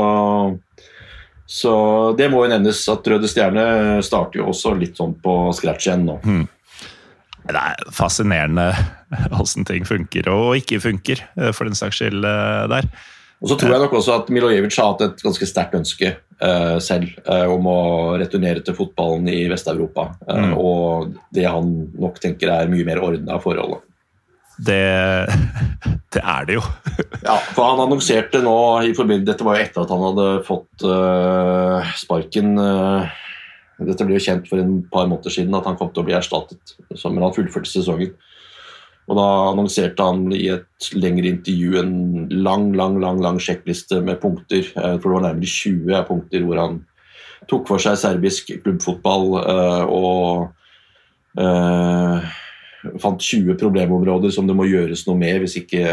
så 1.49 1.73
det 2.17 2.27
må 2.29 2.43
jo 2.45 2.51
nevnes 2.51 2.83
at 2.93 3.07
Røde 3.09 3.29
Stjerne 3.31 3.65
starter 4.05 4.43
jo 4.43 4.51
også 4.51 4.75
litt 4.77 4.99
sånn 4.99 5.15
på 5.17 5.35
scratch 5.57 5.87
igjen 5.87 6.05
nå. 6.05 6.19
Mm. 6.21 6.43
Det 7.49 7.57
er 7.57 7.93
fascinerende 7.95 8.67
åssen 9.41 9.65
ting 9.65 9.87
funker 9.89 10.29
og 10.29 10.59
ikke 10.59 10.77
funker, 10.83 11.23
eh, 11.39 11.49
for 11.55 11.65
den 11.65 11.77
saks 11.79 12.03
skyld 12.03 12.21
der. 12.21 12.91
Og 13.39 13.47
så 13.47 13.55
tror 13.55 13.71
jeg 13.71 13.81
nok 13.85 13.93
også 13.95 14.15
at 14.19 14.31
Milojevic 14.35 14.75
har 14.77 14.91
hatt 14.91 15.05
et 15.05 15.21
ganske 15.23 15.47
sterkt 15.47 15.77
ønske 15.79 16.11
uh, 16.43 16.75
selv 16.83 17.13
uh, 17.23 17.47
om 17.47 17.69
å 17.71 17.79
returnere 18.19 18.63
til 18.65 18.75
fotballen 18.75 19.29
i 19.31 19.45
Vest-Europa. 19.51 20.09
Uh, 20.27 20.41
mm. 20.43 20.55
Og 20.59 21.13
det 21.35 21.45
han 21.47 21.69
nok 21.95 22.19
tenker 22.19 22.51
er 22.51 22.71
mye 22.71 22.87
mer 22.87 22.99
ordna 23.05 23.39
forhold. 23.39 23.79
Det, 24.59 24.83
det, 26.15 26.21
er 26.21 26.47
det 26.49 26.57
jo. 26.59 26.63
ja, 27.27 27.37
for 27.55 27.63
han 27.71 27.83
annonserte 27.85 28.41
nå 28.43 28.55
i 28.83 28.93
Dette 29.23 29.47
var 29.47 29.57
jo 29.57 29.65
etter 29.65 29.85
at 29.85 29.93
han 29.93 30.05
hadde 30.09 30.27
fått 30.47 30.87
sparken. 31.99 32.55
dette 33.79 34.07
ble 34.07 34.17
jo 34.17 34.25
kjent 34.25 34.49
for 34.49 34.59
en 34.59 34.81
par 34.91 35.07
måneder 35.07 35.31
siden 35.31 35.55
at 35.55 35.69
han 35.69 35.79
kom 35.79 35.93
til 35.93 36.03
å 36.03 36.09
bli 36.09 36.17
erstattet. 36.17 36.75
Men 36.89 37.23
han 37.23 37.35
fullførte 37.35 37.71
sesongen. 37.71 38.17
Og 39.09 39.17
da 39.17 39.27
annonserte 39.49 40.05
han 40.05 40.27
i 40.37 40.45
et 40.53 40.89
lengre 40.93 41.31
intervju 41.31 41.79
en 41.81 41.93
lang 42.45 42.69
lang, 42.77 42.99
lang, 43.01 43.17
lang 43.23 43.39
sjekkliste 43.41 44.03
med 44.05 44.21
punkter. 44.21 44.61
Jeg 44.61 45.01
tror 45.01 45.09
det 45.09 45.15
var 45.15 45.25
nærmere 45.25 45.49
20 45.49 46.05
punkter 46.09 46.45
hvor 46.45 46.61
han 46.61 46.77
tok 47.49 47.65
for 47.71 47.81
seg 47.81 47.97
serbisk 47.97 48.51
klubbfotball 48.61 49.25
uh, 49.39 49.83
og 49.89 51.39
uh, 51.41 52.29
fant 53.01 53.21
20 53.21 53.57
problemområder 53.59 54.31
som 54.33 54.47
det 54.47 54.55
må 54.57 54.67
gjøres 54.69 55.05
noe 55.07 55.19
med 55.19 55.41
hvis 55.43 55.57
ikke, 55.61 55.83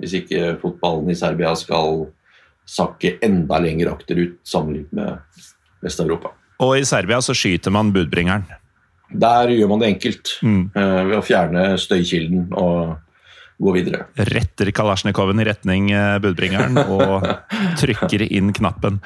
hvis 0.00 0.14
ikke 0.22 0.54
fotballen 0.62 1.10
i 1.12 1.18
Serbia 1.18 1.54
skal 1.58 2.06
sakke 2.68 3.16
enda 3.24 3.60
lenger 3.64 3.92
akterut 3.94 4.38
sammenlignet 4.46 4.92
med 4.92 5.84
Vest-Europa. 5.84 6.34
Og 6.64 6.74
i 6.80 6.86
Serbia 6.88 7.20
så 7.24 7.36
skyter 7.36 7.72
man 7.72 7.92
budbringeren. 7.94 8.44
Der 9.08 9.52
gjør 9.54 9.70
man 9.70 9.82
det 9.82 9.92
enkelt 9.94 10.34
mm. 10.44 10.62
uh, 10.74 11.02
ved 11.08 11.16
å 11.16 11.24
fjerne 11.24 11.68
støykilden 11.80 12.50
og 12.58 12.98
gå 13.58 13.74
videre. 13.74 14.04
Retter 14.28 14.70
Kalasjnikoven 14.74 15.40
i 15.40 15.46
retning 15.48 15.88
uh, 15.94 16.18
budbringeren 16.22 16.76
og 16.84 17.24
trykker 17.80 18.26
inn 18.28 18.52
knappen. 18.56 19.00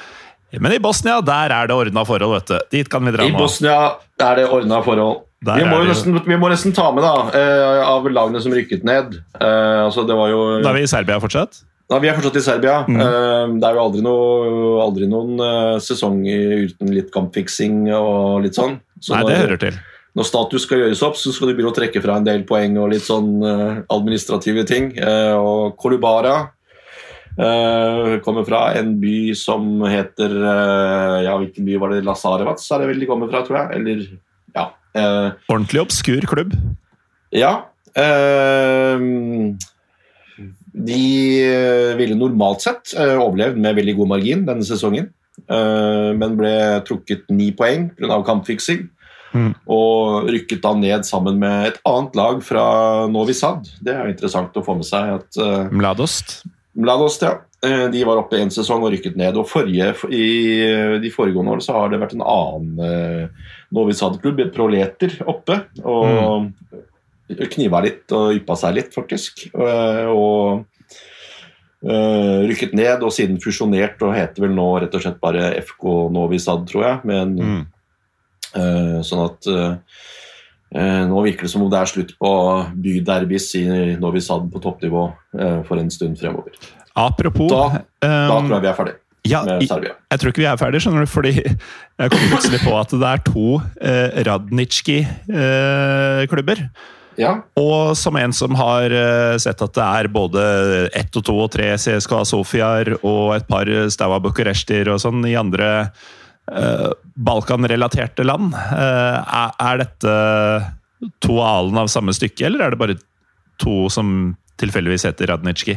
Men 0.60 0.74
i 0.74 0.80
Bosnia 0.82 1.20
der 1.24 1.54
er 1.54 1.68
det 1.70 1.76
ordna 1.76 2.02
forhold, 2.04 2.34
vet 2.40 2.50
du. 2.50 2.56
Dit 2.74 2.90
kan 2.92 3.04
vi 3.06 3.14
dra 3.14 3.24
nå. 3.24 3.30
I 3.30 3.38
Bosnia 3.38 3.76
er 4.20 4.42
det 4.42 4.48
ordna 4.52 4.82
forhold. 4.84 5.22
Vi 5.42 5.66
må, 5.66 5.82
nesten, 5.88 6.16
vi 6.22 6.38
må, 6.38 6.48
nesten, 6.52 6.74
ta 6.76 6.88
med, 6.94 7.02
da, 7.02 7.26
uh, 7.34 7.82
av 7.88 8.06
lagene 8.06 8.42
som 8.42 8.54
rykket 8.54 8.86
ned. 8.86 9.18
altså, 9.42 10.06
det 10.06 10.16
var 10.18 10.30
jo 10.30 10.42
Da 10.62 10.70
er 10.70 10.78
vi 10.78 10.86
i 10.86 10.90
Serbia 10.90 11.18
fortsatt? 11.22 11.64
Da, 11.90 11.98
vi 12.00 12.08
er 12.08 12.16
fortsatt 12.16 12.38
i 12.38 12.44
Serbia. 12.44 12.76
Mm. 12.86 13.58
det 13.60 13.68
er 13.68 13.76
jo 13.76 13.82
aldri, 13.82 14.04
noe, 14.06 14.76
aldri 14.80 15.08
noen 15.10 15.42
sesong 15.82 16.22
uten 16.24 16.92
litt 16.94 17.10
kampfiksing 17.12 17.90
og 17.92 18.46
litt 18.46 18.56
sånn. 18.56 18.78
Så 19.02 19.18
Nei, 19.18 19.26
det 19.28 19.40
hører 19.42 19.60
til 19.66 19.80
når 20.12 20.26
status 20.28 20.66
skal 20.66 20.82
gjøres 20.82 21.02
opp, 21.06 21.14
så 21.16 21.32
skal 21.32 21.48
du 21.48 21.54
begynne 21.56 21.70
å 21.72 21.76
trekke 21.76 22.00
fra 22.04 22.18
en 22.20 22.26
del 22.26 22.42
poeng 22.48 22.74
og 22.76 22.90
litt 22.92 23.04
sånn 23.06 23.30
administrative 23.40 24.66
ting. 24.68 24.90
Og 25.00 25.72
Kolubara 25.80 26.34
uh, 27.38 28.18
kommer 28.24 28.44
fra 28.48 28.66
en 28.78 28.96
by 29.00 29.32
som 29.38 29.80
heter 29.88 30.34
Ja, 31.24 31.38
hvilken 31.40 31.64
by 31.68 31.78
var 31.80 31.94
det? 31.94 32.04
Lasarevats 32.06 32.68
er 32.70 32.82
det 32.82 32.90
vel 32.92 33.02
de 33.02 33.08
kommer 33.08 33.32
fra, 33.32 33.44
tror 33.46 33.62
jeg. 33.62 33.80
Eller, 33.80 34.04
ja. 34.94 35.32
Ordentlig 35.48 35.82
obskur 35.82 36.26
klubb? 36.28 36.56
Ja. 37.32 37.68
de 40.72 41.02
ville 41.98 42.16
normalt 42.16 42.64
sett 42.64 42.92
overlevd 42.96 43.56
med 43.60 43.76
veldig 43.76 43.94
god 43.98 44.10
margin 44.14 44.46
denne 44.48 44.64
sesongen, 44.64 45.10
men 45.48 46.36
ble 46.36 46.54
trukket 46.88 47.28
ni 47.32 47.50
poeng 47.56 47.90
pga. 47.96 48.20
kampfiksing. 48.26 48.86
Mm. 49.32 49.52
Og 49.72 50.28
rykket 50.28 50.60
da 50.64 50.74
ned 50.76 51.06
sammen 51.08 51.38
med 51.40 51.70
et 51.70 51.78
annet 51.88 52.18
lag 52.18 52.42
fra 52.44 52.64
Novi 53.10 53.34
Sad. 53.36 53.70
Det 53.80 53.94
er 53.94 54.04
jo 54.04 54.14
interessant 54.14 54.58
å 54.58 54.64
få 54.64 54.76
med 54.78 54.88
seg. 54.88 55.16
at 55.20 55.40
uh, 55.40 55.72
Mladost? 55.72 56.42
Mladost, 56.78 57.24
ja. 57.24 57.38
Uh, 57.64 57.86
de 57.92 58.04
var 58.08 58.20
oppe 58.20 58.40
en 58.42 58.52
sesong 58.52 58.84
og 58.84 58.92
rykket 58.94 59.16
ned. 59.20 59.38
Og 59.40 59.48
forrige, 59.48 59.92
I 60.12 60.28
de 61.02 61.12
foregående 61.14 61.56
årene 61.56 61.64
så 61.64 61.78
har 61.78 61.92
det 61.92 62.02
vært 62.02 62.16
en 62.18 62.26
annen 62.26 62.82
uh, 62.82 63.50
Novi 63.72 63.96
Sad-klubb, 63.96 64.44
Proleter, 64.54 65.14
oppe. 65.30 65.58
Og 65.82 66.48
mm. 66.48 67.46
kniva 67.54 67.82
litt 67.84 68.12
og 68.16 68.36
yppa 68.36 68.58
seg 68.60 68.78
litt, 68.78 68.92
faktisk. 68.94 69.46
Uh, 69.56 70.12
og 70.12 70.68
rykket 71.82 72.76
ned, 72.78 73.00
og 73.02 73.10
siden 73.10 73.40
fusjonert 73.42 73.98
og 74.06 74.12
heter 74.14 74.44
vel 74.44 74.52
nå 74.54 74.66
rett 74.84 74.92
og 74.94 75.02
slett 75.02 75.16
bare 75.18 75.48
FK 75.64 75.86
Novi 76.14 76.38
Sad, 76.38 76.62
tror 76.68 76.84
jeg. 76.86 77.00
Men, 77.10 77.32
mm 77.34 77.62
uh, 78.56 78.98
sånn 79.06 79.24
at 79.26 79.48
eh, 79.50 80.00
eh, 80.76 81.02
nå 81.08 81.24
virker 81.24 81.46
det 81.46 81.52
som 81.52 81.64
om 81.64 81.70
det 81.72 81.80
er 81.80 81.90
slutt 81.90 82.14
på 82.20 82.32
byderbys 82.84 83.50
i 83.60 83.64
Novi 84.00 84.22
Sad 84.24 84.48
på 84.52 84.62
toppnivå 84.62 85.08
for 85.68 85.80
en 85.80 85.92
stund 85.92 86.18
fremover. 86.20 86.56
Apropos 86.98 87.48
Da, 87.48 87.82
da 88.02 88.36
tror 88.36 88.56
jeg 88.58 88.64
vi 88.64 88.70
er 88.70 88.76
ferdig. 88.76 88.96
Ja, 89.28 89.44
med 89.46 89.68
Serbia. 89.68 89.88
Jeg, 89.92 89.98
jeg 90.10 90.18
tror 90.20 90.30
ikke 90.32 90.42
vi 90.42 90.50
er 90.50 90.60
ferdig, 90.60 90.80
skjønner 90.82 91.02
du, 91.04 91.08
fordi 91.10 91.32
jeg 91.38 92.08
kom 92.10 92.30
plutselig 92.32 92.60
på 92.64 92.72
at 92.78 92.90
det 92.94 93.08
er 93.10 93.20
to 93.28 93.48
eh, 93.78 94.10
Radnitsjki-klubber. 94.28 96.58
Eh, 96.64 96.70
ja. 97.20 97.32
Og 97.60 97.96
som 98.00 98.14
en 98.18 98.32
som 98.34 98.52
har 98.58 98.86
eh, 98.90 99.36
sett 99.42 99.62
at 99.62 99.74
det 99.76 99.84
er 99.84 100.08
både 100.10 100.40
ett 100.98 101.16
og 101.20 101.24
to 101.28 101.34
og 101.44 101.50
tre 101.54 101.68
CSKA 101.76 102.20
Sofiaer 102.26 102.88
og 103.02 103.34
et 103.36 103.46
par 103.46 103.66
Staua 103.92 104.18
Bucurestier 104.24 104.86
og 104.90 104.98
sånn 105.04 105.20
i 105.28 105.38
andre 105.38 105.68
Eh, 106.50 106.90
Balkan-relaterte 107.14 108.24
land. 108.24 108.54
Eh, 108.54 109.50
er 109.62 109.78
dette 109.78 110.14
to 111.22 111.38
alen 111.42 111.78
av 111.78 111.90
samme 111.92 112.14
stykke, 112.14 112.46
eller 112.46 112.64
er 112.64 112.74
det 112.74 112.80
bare 112.80 112.98
to 113.62 113.86
som 113.92 114.34
tilfeldigvis 114.62 115.06
heter 115.06 115.30
Radnitsjki? 115.30 115.76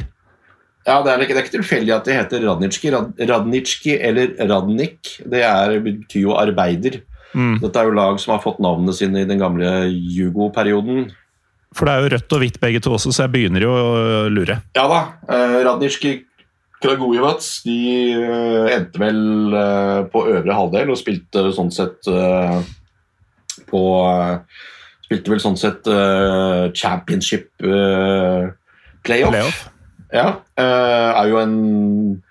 Ja, 0.86 0.99
det 1.01 1.11
er, 1.11 1.23
ikke, 1.23 1.33
det 1.33 1.39
er 1.41 1.47
ikke 1.47 1.57
tilfeldig 1.57 1.93
at 1.95 2.05
det 2.05 2.15
heter 2.19 2.43
Radnitsjki. 2.45 2.91
Rad, 2.93 3.21
Radnitsjki 3.31 3.95
eller 3.97 4.36
Radnik, 4.51 5.15
det 5.25 5.41
er, 5.47 5.79
betyr 5.81 6.27
jo 6.27 6.36
arbeider. 6.38 6.99
Mm. 7.33 7.57
Dette 7.63 7.81
er 7.81 7.89
jo 7.89 7.95
lag 7.97 8.19
som 8.21 8.36
har 8.36 8.43
fått 8.43 8.61
navnene 8.63 8.93
sine 8.95 9.23
i 9.23 9.27
den 9.27 9.41
gamle 9.41 9.71
Jugo-perioden. 9.89 11.09
For 11.75 11.89
det 11.89 11.95
er 11.95 12.05
jo 12.05 12.11
rødt 12.13 12.38
og 12.38 12.43
hvitt 12.43 12.61
begge 12.61 12.83
to 12.86 12.93
også, 12.95 13.11
så 13.11 13.25
jeg 13.25 13.33
begynner 13.33 13.65
jo 13.65 13.73
å 13.73 13.89
lure. 14.31 14.61
Ja 14.77 14.86
da. 14.91 15.01
Eh, 15.25 15.57
Radnitsjki 15.65 16.13
Kragujevac 16.86 17.45
de 17.65 17.77
uh, 18.19 18.67
endte 18.69 19.01
vel 19.01 19.19
uh, 19.55 20.05
på 20.11 20.25
øvre 20.29 20.57
halvdel 20.57 20.91
og 20.91 20.99
spilte 20.99 21.47
sånn 21.55 21.73
sett 21.73 22.11
uh, 22.11 22.59
på 23.71 23.83
Spilte 25.05 25.29
vel 25.29 25.38
sånn 25.38 25.53
sett 25.53 25.86
championship 26.73 27.51
playoff. 27.61 29.29
playoff. 29.29 29.59
Ja. 30.16 30.30
er 30.55 31.28
jo 31.30 31.41
en 31.43 32.22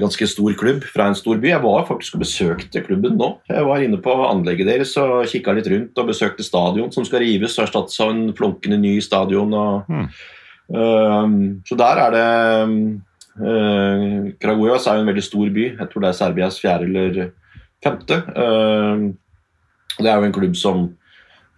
ganske 0.00 0.26
stor 0.30 0.54
klubb 0.58 0.84
fra 0.86 1.08
en 1.10 1.16
stor 1.18 1.38
by. 1.42 1.50
Jeg 1.50 1.62
var 1.64 1.86
faktisk 1.88 2.16
og 2.16 2.24
besøkte 2.24 2.82
klubben 2.86 3.16
nå. 3.18 3.30
Jeg 3.50 3.66
var 3.66 3.82
inne 3.82 3.98
på 4.02 4.14
anlegget 4.26 4.68
deres 4.70 4.96
og 5.02 5.26
kikka 5.30 5.54
litt 5.56 5.70
rundt 5.70 5.98
og 5.98 6.10
besøkte 6.12 6.46
stadion 6.46 6.92
som 6.94 7.06
skal 7.06 7.24
rives 7.24 7.56
og 7.58 7.66
erstattes 7.66 7.98
av 8.02 8.12
en 8.14 8.34
flunkende 8.38 8.78
ny 8.78 8.96
stadion. 9.02 9.54
og 9.54 9.90
mm. 9.90 10.06
uh, 10.74 11.26
så 11.66 11.78
der 11.78 12.02
er 12.04 12.14
det 12.16 12.28
uh, 13.42 14.30
Kragujas 14.42 14.86
er 14.86 14.98
jo 14.98 15.04
en 15.04 15.10
veldig 15.10 15.26
stor 15.26 15.50
by. 15.58 15.66
Jeg 15.72 15.90
tror 15.90 16.06
det 16.06 16.12
er 16.12 16.20
Serbias 16.20 16.62
fjerde 16.62 16.90
eller 16.90 17.34
femte. 17.82 18.22
Uh, 18.30 19.10
det 19.98 20.08
er 20.08 20.16
jo 20.16 20.30
en 20.30 20.38
klubb 20.38 20.56
som 20.56 20.88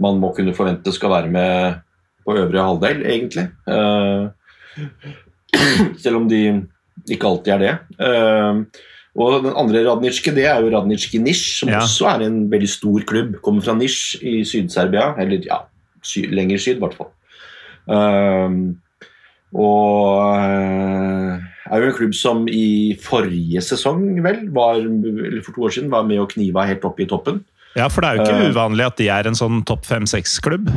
man 0.03 0.19
må 0.23 0.33
kunne 0.35 0.55
forvente 0.57 0.93
skal 0.95 1.13
være 1.13 1.31
med 1.31 1.83
på 2.27 2.37
øvre 2.39 2.65
halvdel, 2.65 3.03
egentlig. 3.07 3.49
Ehm, 3.71 4.31
selv 6.03 6.23
om 6.23 6.31
de 6.31 6.43
ikke 7.11 7.29
alltid 7.29 7.53
er 7.57 7.62
det. 7.62 7.75
Og 9.12 9.43
den 9.45 9.53
andre 9.59 9.83
Radnitsjke 9.85 10.33
det 10.33 10.47
er 10.49 10.62
jo 10.64 10.70
Radnitsjki 10.73 11.20
Nish, 11.20 11.59
som 11.61 11.68
ja. 11.68 11.83
også 11.85 12.09
er 12.14 12.25
en 12.27 12.39
veldig 12.53 12.70
stor 12.70 13.05
klubb. 13.09 13.35
Kommer 13.45 13.64
fra 13.64 13.75
Nish 13.77 14.16
i 14.25 14.41
Syd-Serbia, 14.49 15.11
eller 15.20 15.45
ja, 15.45 15.61
sy 16.05 16.25
lenger 16.33 16.62
syd, 16.62 16.79
i 16.79 16.85
hvert 16.85 16.97
fall. 16.97 17.11
Uh, 17.93 18.73
og 19.53 20.33
uh, 20.33 21.43
er 21.68 21.83
jo 21.83 21.91
en 21.91 21.97
klubb 21.99 22.16
som 22.16 22.47
i 22.49 22.97
forrige 23.03 23.61
sesong, 23.64 24.07
vel, 24.25 24.47
var, 24.55 24.81
eller 24.81 25.43
for 25.45 25.53
to 25.57 25.68
år 25.68 25.77
siden, 25.77 25.93
var 25.93 26.09
med 26.09 26.23
og 26.23 26.33
kniva 26.33 26.64
helt 26.70 26.89
opp 26.89 27.01
i 27.03 27.09
toppen. 27.11 27.43
Ja, 27.77 27.89
for 27.89 28.05
det 28.05 28.09
er 28.11 28.16
jo 28.16 28.25
ikke 28.27 28.43
Eh. 28.43 28.51
uvanlig 28.53 28.87
at 28.87 28.97
de 29.01 29.09
er 29.09 29.27
en 29.27 29.39
sånn 29.39 29.62
topp 29.64 29.87
fem-seks-klubb. 29.89 30.68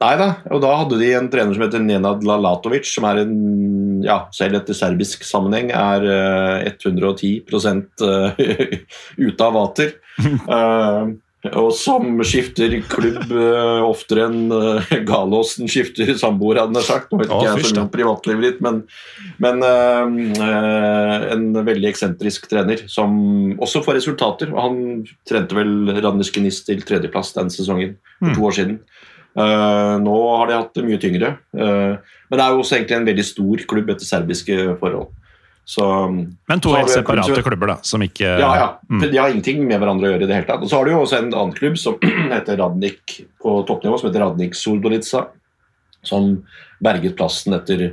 Nei 0.00 0.16
da, 0.20 0.36
og 0.50 0.60
da 0.60 0.76
hadde 0.76 0.98
de 1.00 1.12
en 1.16 1.28
trener 1.32 1.54
som 1.54 1.62
heter 1.64 1.80
Nenad 1.80 2.24
Lalatovic, 2.26 2.84
som 2.86 3.06
er 3.08 3.22
en, 3.22 4.02
ja, 4.04 4.26
selv 4.34 4.58
etter 4.60 4.76
serbisk 4.76 5.24
sammenheng, 5.24 5.70
er 5.72 6.04
eh, 6.04 6.72
110 6.74 7.42
eh, 8.38 8.78
ute 9.26 9.46
av 9.46 9.54
vater. 9.54 9.94
Og 11.52 11.74
som 11.76 12.22
skifter 12.24 12.72
klubb 12.88 13.28
uh, 13.28 13.84
oftere 13.84 14.24
enn 14.30 14.48
uh, 14.48 14.86
Galåsen 15.08 15.68
skifter 15.68 16.14
samboer, 16.16 16.62
hadde 16.62 16.80
jeg 16.80 16.88
sagt. 16.88 17.10
Nå 17.12 17.20
vet 17.20 17.28
ikke 17.28 17.48
jeg 17.50 17.58
fysj 17.60 17.68
så 17.68 17.74
mye 17.76 17.84
om 17.84 17.90
privatlivet 17.92 18.46
ditt, 18.46 18.62
men, 18.64 18.78
men 19.44 19.60
uh, 19.60 21.26
en 21.34 21.50
veldig 21.66 21.90
eksentrisk 21.90 22.48
trener 22.48 22.86
som 22.88 23.12
også 23.60 23.82
får 23.84 23.98
resultater. 24.00 24.54
Han 24.56 25.02
trente 25.28 25.58
vel 25.58 25.92
Randers 25.98 26.32
Gnist 26.32 26.64
til 26.70 26.80
tredjeplass 26.86 27.34
den 27.36 27.52
sesongen 27.52 27.98
for 27.98 28.24
Mm. 28.24 28.34
to 28.38 28.44
år 28.46 28.54
siden. 28.56 28.76
Uh, 29.36 29.98
nå 30.00 30.14
har 30.38 30.48
de 30.48 30.56
hatt 30.56 30.76
det 30.78 30.84
mye 30.86 31.00
tyngre. 31.02 31.34
men 31.52 32.38
det 32.38 32.40
er 32.40 32.54
jo 32.54 32.62
også 32.62 32.76
egentlig 32.78 32.96
en 32.96 33.08
veldig 33.10 33.24
stor 33.26 33.64
klubb 33.68 33.90
etter 33.92 34.08
serbiske 34.08 34.78
forhold. 34.80 35.10
Så, 35.64 35.84
Men 36.48 36.60
to 36.60 36.74
helt 36.76 36.92
separate 36.92 37.24
kanskje, 37.24 37.44
klubber, 37.46 37.70
da, 37.72 37.76
som 37.88 38.02
ikke 38.04 38.26
ja, 38.36 38.50
ja. 38.58 38.66
Mm. 38.90 39.04
De 39.06 39.16
har 39.16 39.32
ingenting 39.32 39.62
med 39.64 39.80
hverandre 39.80 40.10
å 40.10 40.12
gjøre 40.12 40.26
i 40.26 40.28
det 40.28 40.36
hele 40.36 40.48
tatt. 40.50 40.60
Og 40.60 40.68
så 40.68 40.76
har 40.76 40.84
du 40.84 40.92
jo 40.92 41.00
også 41.00 41.22
en 41.22 41.30
annen 41.30 41.54
klubb 41.56 41.78
som 41.80 41.96
heter 42.34 42.60
Radnik 42.60 43.18
på 43.40 43.56
toppnivå, 43.68 43.96
som 44.00 44.10
heter 44.10 44.26
Radnik 44.26 44.58
Surdolica, 44.58 45.24
som 46.04 46.34
berget 46.84 47.16
plassen 47.16 47.56
etter 47.56 47.86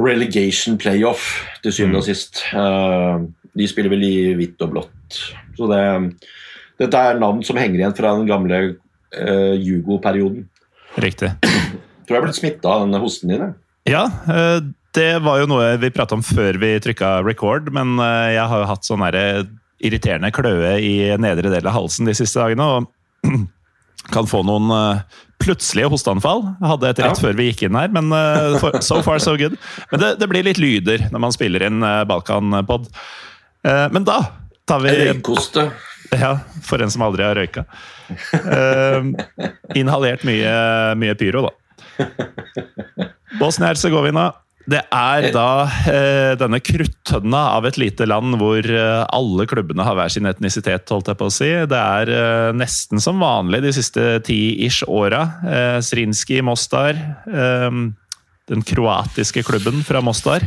relegation 0.00 0.78
playoff 0.80 1.26
til 1.62 1.74
syvende 1.74 2.00
og 2.00 2.06
sist. 2.08 2.40
Eh, 2.56 3.26
de 3.54 3.68
spiller 3.70 3.92
vel 3.92 4.06
i 4.06 4.16
hvitt 4.38 4.64
og 4.64 4.72
blått. 4.72 5.20
Så 5.54 5.68
det, 5.70 5.82
dette 6.80 7.02
er 7.10 7.20
navn 7.20 7.44
som 7.46 7.60
henger 7.60 7.82
igjen 7.82 7.94
fra 7.94 8.16
den 8.18 8.26
gamle 8.26 8.62
uh, 8.64 9.54
Jugo-perioden. 9.54 10.48
Riktig. 10.98 11.30
Tror 11.44 12.16
jeg 12.16 12.18
er 12.18 12.24
blitt 12.24 12.40
smitta 12.40 12.72
av 12.72 12.82
den 12.82 12.98
hosten 12.98 13.30
din. 13.30 13.52
Ja, 13.86 14.08
eh, 14.26 14.58
det 14.94 15.10
var 15.24 15.40
jo 15.42 15.48
noe 15.50 15.72
vi 15.82 15.90
prata 15.94 16.14
om 16.16 16.22
før 16.24 16.58
vi 16.62 16.72
trykka 16.84 17.16
record, 17.26 17.70
men 17.74 17.96
eh, 18.02 18.34
jeg 18.36 18.46
har 18.52 18.62
jo 18.64 18.68
hatt 18.70 18.86
sånn 18.86 19.02
derre 19.04 19.24
irriterende 19.84 20.30
kløe 20.32 20.76
i 20.80 20.94
nedre 21.20 21.50
del 21.52 21.66
av 21.68 21.74
halsen 21.76 22.06
de 22.08 22.14
siste 22.16 22.40
dagene. 22.40 22.64
og 22.64 22.90
kan 24.14 24.28
få 24.28 24.42
noen 24.46 24.68
eh, 24.74 25.02
plutselige 25.42 25.88
hosteanfall. 25.92 26.44
Jeg 26.60 26.70
hadde 26.70 26.90
et 26.92 27.02
rett 27.02 27.18
Ja. 27.18 27.22
før 27.26 27.36
vi 27.38 27.48
gikk 27.50 27.66
inn 27.66 27.76
her, 27.78 27.90
men 27.92 28.12
eh, 28.14 28.58
for, 28.62 28.78
so 28.84 29.00
far 29.04 29.18
so 29.22 29.34
good. 29.40 29.56
Men 29.90 30.00
det, 30.02 30.12
det 30.22 30.28
blir 30.30 30.46
litt 30.46 30.60
lyder 30.62 31.06
når 31.12 31.24
man 31.26 31.34
spiller 31.34 31.66
inn 31.66 31.80
Balkanpod. 32.08 32.86
Eh, 33.66 33.86
men 33.96 34.06
da 34.06 34.20
tar 34.68 34.80
vi 34.84 34.94
Røykoste. 35.08 35.66
Ja, 36.14 36.36
for 36.62 36.78
en 36.84 36.92
som 36.92 37.02
aldri 37.02 37.24
har 37.26 37.34
røyka. 37.34 37.64
Eh, 38.38 39.08
inhalert 39.80 40.22
mye, 40.28 40.52
mye 41.00 41.14
pyro, 41.18 41.48
da. 41.48 42.04
Bosnia-Hercegovina. 43.40 44.28
Det 44.70 44.80
er 44.96 45.26
da 45.34 45.48
eh, 45.92 46.34
denne 46.40 46.60
kruttønna 46.64 47.40
av 47.58 47.66
et 47.68 47.76
lite 47.80 48.06
land 48.08 48.38
hvor 48.40 48.64
eh, 48.64 49.02
alle 49.12 49.44
klubbene 49.50 49.84
har 49.84 49.98
hver 49.98 50.12
sin 50.12 50.28
etnisitet, 50.30 50.88
holdt 50.88 51.10
jeg 51.12 51.20
på 51.20 51.28
å 51.28 51.34
si. 51.34 51.50
Det 51.68 51.80
er 51.80 52.12
eh, 52.14 52.52
nesten 52.56 53.02
som 53.02 53.20
vanlig 53.20 53.60
de 53.66 53.74
siste 53.76 54.06
ti-ish 54.24 54.86
åra. 54.88 55.26
Eh, 55.44 55.76
Srinski 55.84 56.40
i 56.40 56.46
Mostar. 56.46 56.96
Eh, 57.28 57.84
den 58.44 58.60
kroatiske 58.60 59.40
klubben 59.46 59.80
fra 59.86 60.02
Mostar 60.04 60.44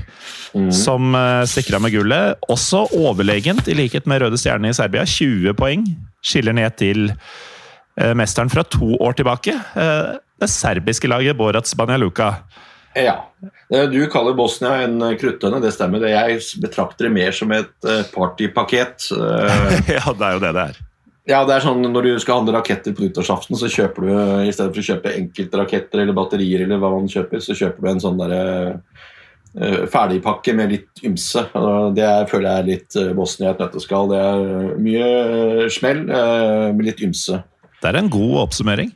som 0.73 1.15
eh, 1.15 1.43
stikker 1.49 1.79
med 1.81 1.93
gullet. 1.95 2.37
Også 2.49 2.85
overlegent, 2.97 3.67
i 3.67 3.77
likhet 3.77 4.07
med 4.09 4.21
Røde 4.23 4.39
Stjerne 4.39 4.71
i 4.71 4.77
Serbia. 4.77 5.05
20 5.05 5.57
poeng. 5.57 5.85
Skiller 6.25 6.55
ned 6.57 6.77
til 6.79 7.09
eh, 7.11 8.13
mesteren 8.17 8.51
fra 8.53 8.65
to 8.65 8.95
år 9.01 9.17
tilbake. 9.17 9.53
Eh, 9.53 10.15
det 10.37 10.49
serbiske 10.53 11.09
laget 11.09 11.37
Borac 11.37 11.73
Banja 11.77 11.97
Luka. 12.01 12.31
Ja. 12.97 13.29
Eh, 13.73 13.83
Du 13.89 14.07
kaller 14.07 14.33
Bosnia 14.33 14.81
en 14.83 15.01
eh, 15.01 15.15
kruttønne, 15.19 15.61
det 15.61 15.73
stemmer. 15.75 16.01
Det 16.01 16.13
Jeg 16.13 16.41
betrakter 16.63 17.07
det 17.07 17.13
mer 17.15 17.35
som 17.35 17.51
et 17.55 17.87
eh, 17.87 18.03
partypakket. 18.13 19.09
Ja, 19.97 20.13
det 20.13 20.29
er 20.29 20.37
jo 20.37 20.43
det 20.43 20.53
det 20.57 20.63
er. 20.71 20.79
Ja, 21.27 21.41
det 21.43 21.57
er 21.57 21.65
sånn 21.65 21.83
Når 21.83 22.05
du 22.05 22.13
skal 22.23 22.39
handle 22.39 22.55
raketter 22.55 22.93
på 22.95 23.03
nyttårsaften, 23.03 23.59
så 23.59 23.67
kjøper 23.67 24.05
du 24.05 24.11
i 24.47 24.53
stedet 24.55 24.71
for 24.71 24.79
å 24.79 24.87
kjøpe 24.93 25.15
enkelte 25.17 25.59
raketter 25.59 26.01
eller 26.03 26.15
batterier, 26.15 26.63
eller 26.63 26.79
hva 26.79 26.93
man 26.93 27.09
kjøper, 27.11 27.43
så 27.43 27.55
kjøper 27.57 27.83
du 27.83 27.89
en 27.91 28.03
sånn 28.03 28.21
derre 28.21 28.45
ferdigpakke 29.89 30.53
med 30.53 30.69
litt 30.69 31.01
ymse. 31.07 31.41
Det 31.97 32.03
er, 32.05 32.27
føler 32.29 32.45
jeg 32.45 32.61
er 32.61 32.67
litt 32.67 32.97
Bosnia 33.17 33.49
i 33.49 33.53
et 33.55 33.61
nøtteskall. 33.63 34.11
Det 34.11 34.19
er 34.21 34.75
mye 34.85 35.69
smell 35.73 36.03
med 36.05 36.83
litt 36.85 37.01
ymse. 37.01 37.39
Det 37.81 37.89
er 37.89 37.97
en 37.97 38.11
god 38.13 38.35
oppsummering. 38.43 38.91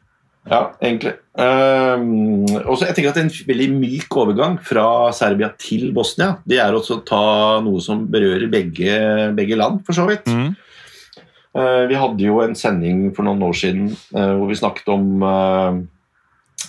Ja, 0.49 0.71
egentlig. 0.81 1.13
Um, 1.37 2.47
også, 2.65 2.87
jeg 2.87 2.95
tenker 2.97 3.11
at 3.13 3.19
En 3.21 3.29
veldig 3.29 3.67
myk 3.75 4.15
overgang 4.19 4.57
fra 4.65 5.11
Serbia 5.15 5.47
til 5.61 5.93
Bosnia 5.95 6.33
det 6.49 6.57
er 6.59 6.75
også 6.75 6.97
å 6.97 7.03
ta 7.07 7.25
noe 7.63 7.79
som 7.83 8.01
berører 8.11 8.49
begge, 8.51 8.97
begge 9.37 9.59
land, 9.59 9.79
for 9.85 9.95
så 9.95 10.07
vidt. 10.09 10.27
Mm. 10.27 10.51
Uh, 11.51 11.83
vi 11.91 11.99
hadde 11.99 12.25
jo 12.25 12.41
en 12.41 12.55
sending 12.57 13.09
for 13.15 13.27
noen 13.27 13.43
år 13.43 13.55
siden 13.59 13.91
uh, 14.15 14.33
hvor 14.39 14.47
vi 14.49 14.59
snakket 14.59 14.91
om 14.93 15.07
uh, 15.19 15.73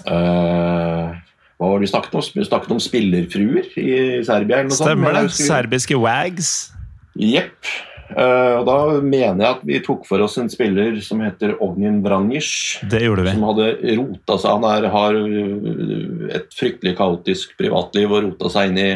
Hva 0.03 1.69
var 1.69 1.77
det 1.79 1.85
vi 1.87 1.93
snakket 1.93 2.17
om? 2.19 2.27
Vi 2.35 2.49
snakket 2.49 2.75
om 2.75 2.83
spillerfruer 2.83 3.73
i 3.79 3.93
Serbia. 4.27 4.67
Stemmer 4.75 5.17
det. 5.17 5.29
Serbiske 5.39 5.97
wags. 6.03 6.73
Jepp. 7.15 7.73
Eh, 8.13 8.55
og 8.59 8.67
da 8.69 8.79
mener 9.01 9.41
jeg 9.41 9.57
at 9.57 9.67
vi 9.67 9.81
tok 9.85 10.07
for 10.09 10.23
oss 10.25 10.39
en 10.41 10.51
spiller 10.53 10.99
som 11.05 11.23
heter 11.25 11.57
Ognjen 11.65 12.01
Vranjic. 12.05 12.51
Det 12.91 13.03
gjorde 13.05 13.27
vi. 13.27 13.35
Som 13.37 13.47
hadde 13.51 13.69
rota 13.99 14.39
seg 14.41 14.57
Han 14.57 14.67
er, 14.69 14.89
har 14.93 15.21
øh, 15.21 16.27
et 16.37 16.57
fryktelig 16.57 16.97
kaotisk 16.99 17.57
privatliv 17.61 18.13
og 18.13 18.27
rota 18.29 18.53
seg 18.53 18.73
inn 18.73 18.83
i 18.83 18.91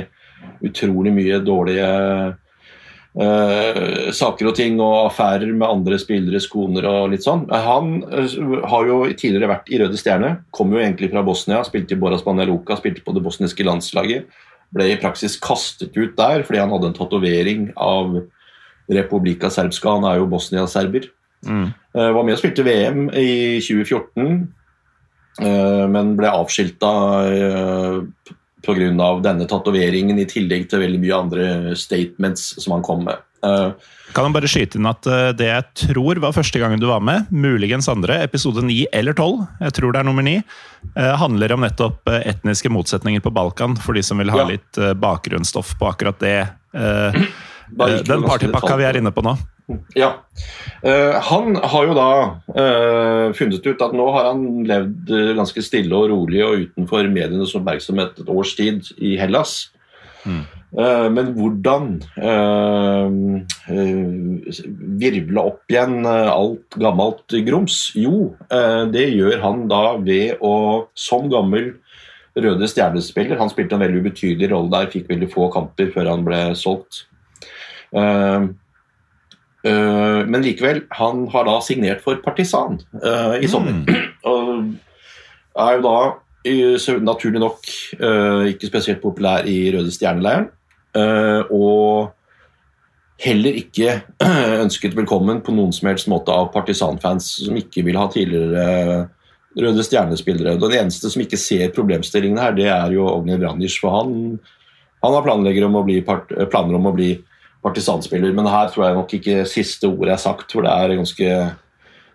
utrolig 0.67 1.11
mye 1.13 1.39
dårlige 1.45 1.87
uh, 3.19 4.11
saker 4.15 4.51
og 4.51 4.55
ting 4.57 4.77
og 4.79 5.09
affærer 5.09 5.51
med 5.51 5.67
andre 5.67 5.99
spilleres 6.01 6.47
koner 6.49 6.87
og 6.89 7.11
litt 7.13 7.27
sånn. 7.27 7.45
Han 7.51 7.99
har 8.07 8.89
jo 8.89 9.01
tidligere 9.11 9.51
vært 9.51 9.73
i 9.73 9.81
Røde 9.83 9.99
Stjerne. 10.01 10.31
Kom 10.55 10.73
jo 10.73 10.81
egentlig 10.81 11.11
fra 11.13 11.25
Bosnia, 11.27 11.65
spilte 11.67 11.97
i 11.97 12.01
Boras 12.01 12.25
Banja 12.25 12.47
spilte 12.79 13.05
på 13.05 13.17
det 13.17 13.25
bosniske 13.27 13.67
landslaget. 13.67 14.31
Ble 14.77 14.89
i 14.93 15.01
praksis 15.03 15.37
kastet 15.43 15.97
ut 15.99 16.17
der 16.19 16.47
fordi 16.47 16.63
han 16.63 16.73
hadde 16.73 16.93
en 16.93 16.97
tatovering 16.97 17.69
av 17.75 18.21
Republika 18.93 19.51
Serbska. 19.53 19.97
Han 19.99 20.07
er 20.09 20.21
jo 20.21 20.29
Bosnia-serber. 20.31 21.09
Mm. 21.47 21.69
Eh, 21.97 22.11
Var 22.17 22.25
med 22.25 22.37
og 22.37 22.41
spilte 22.41 22.65
VM 22.67 23.09
i 23.11 23.59
2014, 23.65 24.49
eh, 25.43 25.85
men 25.93 26.17
ble 26.19 26.33
avskilta 26.33 26.93
pga. 28.67 29.21
denne 29.23 29.47
tatoveringen, 29.47 30.19
i 30.19 30.27
tillegg 30.27 30.69
til 30.71 30.83
veldig 30.83 31.01
mye 31.03 31.21
andre 31.21 31.77
statements 31.77 32.55
som 32.63 32.73
han 32.77 32.83
kom 32.83 33.05
med. 33.05 33.23
Eh, 33.45 33.71
Kan 34.15 34.25
han 34.25 34.33
bare 34.33 34.49
skyte 34.49 34.79
inn 34.79 34.89
at 34.89 35.07
eh, 35.11 35.33
det 35.37 35.49
jeg 35.49 35.65
tror 35.83 36.21
var 36.23 36.35
første 36.37 36.61
gangen 36.63 36.81
du 36.81 36.87
var 36.89 37.03
med, 37.05 37.29
muligens 37.31 37.89
andre, 37.93 38.21
episode 38.25 38.65
9 38.65 38.87
eller 38.97 39.17
12, 39.17 39.43
jeg 39.67 39.77
tror 39.77 39.93
det 39.93 40.01
er 40.01 40.09
nummer 40.09 40.25
9, 40.27 40.37
eh, 40.95 41.13
handler 41.21 41.57
om 41.57 41.67
nettopp 41.67 42.09
eh, 42.13 42.23
etniske 42.33 42.73
motsetninger 42.73 43.25
på 43.25 43.35
Balkan, 43.35 43.77
for 43.77 43.99
de 43.99 44.05
som 44.07 44.23
vil 44.23 44.33
ha 44.33 44.47
litt 44.49 44.81
eh, 44.81 44.95
bakgrunnsstoff 44.97 45.77
på 45.81 45.91
akkurat 45.91 46.23
det. 46.23 46.39
Eh, 47.73 48.01
Den 48.07 48.25
partypakka 48.27 48.79
vi 48.79 48.87
er 48.89 48.99
inne 49.01 49.13
på 49.15 49.25
nå. 49.27 49.37
Ja. 49.99 50.13
Eh, 50.87 51.15
han 51.29 51.57
har 51.59 51.87
jo 51.89 51.95
da 51.97 52.11
eh, 52.55 53.33
funnet 53.35 53.65
ut 53.67 53.81
at 53.83 53.95
nå 53.97 54.05
har 54.15 54.29
han 54.31 54.45
levd 54.69 55.11
ganske 55.39 55.65
stille 55.65 55.97
og 55.97 56.11
rolig 56.13 56.45
og 56.47 56.67
utenfor 56.67 57.09
medienes 57.11 57.55
oppmerksomhet 57.59 58.21
et 58.23 58.31
års 58.31 58.55
tid 58.59 58.87
i 59.03 59.17
Hellas. 59.19 59.73
Eh, 60.27 61.09
men 61.11 61.33
hvordan 61.35 61.89
virvle 65.01 65.43
opp 65.43 65.73
igjen 65.73 66.07
alt 66.07 66.79
gammelt 66.79 67.37
grums? 67.49 67.81
Jo, 67.99 68.31
det 68.93 69.09
gjør 69.17 69.43
han 69.43 69.67
da 69.73 69.83
ved 69.99 70.39
å, 70.45 70.55
som 70.95 71.27
gammel 71.33 71.73
Røde 72.37 72.67
Stjernespiller 72.69 73.39
Han 73.41 73.49
spilte 73.49 73.79
en 73.79 73.81
veldig 73.81 74.03
ubetydelig 74.05 74.51
rolle 74.53 74.69
der, 74.75 74.91
fikk 74.93 75.07
veldig 75.09 75.31
få 75.33 75.49
kamper 75.55 75.89
før 75.95 76.11
han 76.13 76.27
ble 76.27 76.41
solgt. 76.59 77.07
Eh, 77.93 78.49
Eh, 79.67 80.21
men 80.29 80.45
likevel, 80.45 80.85
han 80.95 81.25
har 81.33 81.47
da 81.49 81.57
signert 81.65 82.03
for 82.05 82.21
Partisan 82.25 82.79
eh, 83.01 83.39
i 83.43 83.51
sommer. 83.51 83.83
Og 84.31 85.65
er 85.65 85.79
jo 85.79 85.87
da 85.87 85.97
naturlig 87.03 87.43
nok 87.43 87.67
eh, 87.99 88.53
ikke 88.53 88.69
spesielt 88.69 89.03
populær 89.03 89.49
i 89.51 89.73
Røde 89.75 89.91
Stjerneleiren. 89.95 90.53
og 91.53 92.13
heller 93.21 93.57
ikke 93.59 93.97
ønsket 94.65 94.95
velkommen 94.97 95.43
på 95.45 95.55
noen 95.57 95.73
som 95.75 95.91
helst 95.91 96.09
måte 96.09 96.33
av 96.33 96.53
partisanfans 96.55 97.33
som 97.47 97.57
ikke 97.57 97.85
vil 97.85 97.99
ha 97.99 98.07
tidligere 98.13 99.09
Røde 99.57 99.85
Stjerne-spillere. 99.85 100.59
Den 100.61 100.77
eneste 100.83 101.11
som 101.11 101.25
ikke 101.25 101.41
ser 101.41 101.73
problemstillingene 101.75 102.45
her, 102.45 102.55
det 102.55 102.69
er 102.69 102.93
jo 102.93 103.09
Ognir 103.09 103.41
Brandic. 103.41 103.79
For 103.81 103.95
han, 103.97 104.37
han 105.03 105.17
har 105.17 105.25
planlegger 105.25 105.67
om 105.67 105.81
å 105.81 105.87
bli 105.89 106.03
part, 106.05 106.29
planer 106.53 106.77
om 106.77 106.91
å 106.93 106.95
bli 106.95 107.15
partisanspiller, 107.65 108.33
men 108.37 108.49
her 108.51 108.69
tror 108.73 108.87
jeg 108.87 108.99
nok 108.99 109.15
ikke 109.19 109.47
siste 109.49 109.89
ordet 109.89 110.17
er 110.17 110.23
sagt, 110.23 110.53
for 110.53 110.67
det 110.67 110.73
er 110.73 110.99
ganske 110.99 111.31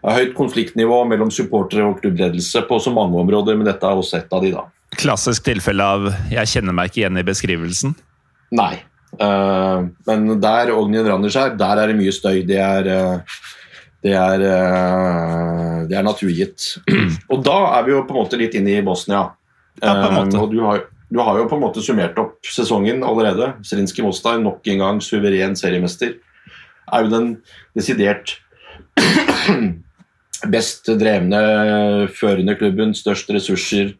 det 0.01 0.09
er 0.09 0.17
høyt 0.17 0.31
konfliktnivå 0.33 1.03
mellom 1.05 1.29
supportere 1.33 1.85
og 1.85 1.99
klubbledelse 2.01 2.63
på 2.65 2.79
så 2.81 2.93
mange 2.93 3.19
områder, 3.21 3.57
men 3.57 3.67
dette 3.69 3.85
er 3.85 3.99
også 4.01 4.17
et 4.17 4.31
av 4.33 4.41
de, 4.41 4.53
da. 4.55 4.63
Klassisk 4.97 5.45
tilfelle 5.45 5.85
av 5.85 6.07
'jeg 6.31 6.49
kjenner 6.55 6.73
meg 6.73 6.89
ikke 6.89 7.03
igjen 7.03 7.21
i 7.21 7.27
beskrivelsen'? 7.27 7.93
Nei. 8.51 8.81
Uh, 9.19 9.87
men 10.07 10.39
der 10.41 10.71
Ognjen 10.73 11.07
Randers 11.07 11.35
er, 11.35 11.53
der 11.55 11.77
er 11.77 11.91
det 11.91 11.97
mye 11.99 12.11
støy. 12.11 12.41
Det 12.47 12.57
er, 12.57 12.87
uh, 12.87 13.19
det 14.03 14.15
er, 14.17 14.39
uh, 14.41 15.87
det 15.87 15.97
er 15.97 16.03
naturgitt. 16.03 16.77
og 17.31 17.45
da 17.45 17.57
er 17.77 17.85
vi 17.85 17.91
jo 17.91 18.03
på 18.07 18.15
en 18.15 18.21
måte 18.23 18.39
litt 18.39 18.55
inne 18.57 18.79
i 18.79 18.85
Bosnia. 18.85 19.29
Ja, 19.81 19.93
på 19.93 20.09
en 20.09 20.17
måte. 20.17 20.39
og 20.39 20.51
du 20.51 20.61
har, 20.65 20.83
du 21.12 21.20
har 21.20 21.38
jo 21.41 21.47
på 21.51 21.57
en 21.57 21.64
måte 21.66 21.84
summert 21.84 22.20
opp 22.22 22.47
sesongen 22.47 23.03
allerede. 23.03 23.51
Zrinskij 23.68 24.05
Mostar, 24.05 24.39
nok 24.39 24.68
en 24.72 24.80
gang 24.80 25.01
suveren 25.03 25.57
seriemester. 25.59 26.16
Er 26.88 27.03
jo 27.03 27.12
den 27.12 27.34
desidert 27.76 28.38
best 30.55 30.88
drevne, 31.01 31.41
førende 32.16 32.55
klubben. 32.55 32.95
Størst 32.95 33.32
ressurser, 33.36 33.91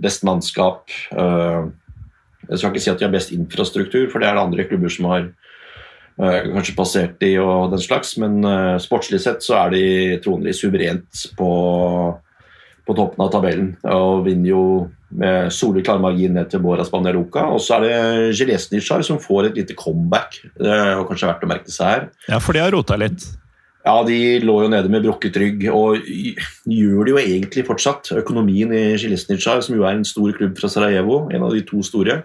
best 0.00 0.24
mannskap. 0.24 0.88
Jeg 1.12 2.58
skal 2.58 2.72
ikke 2.72 2.84
si 2.86 2.92
at 2.94 2.98
de 2.98 3.06
har 3.06 3.12
best 3.12 3.36
infrastruktur, 3.36 4.08
for 4.08 4.24
det 4.24 4.30
er 4.30 4.40
det 4.40 4.46
andre 4.46 4.66
klubber 4.70 4.92
som 4.92 5.10
har 5.12 5.28
uh, 5.28 6.40
kanskje 6.48 6.78
passert 6.80 7.20
de 7.20 7.34
og 7.44 7.76
den 7.76 7.84
slags, 7.84 8.16
men 8.20 8.40
sportslig 8.80 9.20
sett 9.20 9.44
så 9.44 9.60
er 9.60 9.76
de 9.76 9.84
trolig 10.24 10.56
suverent 10.56 11.28
på, 11.36 11.52
på, 12.88 12.96
toppen 12.96 13.24
av 13.24 13.32
tabellen 13.36 13.70
og 13.84 14.24
vinner 14.26 14.52
jo 14.54 14.64
med 15.18 15.52
soleklar 15.52 16.00
margin 16.02 16.34
ned 16.36 16.50
til 16.52 16.62
Boras 16.64 16.90
Banderuca. 16.92 17.44
Og 17.52 17.60
så 17.62 17.76
er 17.76 17.86
det 17.86 18.40
Gelesnitsjar 18.40 19.04
som 19.06 19.20
får 19.22 19.50
et 19.50 19.60
lite 19.60 19.76
comeback. 19.78 20.40
Det 20.56 20.72
er 20.72 21.04
kanskje 21.08 21.28
verdt 21.28 21.46
å 21.46 21.50
merke 21.50 21.74
seg 21.74 21.90
her. 21.90 22.10
Ja, 22.30 22.40
for 22.42 22.56
de 22.56 22.64
har 22.64 22.74
rota 22.74 22.98
litt. 23.00 23.26
Ja, 23.82 23.96
de 24.06 24.16
lå 24.44 24.60
jo 24.62 24.70
nede 24.70 24.90
med 24.92 25.02
brukket 25.02 25.36
rygg, 25.42 25.64
og 25.74 26.04
gjør 26.06 27.06
det 27.08 27.12
jo 27.12 27.18
egentlig 27.18 27.64
fortsatt. 27.66 28.12
Økonomien 28.20 28.70
i 28.78 28.84
Zilesnitsjar, 29.00 29.62
som 29.66 29.74
jo 29.74 29.86
er 29.88 29.98
en 29.98 30.06
stor 30.06 30.30
klubb 30.36 30.54
fra 30.60 30.70
Sarajevo, 30.70 31.24
en 31.34 31.48
av 31.48 31.54
de 31.56 31.64
to 31.66 31.82
store, 31.82 32.22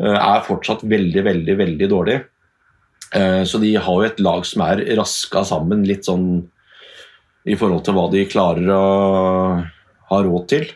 eh, 0.00 0.18
er 0.18 0.46
fortsatt 0.48 0.82
veldig, 0.82 1.22
veldig, 1.28 1.56
veldig 1.60 1.90
dårlig. 1.92 2.18
Eh, 3.14 3.42
så 3.44 3.60
de 3.62 3.76
har 3.76 3.94
jo 4.00 4.08
et 4.08 4.20
lag 4.24 4.44
som 4.48 4.64
er 4.66 4.82
raska 4.98 5.44
sammen 5.46 5.86
litt 5.86 6.08
sånn 6.08 6.48
i 7.46 7.54
forhold 7.58 7.84
til 7.86 7.94
hva 7.94 8.10
de 8.10 8.26
klarer 8.30 8.68
å 8.74 8.82
ha 10.10 10.22
råd 10.22 10.48
til. 10.50 10.66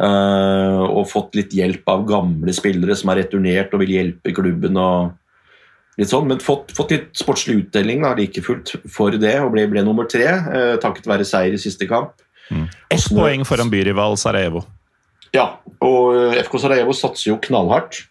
Eh, 0.00 0.82
og 0.86 1.08
fått 1.10 1.36
litt 1.36 1.52
hjelp 1.52 1.88
av 1.92 2.06
gamle 2.08 2.52
spillere 2.56 2.94
som 2.96 3.12
har 3.12 3.20
returnert 3.20 3.74
og 3.76 3.82
vil 3.82 3.96
hjelpe 3.98 4.32
klubben. 4.36 4.78
og 4.80 5.16
litt 6.00 6.08
sånn, 6.08 6.28
Men 6.28 6.40
fått, 6.40 6.72
fått 6.72 6.94
litt 6.94 7.08
sportslig 7.18 7.58
utdeling 7.64 8.02
da, 8.06 8.14
like 8.16 8.40
fullt 8.42 8.76
for 8.88 9.12
det, 9.12 9.36
og 9.44 9.52
ble, 9.52 9.66
ble 9.68 9.84
nummer 9.84 10.08
tre 10.08 10.28
eh, 10.30 10.76
takket 10.80 11.08
være 11.10 11.26
seier 11.28 11.52
i 11.52 11.60
siste 11.60 11.88
kamp. 11.90 12.14
Mm. 12.50 12.66
Ett 12.90 13.08
poeng 13.12 13.44
foran 13.46 13.70
byrival 13.70 14.16
Sarajevo. 14.18 14.64
Ja, 15.36 15.60
og 15.84 16.16
eh, 16.16 16.40
FK 16.46 16.56
Sarajevo 16.64 16.96
satser 16.96 17.34
jo 17.34 17.42
knallhardt. 17.42 18.06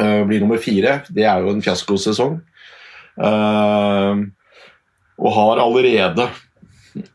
Uh, 0.00 0.22
blir 0.24 0.40
nummer 0.40 0.56
fire. 0.62 1.00
Det 1.12 1.24
er 1.28 1.42
jo 1.42 1.50
en 1.52 1.60
fiaskosesong. 1.64 2.38
Uh, 3.20 4.22
og 5.20 5.34
har 5.36 5.60
allerede, 5.60 6.28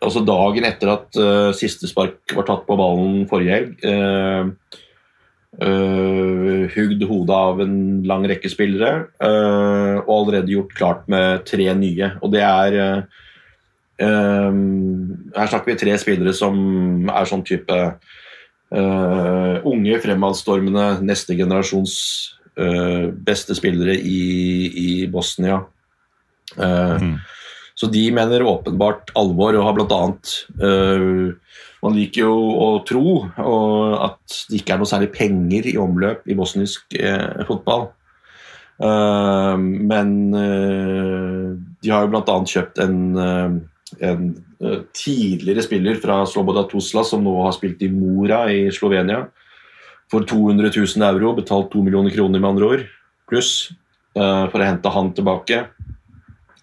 altså 0.04 0.24
dagen 0.26 0.66
etter 0.68 0.92
at 0.94 1.20
uh, 1.20 1.52
siste 1.56 1.90
spark 1.90 2.34
var 2.36 2.48
tatt 2.48 2.66
på 2.68 2.78
ballen 2.80 3.26
forrige 3.30 3.56
helg, 3.58 3.72
uh, 3.86 4.46
hugd 6.76 7.04
hodet 7.08 7.36
av 7.36 7.62
en 7.64 7.78
lang 8.08 8.26
rekke 8.28 8.50
spillere 8.52 9.06
uh, 9.24 10.02
og 10.04 10.12
allerede 10.18 10.52
gjort 10.52 10.76
klart 10.76 11.06
med 11.12 11.46
tre 11.48 11.70
nye. 11.80 12.12
Og 12.22 12.34
det 12.34 12.44
er 12.44 12.80
uh, 12.82 14.56
Her 15.36 15.48
snakker 15.48 15.72
vi 15.72 15.80
tre 15.80 15.94
spillere 16.02 16.34
som 16.36 17.08
er 17.08 17.30
sånn 17.30 17.46
type 17.48 17.78
unge, 18.76 20.00
fremadstormende, 20.04 20.98
neste 21.06 21.36
generasjons 21.38 21.94
beste 23.24 23.56
spillere 23.56 23.94
i, 23.96 24.20
i 24.68 24.88
Bosnia. 25.08 25.62
Mm. 26.60 27.14
Så 27.76 27.90
de 27.92 28.06
mener 28.16 28.46
åpenbart 28.48 29.12
alvor 29.20 29.58
og 29.58 29.66
har 29.68 29.76
blant 29.76 29.96
annet 29.96 30.36
man 31.86 31.94
liker 31.94 32.26
jo 32.26 32.34
å 32.34 32.70
tro 32.88 33.20
at 33.28 34.40
det 34.50 34.62
ikke 34.62 34.74
er 34.76 34.82
noe 34.82 34.90
særlig 34.90 35.12
penger 35.14 35.70
i 35.70 35.78
omløp 35.82 36.26
i 36.26 36.38
bosnisk 36.38 36.98
uh, 36.98 37.46
fotball. 37.46 37.90
Uh, 38.82 39.54
men 39.60 40.16
uh, 40.34 41.54
de 41.84 41.94
har 41.94 42.06
jo 42.06 42.12
bl.a. 42.12 42.38
kjøpt 42.56 42.82
en, 42.84 43.00
uh, 43.16 44.02
en 44.02 44.26
tidligere 44.96 45.64
spiller 45.64 46.02
fra 46.02 46.24
Sloboda 46.28 46.66
Tusla, 46.72 47.06
som 47.06 47.24
nå 47.24 47.36
har 47.44 47.54
spilt 47.56 47.86
i 47.86 47.92
Mora 47.94 48.46
i 48.52 48.66
Slovenia, 48.74 49.28
for 50.10 50.26
200 50.26 50.74
000 50.74 51.06
euro, 51.06 51.36
betalt 51.38 51.70
2 51.74 51.86
millioner 51.86 52.14
kroner 52.14 52.42
med 52.42 52.56
andre 52.56 52.72
ord, 52.72 52.86
pluss, 53.30 53.52
for 54.16 54.62
å 54.62 54.68
hente 54.68 54.92
han 54.94 55.10
tilbake. 55.18 55.58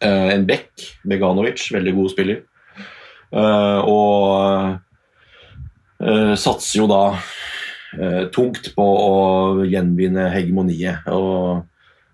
En 0.02 0.46
back, 0.48 0.70
Beganovic, 1.08 1.68
veldig 1.74 1.94
god 1.98 2.12
spiller. 2.12 2.42
og 3.32 4.78
uh, 6.02 6.34
satser 6.36 6.82
jo 6.82 6.88
da 6.90 7.04
tungt 8.32 8.70
på 8.76 8.84
å 8.84 9.64
gjenvinne 9.68 10.30
hegemoniet. 10.32 11.06
og 11.12 11.68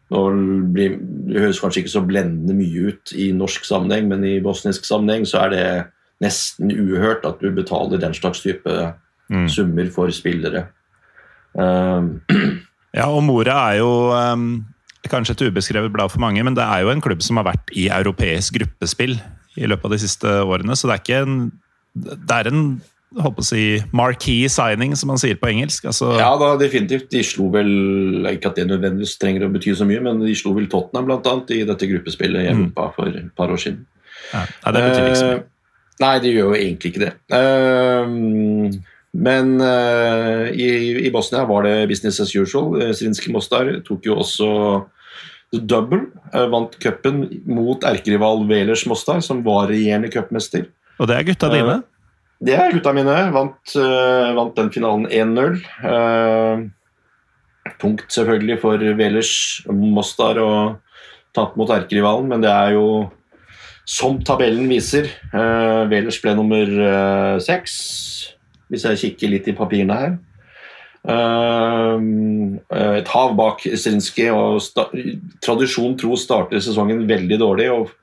blir, 0.09 0.99
Det 0.99 1.41
høres 1.41 1.61
kanskje 1.61 1.85
ikke 1.85 1.93
så 1.93 2.05
blendende 2.07 2.55
mye 2.57 2.93
ut 2.93 3.13
i 3.13 3.33
norsk 3.33 3.65
sammenheng, 3.65 4.09
men 4.09 4.25
i 4.25 4.41
bosnisk 4.41 4.85
sammenheng 4.85 5.27
så 5.27 5.45
er 5.47 5.51
det 5.51 5.67
nesten 6.25 6.73
uhørt 6.73 7.27
at 7.29 7.39
du 7.41 7.51
betaler 7.55 8.01
den 8.01 8.15
slags 8.15 8.43
type 8.43 8.95
mm. 9.31 9.49
summer 9.49 9.91
for 9.91 10.11
spillere. 10.11 10.67
Um, 11.55 12.21
ja, 12.99 13.09
og 13.09 13.23
Mora 13.27 13.59
er 13.73 13.81
jo 13.83 13.93
um, 14.13 14.65
kanskje 15.07 15.37
et 15.37 15.47
ubeskrevet 15.49 15.93
blad 15.95 16.11
for 16.11 16.23
mange, 16.23 16.43
men 16.45 16.57
det 16.59 16.67
er 16.67 16.83
jo 16.83 16.93
en 16.93 17.03
klubb 17.05 17.23
som 17.25 17.39
har 17.41 17.47
vært 17.53 17.71
i 17.79 17.87
europeisk 17.95 18.59
gruppespill 18.59 19.17
i 19.59 19.71
løpet 19.71 19.89
av 19.89 19.95
de 19.95 20.03
siste 20.03 20.37
årene, 20.43 20.77
så 20.77 20.91
det 20.91 20.97
er 20.97 21.05
ikke 21.05 21.25
en 21.25 21.41
det 21.99 22.35
er 22.35 22.51
en 22.51 22.63
håper 23.17 23.43
å 23.43 23.47
si, 23.47 23.63
marquee 23.97 24.49
signing, 24.53 24.93
som 24.99 25.11
man 25.13 25.21
sier 25.21 25.39
på 25.41 25.49
engelsk. 25.51 25.87
Altså, 25.89 26.11
ja, 26.21 26.29
da, 26.41 26.51
definitivt. 26.61 27.09
De 27.13 27.23
slo 27.25 27.49
vel 27.55 27.71
Ikke 28.29 28.51
at 28.51 28.59
det 28.61 28.67
nødvendigvis 28.69 29.17
trenger 29.21 29.47
å 29.47 29.53
bety 29.53 29.73
så 29.79 29.87
mye, 29.89 30.03
men 30.05 30.21
de 30.21 30.35
slo 30.37 30.53
vel 30.57 30.69
Tottenham 30.71 31.09
blant 31.09 31.31
annet, 31.31 31.55
i 31.57 31.63
dette 31.69 31.89
gruppespillet 31.89 32.45
i 32.45 32.51
mm. 32.51 32.53
Europa 32.53 32.91
mm. 32.91 32.93
for 32.99 33.21
et 33.23 33.33
par 33.39 33.55
år 33.55 33.63
siden. 33.65 33.81
Ja, 34.35 34.45
det 34.75 34.85
betyr 34.85 35.07
mye. 35.07 35.33
Uh, 35.39 35.97
nei, 36.05 36.13
det 36.25 36.35
gjør 36.35 36.53
jo 36.53 36.61
egentlig 36.61 36.93
ikke 36.93 37.05
det. 37.07 37.13
Uh, 37.33 38.79
men 39.19 39.57
uh, 39.59 40.47
i, 40.53 40.69
i, 41.03 41.11
Bosnia 41.15 41.43
var 41.49 41.67
det 41.67 41.89
business 41.91 42.21
as 42.23 42.35
usual. 42.37 42.79
Srinski 42.95 43.33
Mostar 43.35 43.73
tok 43.87 44.07
jo 44.07 44.21
også 44.23 44.49
double. 45.53 46.07
vant 46.53 46.75
cupen 46.79 47.23
mot 47.49 47.85
erkerival 47.89 48.45
Velers 48.47 48.85
Mostar, 48.87 49.23
som 49.25 49.41
var 49.43 49.71
regjerende 49.73 50.13
cupmester. 50.13 50.69
Og 50.99 51.09
det 51.09 51.17
er 51.17 51.31
gutta 51.31 51.51
dine? 51.53 51.79
Det 52.39 52.55
er 52.55 52.75
gutta 52.75 52.95
mine. 52.95 53.17
Vant, 53.35 53.75
uh, 53.75 54.31
vant 54.37 54.57
den 54.59 54.71
finalen 54.75 55.07
1-0. 55.11 55.57
Uh, 55.83 56.67
eh, 57.67 57.73
tungt 57.83 58.07
selvfølgelig 58.15 58.59
for 58.63 58.83
Velers 58.99 59.33
Mostar 59.69 60.39
å 60.43 60.51
tape 61.37 61.59
mot 61.59 61.71
erkerivalen, 61.75 62.31
men 62.31 62.43
det 62.45 62.53
er 62.53 62.77
jo 62.77 62.87
som 63.89 64.21
tabellen 64.23 64.69
viser. 64.71 65.11
Uh, 65.33 65.89
Velers 65.91 66.21
ble 66.23 66.37
nummer 66.39 66.71
seks, 67.43 67.75
hvis 68.69 68.85
jeg 68.89 69.01
kikker 69.03 69.33
litt 69.33 69.49
i 69.49 69.57
papirene 69.57 69.99
her. 69.99 70.19
et 71.09 73.09
hav 73.09 73.35
bak 73.39 73.63
Zrinskij, 73.65 74.29
og 74.35 74.61
tradisjon 75.41 75.97
tro 75.97 76.17
starter 76.17 76.61
sesongen 76.61 77.07
veldig 77.09 77.39
dårlig 77.41 77.71
og 77.73 77.95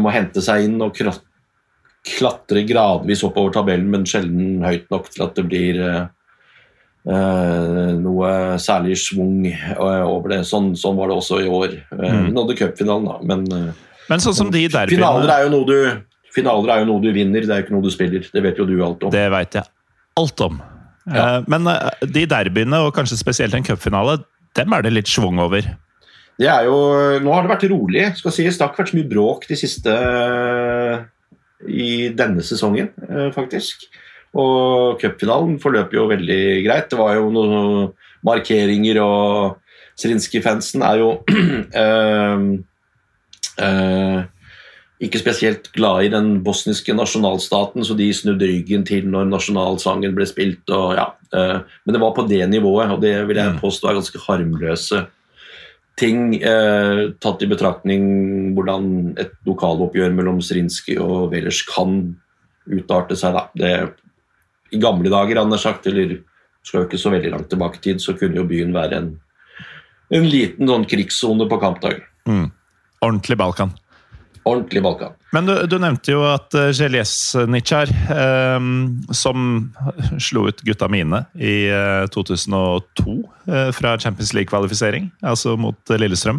må 0.00 0.08
hente 0.14 0.40
seg 0.40 0.64
inn 0.64 0.80
og 0.80 0.96
klatre 2.06 2.62
gradvis 2.66 3.24
oppover 3.26 3.54
tabellen, 3.54 3.88
men 3.90 4.06
sjelden 4.08 4.64
høyt 4.64 4.86
nok 4.92 5.08
til 5.12 5.24
at 5.26 5.38
det 5.38 5.44
blir 5.48 5.80
uh, 5.86 6.04
noe 7.98 8.30
særlig 8.62 8.98
schwung 9.02 9.48
over 9.78 10.36
det. 10.36 10.42
Sånn, 10.48 10.74
sånn, 10.78 10.98
var 10.98 11.10
det 11.10 11.18
også 11.18 11.42
i 11.42 11.50
år. 11.50 11.78
Uh, 11.92 12.06
mm. 12.06 12.28
Nådde 12.36 12.58
cupfinalen, 12.60 13.08
da, 13.10 13.16
men, 13.26 13.72
men 14.10 14.22
sånn 14.22 14.38
som 14.38 14.52
de 14.54 14.66
derbyene 14.68 15.00
finaler 15.00 15.34
er, 15.34 15.46
jo 15.46 15.54
noe 15.56 15.68
du, 15.68 15.78
finaler 16.36 16.74
er 16.74 16.84
jo 16.84 16.90
noe 16.92 17.02
du 17.02 17.10
vinner, 17.16 17.44
det 17.44 17.52
er 17.52 17.62
jo 17.62 17.66
ikke 17.66 17.76
noe 17.76 17.86
du 17.86 17.92
spiller. 17.94 18.28
Det 18.32 18.44
vet 18.44 18.60
jo 18.60 18.68
du 18.68 18.76
alt 18.84 19.08
om. 19.08 19.14
Det 19.14 19.26
vet 19.32 19.58
jeg 19.58 19.68
alt 20.16 20.44
om. 20.46 20.60
Ja. 21.12 21.26
Men 21.46 21.68
de 22.02 22.22
derbyene, 22.28 22.78
og 22.84 22.94
kanskje 22.96 23.18
spesielt 23.20 23.54
en 23.54 23.66
cupfinale, 23.66 24.18
dem 24.56 24.72
er 24.72 24.86
det 24.86 24.94
litt 24.94 25.10
schwung 25.10 25.38
over. 25.42 25.66
Det 26.36 26.48
er 26.52 26.66
jo, 26.68 26.78
Nå 27.24 27.32
har 27.32 27.44
det 27.44 27.52
vært 27.52 27.68
rolig. 27.72 28.04
skal 28.18 28.34
sies. 28.34 28.56
Det 28.56 28.64
har 28.64 28.72
ikke 28.72 28.82
vært 28.82 28.92
så 28.92 28.98
mye 28.98 29.10
bråk 29.12 29.46
de 29.48 29.56
siste 29.56 29.94
i 31.64 31.92
denne 32.16 32.44
sesongen, 32.44 32.90
eh, 33.08 33.30
faktisk. 33.32 33.86
Og 34.36 35.00
cupfinalen 35.00 35.56
forløp 35.62 35.94
jo 35.96 36.08
veldig 36.10 36.42
greit. 36.66 36.90
Det 36.90 36.98
var 36.98 37.14
jo 37.16 37.30
noen 37.32 37.92
markeringer, 38.26 39.00
og 39.00 39.56
Zrinskij-fansen 39.96 40.84
er 40.84 41.00
jo 41.00 41.10
øh, 41.72 42.40
øh, 43.64 44.18
ikke 45.02 45.20
spesielt 45.20 45.68
glad 45.76 46.06
i 46.06 46.12
den 46.12 46.38
bosniske 46.44 46.94
nasjonalstaten, 46.96 47.84
så 47.84 47.96
de 47.98 48.06
snudde 48.16 48.48
ryggen 48.48 48.86
til 48.88 49.08
når 49.12 49.28
nasjonalsangen 49.28 50.14
ble 50.16 50.24
spilt. 50.28 50.64
Og, 50.72 50.94
ja, 50.96 51.10
eh, 51.36 51.58
men 51.84 51.96
det 51.96 52.00
var 52.00 52.14
på 52.16 52.24
det 52.30 52.40
nivået, 52.48 52.94
og 52.94 53.02
det 53.04 53.12
vil 53.28 53.40
jeg 53.42 53.58
påstå 53.60 53.90
er 53.90 53.98
ganske 54.00 54.22
harmløse 54.24 55.04
ting, 55.96 56.34
eh, 56.36 57.02
tatt 57.20 57.42
i 57.42 57.48
betraktning 57.48 58.02
hvordan 58.56 59.14
et 59.20 59.32
lokaloppgjør 59.48 60.12
mellom 60.16 60.42
Zrinskij 60.44 60.98
og 61.00 61.30
Velers 61.32 61.62
kan 61.68 62.16
utarte 62.66 63.16
seg. 63.16 63.36
Da. 63.36 63.46
Det, 63.56 63.72
I 64.76 64.82
gamle 64.82 65.12
dager, 65.12 65.40
han 65.40 65.52
har 65.52 65.62
sagt, 65.62 65.86
eller 65.86 66.18
skal 66.66 66.82
jo 66.82 66.88
ikke 66.88 67.00
så 67.00 67.12
veldig 67.14 67.32
langt 67.32 67.48
tilbake 67.52 67.80
i 67.80 67.84
tid, 67.88 68.02
så 68.02 68.16
kunne 68.18 68.40
jo 68.40 68.48
byen 68.48 68.74
være 68.74 69.00
en, 69.00 69.10
en 70.12 70.28
liten 70.28 70.68
sånn 70.68 70.86
krigssone 70.88 71.48
på 71.48 71.60
kampdag. 71.62 72.02
Mm. 72.28 72.50
Ordentlig 73.06 73.38
Balkan. 73.38 73.76
Ordentlig 74.46 74.82
Balkan. 74.82 75.14
Men 75.34 75.48
du, 75.48 75.52
du 75.66 75.74
nevnte 75.82 76.12
jo 76.14 76.22
at 76.28 76.54
uh, 76.54 76.70
Jeljesnitsjar, 76.70 77.90
um, 78.56 78.68
som 79.10 79.68
slo 80.22 80.46
ut 80.46 80.62
gutta 80.66 80.86
mine 80.92 81.24
i 81.34 81.66
uh, 81.72 82.06
2002 82.14 83.16
uh, 83.50 83.70
fra 83.74 83.96
Champions 83.98 84.30
League-kvalifisering, 84.36 85.10
altså 85.26 85.56
mot 85.58 85.94
Lillestrøm 85.98 86.38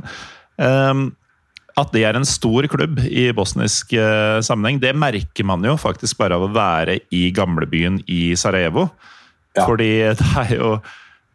um, 0.56 1.10
At 1.78 1.92
det 1.94 2.06
er 2.08 2.16
en 2.18 2.28
stor 2.28 2.70
klubb 2.72 3.04
i 3.06 3.28
bosnisk 3.36 3.92
sammenheng, 4.42 4.80
det 4.82 4.96
merker 4.98 5.46
man 5.46 5.66
jo 5.68 5.76
faktisk 5.78 6.18
bare 6.18 6.40
av 6.40 6.48
å 6.48 6.54
være 6.56 7.02
i 7.14 7.28
gamlebyen 7.36 8.00
i 8.10 8.32
Sarajevo. 8.40 8.88
Ja. 9.54 9.68
Fordi 9.68 9.92
det 10.18 10.32
er 10.42 10.56
jo 10.56 10.72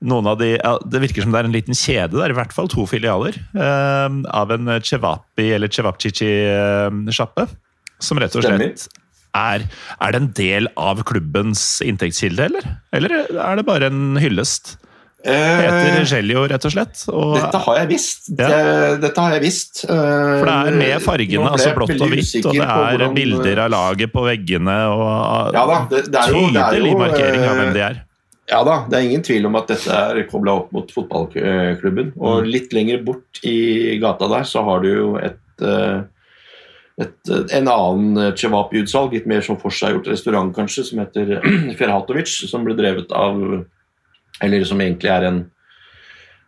noen 0.03 0.31
av 0.33 0.41
de, 0.41 0.55
ja, 0.57 0.77
Det 0.85 1.03
virker 1.05 1.25
som 1.25 1.35
det 1.35 1.43
er 1.43 1.49
en 1.49 1.55
liten 1.55 1.79
kjede 1.79 2.19
der, 2.19 2.35
i 2.35 2.39
hvert 2.39 2.55
fall 2.55 2.71
to 2.71 2.87
filialer, 2.91 3.39
eh, 3.55 4.19
av 4.35 4.55
en 4.55 4.75
cevapi 4.83 5.53
eller 5.57 5.73
cevapcici-sjappe. 5.73 7.47
Som 8.03 8.19
rett 8.19 8.35
og 8.35 8.43
slett 8.43 8.89
er, 9.33 9.65
er 10.03 10.13
det 10.13 10.21
en 10.21 10.31
del 10.37 10.69
av 10.77 11.03
klubbens 11.09 11.81
inntektskilde, 11.85 12.51
eller? 12.51 12.73
Eller 12.93 13.15
er 13.31 13.61
det 13.61 13.69
bare 13.69 13.89
en 13.89 14.19
hyllest? 14.21 14.77
Heter 15.23 16.01
eh, 16.01 16.07
Gelio, 16.11 16.43
rett 16.51 16.65
og 16.67 16.73
slett. 16.75 17.05
Og, 17.13 17.37
dette 17.39 17.61
har 17.63 17.77
jeg 17.79 17.91
visst. 17.93 18.33
Ja. 18.35 18.49
Det, 18.51 19.03
dette 19.05 19.25
har 19.25 19.37
jeg 19.37 19.45
visst. 19.45 19.85
For 19.87 20.49
det 20.49 20.57
er 20.57 20.79
med 20.83 21.05
fargene, 21.05 21.51
altså 21.53 21.75
blått 21.79 21.95
og 21.95 22.11
hvitt, 22.11 22.35
og 22.43 22.57
det 22.59 22.65
er 22.67 22.89
hvordan, 22.91 23.15
bilder 23.17 23.65
av 23.65 23.73
laget 23.73 24.13
på 24.13 24.27
veggene 24.27 24.79
og 24.91 25.55
ja 25.55 25.63
da, 25.69 25.79
det, 25.93 26.03
det 26.11 26.25
er 26.25 26.35
jo, 26.35 26.43
tydelig 26.51 26.91
jo, 26.91 26.99
markering 27.05 27.47
av 27.47 27.61
hvem 27.61 27.77
de 27.77 27.85
er. 27.87 28.03
Ja 28.51 28.63
da, 28.67 28.81
det 28.91 28.99
er 28.99 29.07
ingen 29.07 29.23
tvil 29.23 29.47
om 29.47 29.55
at 29.61 29.69
dette 29.71 29.95
er 29.95 30.25
kobla 30.31 30.57
opp 30.63 30.73
mot 30.75 30.91
fotballklubben. 30.91 32.15
Og 32.19 32.43
mm. 32.43 32.49
litt 32.51 32.75
lenger 32.75 33.05
bort 33.07 33.39
i 33.47 33.99
gata 34.03 34.29
der 34.33 34.49
så 34.49 34.65
har 34.67 34.83
du 34.83 34.89
jo 34.91 35.07
et, 35.23 35.63
eh, 35.63 36.03
et, 37.05 37.33
en 37.55 37.71
annen 37.71 38.35
Cevapi-utsalg, 38.39 39.15
litt 39.15 39.31
mer 39.31 39.47
som 39.47 39.61
forseggjort 39.63 40.11
restaurant 40.11 40.51
kanskje, 40.57 40.89
som 40.91 41.05
heter 41.05 41.37
Ferhatovic, 41.79 42.35
som 42.51 42.67
ble 42.67 42.77
drevet 42.79 43.15
av 43.15 43.63
Eller 44.43 44.65
som 44.67 44.81
egentlig 44.81 45.11
er 45.13 45.25
en 45.29 45.43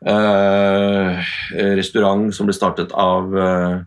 uh, 0.09 1.19
restaurant 1.79 2.25
som 2.35 2.49
ble 2.49 2.55
startet 2.57 2.91
av 2.97 3.37
uh, 3.37 3.83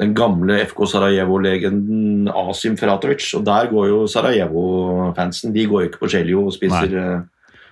den 0.00 0.14
gamle 0.16 0.62
FK 0.64 0.86
Sarajevo-legenden 0.94 2.30
Asim 2.32 2.78
Feratovic. 2.80 3.26
Og 3.36 3.44
der 3.46 3.68
går 3.72 3.90
jo 3.90 3.98
Sarajevo-fansen. 4.08 5.52
De 5.56 5.66
går 5.68 5.84
jo 5.84 5.90
ikke 5.90 6.02
på 6.04 6.10
Celio 6.14 6.46
og 6.48 6.56
spiser 6.56 6.96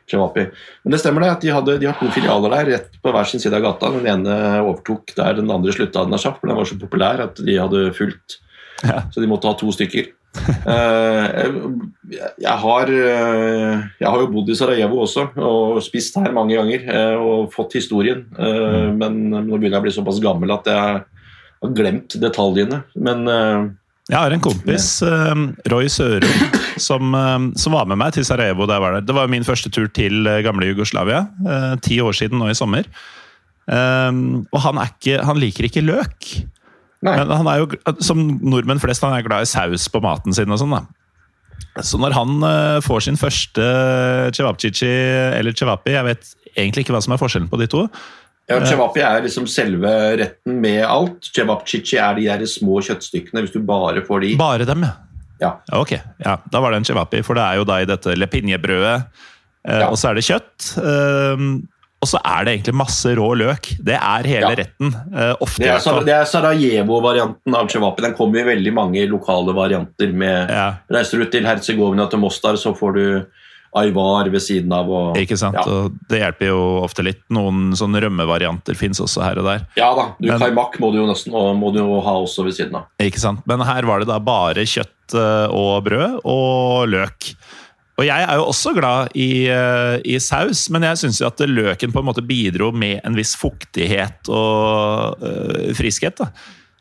cevapi. 0.08 0.46
Men 0.84 0.94
det 0.94 1.00
stemmer 1.02 1.24
det 1.24 1.32
at 1.34 1.44
de, 1.44 1.52
hadde, 1.54 1.78
de 1.80 1.88
har 1.88 1.96
to 2.00 2.10
filialer 2.14 2.54
der, 2.54 2.70
rett 2.74 3.00
på 3.02 3.14
hver 3.14 3.28
sin 3.28 3.42
side 3.42 3.56
av 3.56 3.64
gata. 3.64 3.92
Den 3.96 4.08
ene 4.12 4.36
overtok 4.62 5.14
der 5.16 5.40
den 5.40 5.50
andre 5.52 5.74
slutta, 5.74 6.06
den 6.08 6.20
for 6.24 6.46
den 6.48 6.60
var 6.60 6.68
så 6.68 6.78
populær 6.80 7.24
at 7.28 7.42
de 7.44 7.58
hadde 7.58 7.88
fulgt. 7.96 8.38
Ja. 8.84 9.02
Så 9.12 9.20
de 9.20 9.28
måtte 9.30 9.50
ha 9.50 9.58
to 9.58 9.72
stykker. 9.74 10.14
uh, 10.68 11.24
jeg, 12.12 12.56
har, 12.62 12.90
uh, 12.92 13.76
jeg 13.98 14.06
har 14.06 14.18
jo 14.20 14.28
bodd 14.30 14.50
i 14.52 14.56
Sarajevo 14.58 15.00
også 15.02 15.30
og 15.40 15.80
spist 15.82 16.18
her 16.20 16.34
mange 16.36 16.54
ganger 16.58 17.16
og 17.16 17.48
fått 17.54 17.78
historien. 17.80 18.26
Mm. 18.36 19.00
Men 19.00 19.22
nå 19.32 19.56
begynner 19.56 19.78
jeg 19.78 19.82
å 19.82 19.86
bli 19.88 19.96
såpass 19.96 20.20
gammel 20.22 20.52
at 20.54 20.68
jeg 20.68 21.06
har 21.62 21.74
glemt 21.76 22.16
detaljene, 22.22 22.82
men 22.98 23.28
uh, 23.28 23.68
Jeg 24.08 24.18
har 24.18 24.34
en 24.34 24.42
kompis, 24.42 24.90
uh, 25.04 25.34
Roy 25.72 25.88
Sørum, 25.92 26.44
som, 26.88 27.14
uh, 27.14 27.48
som, 27.58 27.76
var 27.76 27.88
med 27.90 28.00
meg 28.00 28.14
til 28.16 28.26
Sarajevo 28.26 28.68
da 28.68 28.78
jeg 28.78 28.86
var 28.86 28.98
der. 28.98 29.08
Det 29.08 29.16
var 29.16 29.32
min 29.32 29.46
første 29.46 29.72
tur 29.74 29.88
til 29.94 30.28
gamle 30.46 30.70
Jugoslavia. 30.70 31.24
Ti 31.84 32.00
år 32.04 32.16
siden 32.16 32.40
nå 32.40 32.50
i 32.52 32.58
sommer. 32.58 32.88
og 33.68 34.60
han, 34.64 34.78
ikke, 34.84 35.18
han, 35.24 35.40
liker 35.40 35.68
ikke 35.68 35.84
løk. 35.84 36.30
Nei. 37.04 37.14
Men 37.14 37.30
han 37.30 37.50
er 37.50 37.60
jo, 37.60 37.68
som 38.02 38.22
nordmenn 38.42 38.80
flest, 38.82 39.04
han 39.04 39.14
er 39.14 39.26
glad 39.26 39.44
i 39.44 39.50
saus 39.50 39.86
på 39.92 40.00
maten 40.02 40.34
sin 40.34 40.50
og 40.50 40.62
sånn. 40.62 40.78
da. 40.78 40.86
Så 41.84 41.98
når 42.00 42.14
han 42.16 42.46
får 42.82 43.04
sin 43.06 43.18
første 43.18 43.66
cevapcici 44.34 44.88
eller 44.88 45.54
cevapi 45.54 45.92
Jeg 45.94 46.06
vet 46.08 46.32
egentlig 46.56 46.86
ikke 46.86 46.96
hva 46.96 47.02
som 47.04 47.14
er 47.14 47.20
forskjellen 47.20 47.50
på 47.50 47.60
de 47.60 47.68
to. 47.70 47.84
Ja, 48.48 48.62
Cevapi 48.64 49.02
er 49.04 49.26
liksom 49.26 49.44
selve 49.50 49.90
retten 50.16 50.60
med 50.62 50.80
alt. 50.86 51.28
Cevapcici 51.36 51.98
er 52.00 52.16
de 52.16 52.28
der 52.30 52.48
små 52.48 52.80
kjøttstykkene, 52.84 53.44
hvis 53.44 53.52
du 53.52 53.60
bare 53.60 54.00
får 54.06 54.24
de. 54.24 54.34
Bare 54.40 54.68
dem, 54.68 54.86
ja. 54.88 54.94
Ja. 55.38 55.50
Ok, 55.76 55.92
ja, 55.94 56.38
da 56.50 56.60
var 56.60 56.72
det 56.72 56.80
en 56.80 56.86
cevapi, 56.88 57.20
for 57.22 57.38
det 57.38 57.44
er 57.44 57.60
jo 57.60 57.66
da 57.68 57.76
i 57.78 57.86
dette 57.86 58.14
lepinjebrødet, 58.18 58.94
eh, 59.68 59.82
ja. 59.84 59.90
og 59.90 59.98
så 60.00 60.10
er 60.10 60.18
det 60.18 60.24
kjøtt. 60.26 60.70
Eh, 60.82 61.44
og 61.98 62.06
så 62.06 62.20
er 62.22 62.46
det 62.46 62.52
egentlig 62.52 62.76
masse 62.78 63.10
rå 63.18 63.26
løk. 63.34 63.72
Det 63.82 63.96
er 63.98 64.26
hele 64.30 64.52
retten. 64.60 64.92
Eh, 64.94 65.32
ofte, 65.42 65.64
det, 65.64 65.72
er, 65.74 66.12
er 66.20 66.28
Sarajevo-varianten 66.30 67.56
av 67.58 67.70
cevapi. 67.72 68.04
Den 68.06 68.14
kommer 68.18 68.42
i 68.42 68.48
veldig 68.52 68.72
mange 68.74 69.02
lokale 69.10 69.54
varianter. 69.56 70.12
Med, 70.14 70.52
Reiser 70.94 71.24
du 71.24 71.26
til 71.32 71.48
Herzegovina, 71.48 72.06
til 72.10 72.22
Mostar, 72.22 72.58
så 72.60 72.70
får 72.78 72.94
du 72.94 73.04
Aivar 73.76 74.30
ved 74.32 74.42
siden 74.42 74.72
av. 74.72 74.88
Og, 74.88 75.18
ikke 75.20 75.36
sant, 75.38 75.58
ja. 75.58 75.64
og 75.68 75.96
Det 76.08 76.22
hjelper 76.22 76.50
jo 76.50 76.60
ofte 76.82 77.04
litt. 77.04 77.20
Noen 77.34 77.74
sånne 77.78 78.00
rømmevarianter 78.06 78.78
fins 78.78 79.00
også 79.04 79.24
her 79.26 79.40
og 79.42 79.48
der. 79.50 79.66
Ja 79.78 79.90
da, 79.96 80.10
du, 80.18 80.28
Men, 80.30 80.40
kaimak 80.40 80.78
må 80.82 80.92
du 80.94 81.02
jo 81.02 81.06
nesten 81.10 81.36
og 81.36 81.52
må 81.60 81.72
du 81.74 81.82
jo 81.82 82.00
ha 82.04 82.16
også 82.22 82.46
ved 82.48 82.56
siden 82.58 82.80
av. 82.80 82.88
Ikke 83.02 83.22
sant, 83.22 83.44
Men 83.50 83.64
her 83.68 83.88
var 83.88 84.02
det 84.02 84.10
da 84.10 84.18
bare 84.22 84.66
kjøtt 84.68 85.16
eh, 85.18 85.46
og 85.54 85.82
brød 85.88 86.20
og 86.24 86.88
løk. 86.94 87.32
Og 87.98 88.06
jeg 88.06 88.22
er 88.22 88.38
jo 88.38 88.44
også 88.46 88.72
glad 88.76 89.16
i, 89.18 89.48
eh, 89.50 89.96
i 90.06 90.20
saus, 90.22 90.68
men 90.70 90.86
jeg 90.86 91.00
syns 91.00 91.18
at 91.26 91.42
løken 91.42 91.90
på 91.90 91.98
en 91.98 92.06
måte 92.06 92.22
bidro 92.22 92.70
med 92.70 93.00
en 93.02 93.18
viss 93.18 93.34
fuktighet 93.38 94.30
og 94.30 95.18
øh, 95.18 95.74
friskhet. 95.76 96.22
da. 96.22 96.30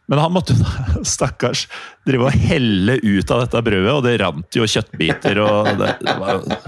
Men 0.07 0.21
han 0.23 0.35
måtte 0.35 0.55
stakkars 1.15 1.65
drive 2.07 2.29
og 2.29 2.37
helle 2.47 2.99
ut 3.03 3.31
av 3.33 3.45
dette 3.45 3.63
brødet, 3.63 3.93
og 3.93 4.05
det 4.05 4.17
rant 4.23 4.59
jo 4.59 4.67
kjøttbiter. 4.67 5.41
og 5.43 5.73
Det, 5.79 5.95
det 6.03 6.15
var 6.21 6.37
jo 6.37 6.61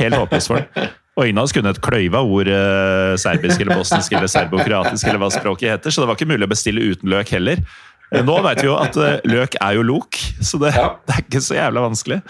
helt 0.00 0.20
håpløst 0.22 0.52
for 0.52 0.62
ham. 0.62 0.94
Og 1.16 1.24
ingen 1.24 1.40
av 1.40 1.46
oss 1.48 1.54
kunne 1.56 1.72
et 1.72 1.80
kløyva 1.80 2.20
ord 2.28 2.48
eh, 2.52 3.14
serbisk 3.20 3.62
eller 3.64 3.78
bosnisk 3.80 4.12
eller 4.12 4.28
serbokroatisk 4.28 5.06
eller 5.08 5.22
hva 5.22 5.30
språket 5.32 5.70
heter, 5.72 5.94
så 5.94 6.02
det 6.02 6.10
var 6.10 6.18
ikke 6.18 6.28
mulig 6.28 6.44
å 6.44 6.50
bestille 6.50 6.90
uten 6.92 7.08
løk 7.08 7.32
heller. 7.32 7.62
Eh, 8.10 8.20
nå 8.20 8.34
vet 8.44 8.60
vi 8.60 8.68
jo 8.68 8.74
at 8.76 8.98
eh, 9.00 9.14
løk 9.24 9.56
er 9.64 9.78
jo 9.78 9.86
lok, 9.94 10.18
så 10.44 10.60
det, 10.60 10.74
ja. 10.76 10.90
det 11.08 11.16
er 11.16 11.24
ikke 11.24 11.42
så 11.46 11.56
jævla 11.56 11.86
vanskelig. 11.86 12.20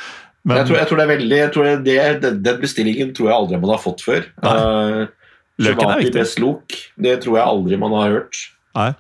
Men, 0.47 0.61
jeg, 0.61 0.69
tror, 0.69 0.79
jeg, 0.79 0.87
tror, 0.87 1.01
det 1.01 1.05
er 1.05 1.11
veldig, 1.11 1.39
tror 1.51 1.69
det, 1.83 1.97
det, 2.23 2.31
Den 2.47 2.61
bestillingen 2.63 3.09
tror 3.17 3.33
jeg 3.33 3.35
aldri 3.35 3.59
man 3.59 3.73
har 3.75 3.81
fått 3.83 4.05
før. 4.07 4.29
Uh, 4.39 5.09
Løken 5.59 5.91
er 5.91 6.05
viktig. 6.05 6.15
Best 6.21 6.39
lok, 6.39 6.77
det 7.03 7.17
tror 7.25 7.41
jeg 7.41 7.51
aldri 7.57 7.81
man 7.83 7.97
har 7.99 8.15
hørt. 8.21 8.45
Nei. 8.79 8.93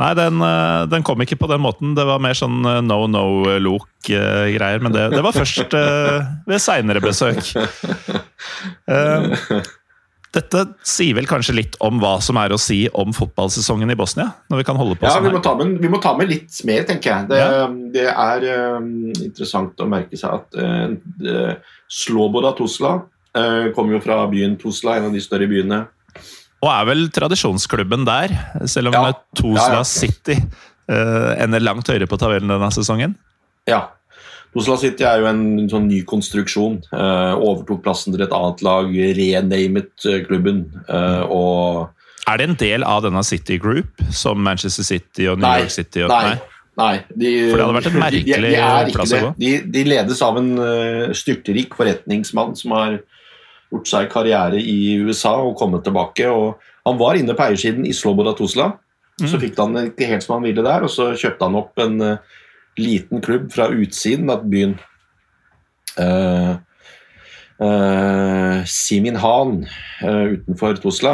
Nei, 0.00 0.10
den, 0.18 0.40
eh, 0.42 0.80
den, 0.90 1.04
kom 1.06 1.22
ikke 1.22 1.38
på 1.38 1.48
den 1.50 1.62
måten. 1.62 1.94
Det 1.94 2.06
var 2.08 2.22
mer 2.22 2.34
sånn 2.38 2.64
eh, 2.66 2.80
no 2.82 3.04
no-lok-greier. 3.10 4.82
Men 4.82 4.94
det, 4.94 5.06
det, 5.14 5.22
var 5.22 5.36
først 5.36 5.74
ved 5.74 6.62
seinere 6.62 7.02
besøk. 7.04 7.54
Dette 10.34 10.64
sier 10.82 11.14
vel 11.14 11.28
kanskje 11.30 11.54
litt 11.54 11.76
om 11.84 12.00
hva 12.02 12.16
som 12.24 12.38
er 12.42 12.50
å 12.50 12.58
si 12.58 12.80
om 12.98 13.14
fotballsesongen 13.14 13.92
i 13.94 13.96
Bosnia? 13.98 14.32
når 14.50 14.64
Vi 14.64 14.66
kan 14.66 14.78
holde 14.80 14.96
på 14.98 15.06
ja, 15.06 15.14
sånn 15.14 15.28
vi 15.28 15.34
må, 15.36 15.42
ta 15.44 15.52
med, 15.60 15.76
vi 15.78 15.90
må 15.92 16.00
ta 16.02 16.14
med 16.18 16.30
litt 16.32 16.58
mer, 16.66 16.82
tenker 16.88 17.12
jeg. 17.12 17.28
Det, 17.30 17.38
ja. 17.38 17.68
det 17.94 18.08
er 18.10 18.46
um, 18.74 18.88
interessant 19.14 19.78
å 19.78 19.86
merke 19.86 20.18
seg 20.18 20.34
at 20.34 20.58
uh, 20.58 21.54
Sloboda 21.86 22.50
Tuzla 22.58 22.96
uh, 22.98 23.70
kommer 23.76 23.94
jo 23.94 24.02
fra 24.02 24.24
byen 24.32 24.58
Tuzla, 24.58 24.98
en 24.98 25.12
av 25.12 25.14
de 25.14 25.22
større 25.22 25.46
byene 25.50 25.84
og 26.64 26.70
er 26.72 26.86
vel 26.88 27.02
tradisjonsklubben 27.12 28.06
der, 28.08 28.32
selv 28.70 28.90
om 28.90 28.96
ja. 28.96 29.10
Tosla. 29.36 29.82
City 29.84 30.38
uh, 30.40 31.34
ender 31.36 31.60
langt 31.60 31.90
høyere 31.90 32.08
på 32.08 32.18
tabellen 32.20 32.52
denne 32.52 32.70
sesongen. 32.72 33.18
Ja. 33.68 33.82
Tosla 34.54 34.78
City 34.80 35.04
er 35.04 35.20
jo 35.20 35.28
en 35.28 35.68
sånn 35.68 35.90
ny 35.90 36.00
konstruksjon. 36.08 36.80
Uh, 36.94 37.34
overtok 37.36 37.82
plassen 37.84 38.14
til 38.14 38.24
et 38.24 38.32
annet 38.32 38.64
lag, 38.64 38.96
renamet 39.18 39.92
uh, 40.08 40.18
klubben. 40.24 40.64
og 41.28 41.90
Er 42.30 42.40
det 42.40 42.48
en 42.48 42.58
del 42.64 42.88
av 42.88 43.04
denne 43.04 43.24
City 43.26 43.60
Group, 43.60 44.00
som 44.14 44.40
Manchester 44.40 44.86
City 44.86 45.28
og 45.28 45.42
New 45.42 45.48
nei, 45.48 45.66
York 45.66 45.74
City? 45.74 46.06
Og, 46.06 46.14
nei. 46.14 46.38
nei. 46.80 46.94
De, 47.12 47.34
For 47.50 47.58
det 47.58 47.66
hadde 47.66 47.80
vært 47.80 47.90
en 47.92 48.00
merkelig 48.06 48.54
de, 48.54 48.62
de 48.88 48.96
plass 48.96 49.12
å 49.18 49.24
gå? 49.26 49.34
De, 49.42 49.56
de, 49.74 49.88
ledes 49.90 50.24
av 50.24 50.40
en 50.40 50.54
styrterik 51.12 51.76
forretningsmann 51.76 52.56
som 52.56 52.78
har 52.78 53.02
gjort 53.74 53.90
seg 53.90 54.08
karriere 54.12 54.60
i 54.60 54.94
USA 55.02 55.34
og 55.42 55.58
kommet 55.58 55.84
tilbake. 55.86 56.28
og 56.30 56.62
Han 56.86 56.98
var 57.00 57.18
inne 57.18 57.36
på 57.36 57.46
eiersiden 57.46 57.86
i 57.86 57.94
Sloboda 57.96 58.34
Tuzla. 58.38 58.72
Mm. 59.20 59.28
Så 59.30 59.38
fikk 59.42 59.58
han 59.60 59.76
ikke 59.84 60.08
helt 60.10 60.24
som 60.24 60.38
han 60.38 60.46
ville 60.48 60.64
der, 60.66 60.86
og 60.86 60.90
så 60.90 61.12
kjøpte 61.14 61.46
han 61.46 61.60
opp 61.60 61.78
en, 61.82 62.00
liten 62.74 63.20
klubb 63.22 63.52
fra 63.54 63.68
utsiden 63.70 64.30
av 64.32 64.46
byen. 64.50 64.72
Uh, 65.94 66.56
uh, 67.62 68.64
Simin 68.66 69.14
Han 69.22 69.60
uh, 70.02 70.24
utenfor 70.34 70.80
Tosla. 70.82 71.12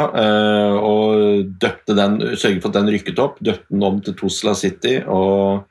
og 0.81 1.51
døpte 1.61 1.97
den, 1.97 2.17
sørget 2.33 2.63
for 2.63 2.71
at 2.71 2.79
den 2.79 2.89
rykket 2.95 3.21
opp. 3.21 3.37
Døpte 3.45 3.69
den 3.69 3.85
om 3.85 4.01
til 4.01 4.17
Tosla 4.17 4.55
City. 4.57 4.99
og 5.05 5.67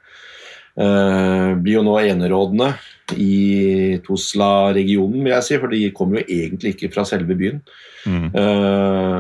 blir 0.77 1.75
jo 1.75 1.83
nå 1.85 1.97
enerådende 1.99 2.71
i 3.19 3.99
Tosla-regionen, 4.07 5.19
vil 5.25 5.35
jeg 5.35 5.47
si, 5.47 5.57
for 5.59 5.73
de 5.75 5.81
kommer 5.97 6.21
jo 6.21 6.37
egentlig 6.39 6.77
ikke 6.77 6.93
fra 6.95 7.05
selve 7.09 7.35
byen. 7.37 7.59
Mm. 8.01 8.31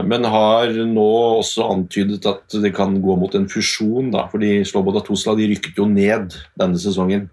men 0.09 0.24
har 0.32 0.70
nå 0.88 1.09
også 1.42 1.66
antydet 1.68 2.24
at 2.30 2.55
det 2.62 2.70
kan 2.72 2.94
gå 3.03 3.16
mot 3.20 3.34
en 3.36 3.44
fusjon, 3.51 4.09
da, 4.14 4.22
fordi 4.30 4.62
Sloboda 4.64 5.03
Tosla 5.05 5.34
de 5.36 5.51
rykket 5.51 5.76
jo 5.82 5.84
ned 5.90 6.38
denne 6.57 6.80
sesongen. 6.80 7.26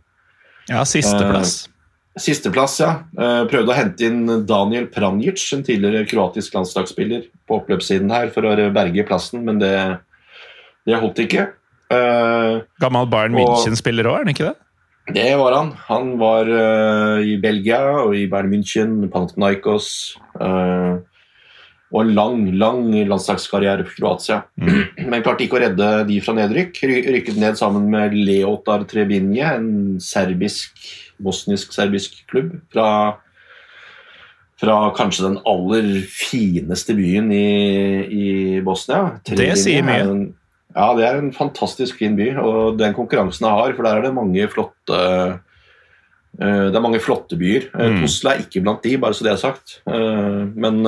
Ja, 0.68 0.84
sisteplass. 0.84 1.62
Uh, 1.68 1.74
Sisteplass, 2.18 2.80
ja. 2.82 2.92
Eh, 3.14 3.44
prøvde 3.50 3.70
å 3.70 3.78
hente 3.78 4.08
inn 4.08 4.26
Daniel 4.50 4.88
Pranjic, 4.90 5.44
en 5.54 5.64
tidligere 5.66 6.08
kroatisk 6.10 6.56
landslagsspiller, 6.58 7.28
på 7.46 7.60
oppløpssiden 7.60 8.10
her 8.14 8.32
for 8.34 8.48
å 8.48 8.56
berge 8.74 9.06
plassen, 9.06 9.44
men 9.46 9.62
det, 9.62 9.76
det 10.90 10.98
holdt 10.98 11.22
ikke. 11.22 11.52
Uh, 11.88 12.64
Gammel 12.84 13.08
Bayern 13.12 13.38
München-spiller 13.38 14.10
òg, 14.10 14.20
er 14.20 14.26
han 14.26 14.34
ikke 14.34 14.50
det? 14.50 14.56
Det 15.16 15.28
var 15.40 15.56
han. 15.56 15.70
Han 15.88 16.16
var 16.20 16.50
uh, 16.52 17.20
i 17.24 17.38
Belgia 17.40 17.80
og 18.04 18.16
i 18.18 18.26
Bayern 18.28 18.52
München, 18.52 18.98
Panathinaikos 19.12 20.18
uh, 20.42 21.00
og 21.88 22.02
en 22.02 22.10
lang, 22.18 22.42
lang 22.60 22.90
landslagskarriere 23.08 23.86
for 23.88 24.02
Kroatia. 24.02 24.42
Mm. 24.60 24.82
Men 25.12 25.24
klarte 25.24 25.46
ikke 25.46 25.60
å 25.60 25.62
redde 25.64 25.92
de 26.10 26.18
fra 26.24 26.36
nedrykk. 26.36 26.82
Rykket 27.08 27.40
ned 27.40 27.60
sammen 27.60 27.88
med 27.94 28.16
Leotar 28.18 28.84
Trebinje, 28.90 29.54
en 29.56 29.70
serbisk 30.04 30.76
bosnisk-serbisk 31.24 32.20
klubb 32.30 32.52
fra, 32.74 32.90
fra, 34.60 34.76
kanskje 34.98 35.30
den 35.30 35.40
aller 35.50 35.88
fineste 36.12 36.94
byen 36.98 37.32
i, 37.34 37.48
i 38.04 38.28
Bosnia. 38.66 39.16
Det 39.24 39.54
sier 39.62 39.88
mye. 39.88 40.04
Ja, 40.76 40.92
det 40.98 41.06
er 41.08 41.20
en 41.20 41.34
fantastisk 41.34 42.02
fin 42.02 42.18
by, 42.18 42.32
og 42.42 42.78
den 42.80 42.96
konkurransen 42.98 43.48
jeg 43.48 43.60
har, 43.60 43.76
for 43.76 43.88
der 43.88 44.00
er 44.00 44.08
det 44.08 44.16
mange 44.16 44.50
flotte 44.52 44.98
uh, 44.98 45.38
det 46.38 46.76
er 46.76 46.84
mange 46.84 47.02
flotte 47.02 47.40
byer. 47.40 47.70
Uh, 47.74 47.96
mm. 47.96 48.02
Tosla 48.04 48.36
er 48.36 48.44
ikke 48.44 48.62
blant 48.66 48.84
de, 48.86 48.98
bare 49.02 49.18
så 49.18 49.26
det 49.26 49.34
er 49.34 49.42
sagt. 49.42 49.80
Uh, 49.90 50.44
men, 50.54 50.84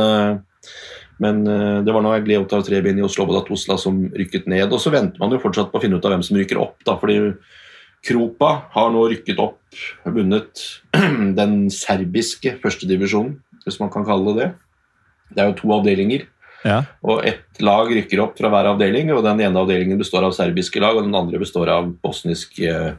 men 1.23 1.41
det 1.85 1.95
var 1.95 2.05
nå 2.05 2.11
Gliota 2.25 2.59
og 2.59 2.67
Trebin 2.67 2.99
i 2.99 3.05
Oslo 3.07 3.25
og 3.25 3.47
Tosla 3.47 3.79
som 3.81 4.03
rykket 4.13 4.45
ned. 4.51 4.67
Og 4.69 4.83
så 4.83 4.93
venter 4.93 5.21
man 5.21 5.33
jo 5.33 5.41
fortsatt 5.41 5.71
på 5.71 5.79
å 5.79 5.83
finne 5.83 5.97
ut 5.97 6.05
av 6.05 6.13
hvem 6.13 6.27
som 6.27 6.37
rykker 6.37 6.61
opp. 6.61 6.77
da, 6.85 6.99
fordi 7.01 7.33
Kropa 8.05 8.51
har 8.71 8.91
nå 8.93 9.01
rykket 9.11 9.39
opp, 9.43 9.59
vunnet 10.05 10.61
den 11.39 11.55
serbiske 11.73 12.55
førstedivisjonen, 12.61 13.35
hvis 13.65 13.79
man 13.81 13.91
kan 13.91 14.05
kalle 14.07 14.35
det 14.35 14.43
det. 14.43 14.49
Det 15.35 15.41
er 15.43 15.49
jo 15.51 15.57
to 15.59 15.73
avdelinger. 15.75 16.23
Ja. 16.67 16.81
Og 17.07 17.23
ett 17.27 17.61
lag 17.63 17.91
rykker 17.95 18.19
opp 18.23 18.39
fra 18.39 18.51
hver 18.51 18.71
avdeling, 18.73 19.11
og 19.15 19.23
den 19.25 19.43
ene 19.45 19.61
avdelingen 19.61 19.99
består 19.99 20.27
av 20.27 20.35
serbiske 20.35 20.81
lag, 20.83 20.97
og 20.97 21.07
den 21.07 21.15
andre 21.15 21.39
består 21.41 21.71
av 21.71 21.87
bosnisk 22.03 22.59
uh, 22.65 22.91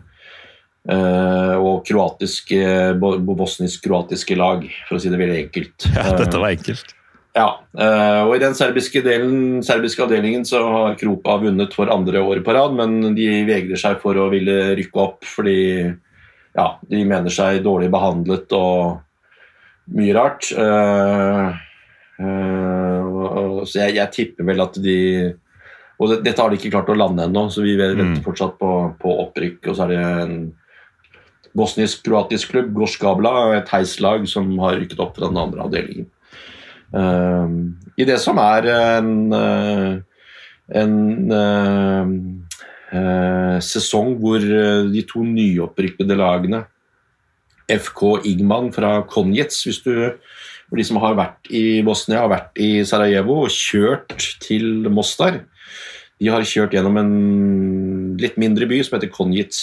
og 1.61 1.83
kroatiske 1.85 2.95
bosnisk-kroatiske 3.01 4.39
lag, 4.41 4.65
for 4.89 4.97
å 4.97 5.03
si 5.03 5.13
det 5.13 5.21
veldig 5.21 5.43
enkelt. 5.45 5.91
Ja, 5.99 6.09
dette 6.17 6.41
var 6.41 6.55
enkelt. 6.55 6.97
Ja, 7.31 7.61
eh, 7.79 8.21
og 8.27 8.33
I 8.35 8.41
den 8.43 8.57
serbiske, 8.59 9.05
delen, 9.07 9.61
serbiske 9.63 10.03
avdelingen 10.03 10.43
så 10.49 10.65
har 10.67 10.97
Kropa 10.99 11.37
vunnet 11.39 11.77
for 11.77 11.93
andre 11.93 12.19
året 12.27 12.43
på 12.43 12.55
rad, 12.57 12.75
men 12.75 13.15
de 13.15 13.29
vegrer 13.47 13.79
seg 13.79 14.01
for 14.03 14.19
å 14.19 14.27
ville 14.33 14.73
rykke 14.81 14.99
opp 14.99 15.29
fordi 15.37 15.61
ja, 15.87 16.67
de 16.91 17.05
mener 17.07 17.31
seg 17.31 17.63
dårlig 17.63 17.93
behandlet 17.95 18.51
og 18.57 19.95
mye 19.95 20.17
rart. 20.17 20.51
Uh, 22.21 23.01
uh, 23.01 23.61
så 23.65 23.87
jeg, 23.87 23.97
jeg, 23.97 24.13
tipper 24.13 24.45
vel 24.51 24.61
at 24.61 24.75
de 24.85 24.97
Og 26.01 26.11
det, 26.11 26.19
dette 26.27 26.43
har 26.43 26.53
de 26.53 26.59
ikke 26.59 26.73
klart 26.75 26.91
å 26.93 26.97
lande 26.97 27.25
ennå, 27.25 27.47
så 27.53 27.65
vi 27.65 27.77
venter 27.79 28.09
mm. 28.09 28.23
fortsatt 28.25 28.57
på, 28.61 28.71
på, 29.01 29.17
opprykk. 29.27 29.69
Og 29.69 29.77
så 29.77 29.85
er 29.85 29.93
det 29.93 30.01
en 30.25 30.37
bosnisk-kroatisk 31.57 32.55
klubb, 32.55 32.71
Gorskabla, 32.77 33.35
et 33.59 33.69
heislag 33.75 34.25
som 34.31 34.49
har 34.63 34.79
rykket 34.79 35.03
opp 35.03 35.17
fra 35.19 35.29
den 35.29 35.41
andre 35.41 35.67
avdelingen. 35.67 36.09
Ehm, 36.97 37.59
I 38.01 38.07
det 38.09 38.19
som 38.23 38.39
er 38.43 38.67
en, 38.71 39.33
eh, 39.37 40.01
en 40.81 40.97
uh, 42.91 43.59
sesong 43.63 44.17
hvor 44.19 44.41
de 44.41 45.03
to 45.07 45.23
nyopprykkede 45.27 46.17
lagene 46.19 46.65
FK 47.71 48.27
Igman 48.27 48.73
fra 48.75 49.03
Konjets, 49.07 49.63
hvis 49.67 49.83
du 49.85 49.93
for 50.71 50.79
de 50.79 50.87
som 50.87 51.01
har 51.03 51.19
vært 51.19 51.51
i 51.51 51.83
Bosnia, 51.87 52.23
har 52.23 52.31
vært 52.31 52.61
i 52.63 52.71
Sarajevo 52.87 53.43
og 53.45 53.51
kjørt 53.51 54.15
til 54.43 54.87
Mostar. 54.95 55.43
De 56.21 56.31
har 56.31 56.47
kjørt 56.47 56.77
gjennom 56.77 56.99
en 57.01 57.13
litt 58.21 58.37
mindre 58.41 58.69
by 58.71 58.79
som 58.87 58.97
heter 58.97 59.11
Konjic 59.13 59.59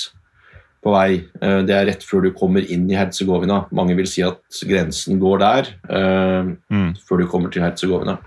på 0.83 0.93
vei. 0.93 1.21
Eh, 1.41 1.61
det 1.67 1.75
er 1.75 1.87
rett 1.91 2.03
før 2.05 2.25
du 2.25 2.33
kommer 2.35 2.65
inn 2.65 2.87
i 2.91 2.97
Herzegovina. 2.97 3.63
Mange 3.75 3.95
vil 3.97 4.09
si 4.09 4.25
at 4.25 4.41
grensen 4.67 5.21
går 5.21 5.41
der, 5.43 5.71
uh, 5.91 6.51
mm. 6.73 6.91
før 7.07 7.23
du 7.23 7.29
kommer 7.31 7.53
til 7.53 7.65
Herzegovina. 7.65 8.17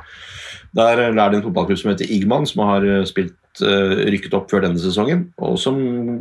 Der 0.77 1.03
er 1.09 1.15
det 1.19 1.41
en 1.41 1.45
fotballklubb 1.45 1.81
som 1.81 1.93
heter 1.93 2.11
Igman, 2.11 2.47
som 2.49 2.65
har 2.69 2.87
eh, 2.87 3.05
spilt, 3.09 3.37
rykket 3.61 4.35
opp 4.39 4.47
før 4.49 4.63
denne 4.63 4.79
sesongen, 4.79 5.25
og 5.43 5.57
som 5.59 5.75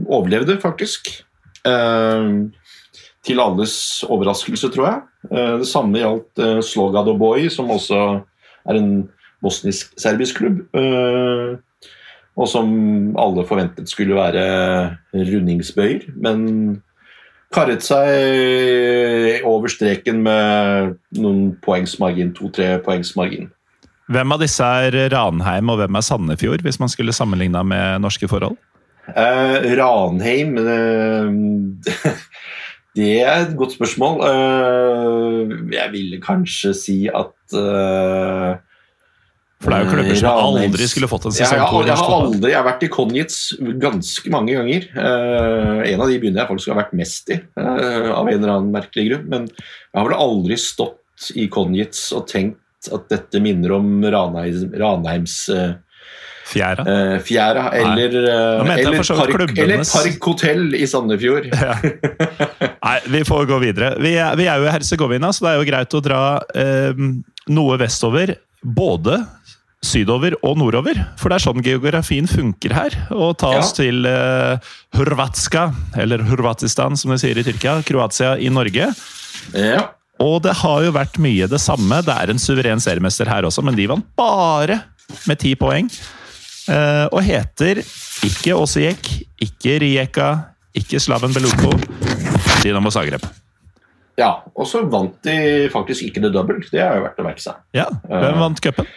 overlevde, 0.09 0.55
faktisk. 0.59 1.11
Uh, 1.61 2.49
til 3.25 3.41
alles 3.43 3.73
overraskelse, 4.07 4.69
tror 4.71 4.85
jeg. 4.87 4.99
det 5.59 5.67
samme 5.67 5.99
gjaldt 5.99 6.39
uh, 6.39 6.59
Slogado 6.63 7.17
Boy, 7.19 7.49
som 7.51 7.71
også 7.73 7.97
er 8.69 8.79
en 8.79 9.09
bosnisk-serbisk 9.43 10.39
klubb. 10.39 10.61
Uh, 10.71 11.59
og 12.39 12.47
som 12.47 12.69
alle 13.19 13.43
forventet 13.47 13.91
skulle 13.91 14.15
være 14.15 14.45
rundingsbøyer, 15.11 16.07
men 16.23 16.79
karret 17.51 17.83
seg 17.83 19.43
over 19.43 19.67
streken 19.67 20.21
med 20.23 20.95
noen 21.19 21.49
poengsmargin, 21.65 22.31
to-tre 22.37 22.77
poengsmargin. 22.85 23.49
Hvem 24.09 24.33
av 24.33 24.41
disse 24.41 24.65
er 24.65 24.95
Ranheim, 25.13 25.69
og 25.69 25.81
hvem 25.81 25.99
er 25.99 26.05
Sandefjord, 26.05 26.63
hvis 26.65 26.79
man 26.81 26.89
skulle 26.89 27.13
sammenligna 27.13 27.61
med 27.67 28.01
norske 28.01 28.29
forhold? 28.29 28.55
Eh, 29.09 29.75
Ranheim 29.77 30.57
eh, 30.57 31.29
Det 32.97 33.11
er 33.21 33.43
et 33.43 33.53
godt 33.57 33.75
spørsmål. 33.75 34.23
Eh, 34.25 35.53
jeg 35.75 35.93
ville 35.93 36.21
kanskje 36.23 36.73
si 36.77 36.97
at 37.11 37.57
eh, 37.57 38.57
for 39.59 39.73
det 39.73 39.75
er 39.75 39.83
jo 39.83 39.91
klubber 39.91 40.15
som 40.15 40.37
aldri 40.39 40.85
skulle 40.87 41.07
fått 41.11 41.25
en 41.27 41.33
sesong 41.35 41.59
to. 41.59 41.79
Jeg, 41.81 41.89
jeg, 41.89 41.99
har 41.99 42.13
aldri, 42.15 42.51
jeg 42.53 42.55
har 42.55 42.67
vært 42.67 42.85
i 42.85 42.89
Konjits 42.93 43.39
ganske 43.81 44.31
mange 44.31 44.55
ganger. 44.55 44.85
Uh, 44.95 45.81
en 45.83 45.99
av 45.99 46.07
de 46.07 46.15
begynner 46.15 46.41
jeg 46.41 46.51
faktisk 46.53 46.71
å 46.71 46.73
ha 46.73 46.79
vært 46.79 46.95
mest 46.95 47.33
i, 47.35 47.41
uh, 47.59 48.07
av 48.15 48.29
en 48.31 48.37
eller 48.37 48.53
annen 48.53 48.71
merkelig 48.71 49.09
grunn. 49.09 49.25
Men 49.33 49.49
jeg 49.51 49.97
har 49.97 50.07
vel 50.07 50.15
aldri 50.15 50.55
stått 50.63 51.27
i 51.35 51.49
Konjits 51.51 52.05
og 52.15 52.29
tenkt 52.31 52.87
at 52.87 53.11
dette 53.11 53.43
minner 53.43 53.75
om 53.75 53.99
Ranheim, 54.07 54.71
Ranheims 54.79 55.35
uh, 55.51 55.75
Fjæra? 56.49 56.83
fjæra 57.21 57.67
eller, 57.77 58.15
eller, 58.17 59.03
park, 59.05 59.51
eller 59.53 59.83
Park 59.85 60.23
Hotell 60.25 60.75
i 60.75 60.87
Sandefjord. 60.89 61.49
Ja. 61.59 61.75
Nei, 62.79 62.97
vi 63.13 63.21
får 63.27 63.45
gå 63.49 63.57
videre. 63.61 63.91
Vi 64.01 64.15
er, 64.17 64.37
vi 64.39 64.47
er 64.49 64.61
jo 64.61 64.69
i 64.69 64.71
Herzegovina, 64.73 65.29
så 65.35 65.45
det 65.45 65.51
er 65.51 65.59
jo 65.59 65.67
greit 65.67 65.93
å 65.93 66.01
dra 66.01 66.21
noe 67.53 67.77
vestover. 67.81 68.33
Både 68.59 69.19
sydover 69.85 70.35
og 70.43 70.57
nordover. 70.59 70.97
For 71.19 71.31
det 71.31 71.39
er 71.39 71.45
sånn 71.45 71.63
geografien 71.63 72.27
funker 72.29 72.75
her. 72.75 72.97
Og 73.15 73.37
ta 73.39 73.53
oss 73.59 73.71
ja. 73.73 73.83
til 73.83 74.07
uh, 74.07 74.71
Hrvatska, 74.97 75.69
eller 75.99 76.23
Hrvatistan 76.27 76.99
som 76.99 77.13
de 77.13 77.19
sier 77.21 77.39
i 77.39 77.45
Tyrkia. 77.47 77.79
Kroatia 77.87 78.35
i 78.39 78.51
Norge. 78.53 78.91
Ja. 79.55 79.87
Og 80.19 80.41
det 80.43 80.57
har 80.61 80.83
jo 80.83 80.95
vært 80.95 81.19
mye 81.21 81.47
det 81.51 81.61
samme. 81.63 82.01
Det 82.03 82.15
er 82.15 82.33
en 82.33 82.41
suveren 82.41 82.83
seriemester 82.83 83.29
her 83.31 83.47
også, 83.47 83.63
men 83.63 83.77
de 83.77 83.87
vant 83.89 84.07
bare 84.19 84.81
med 85.29 85.39
ti 85.41 85.55
poeng. 85.57 85.87
Uh, 86.69 87.07
og 87.09 87.23
heter 87.25 87.81
ikke 88.27 88.53
Osijek, 88.53 89.07
ikke 89.41 89.79
Rijeka, 89.81 90.29
ikke 90.77 91.01
Slaven 91.01 91.33
Beluko. 91.33 91.73
Dinamo 92.61 92.91
Zagreb. 92.93 93.25
Ja, 94.19 94.43
og 94.53 94.67
så 94.67 94.83
vant 94.91 95.17
de 95.25 95.69
faktisk 95.73 96.09
ikke 96.09 96.21
det 96.21 96.33
double. 96.35 96.61
Det 96.69 96.81
har 96.83 96.99
jo 96.99 97.05
vært 97.07 97.21
å 97.21 97.25
merke 97.25 97.41
seg. 97.41 97.59
Ja, 97.73 97.87
Hvem 98.05 98.41
vant 98.43 98.61
cupen? 98.61 98.89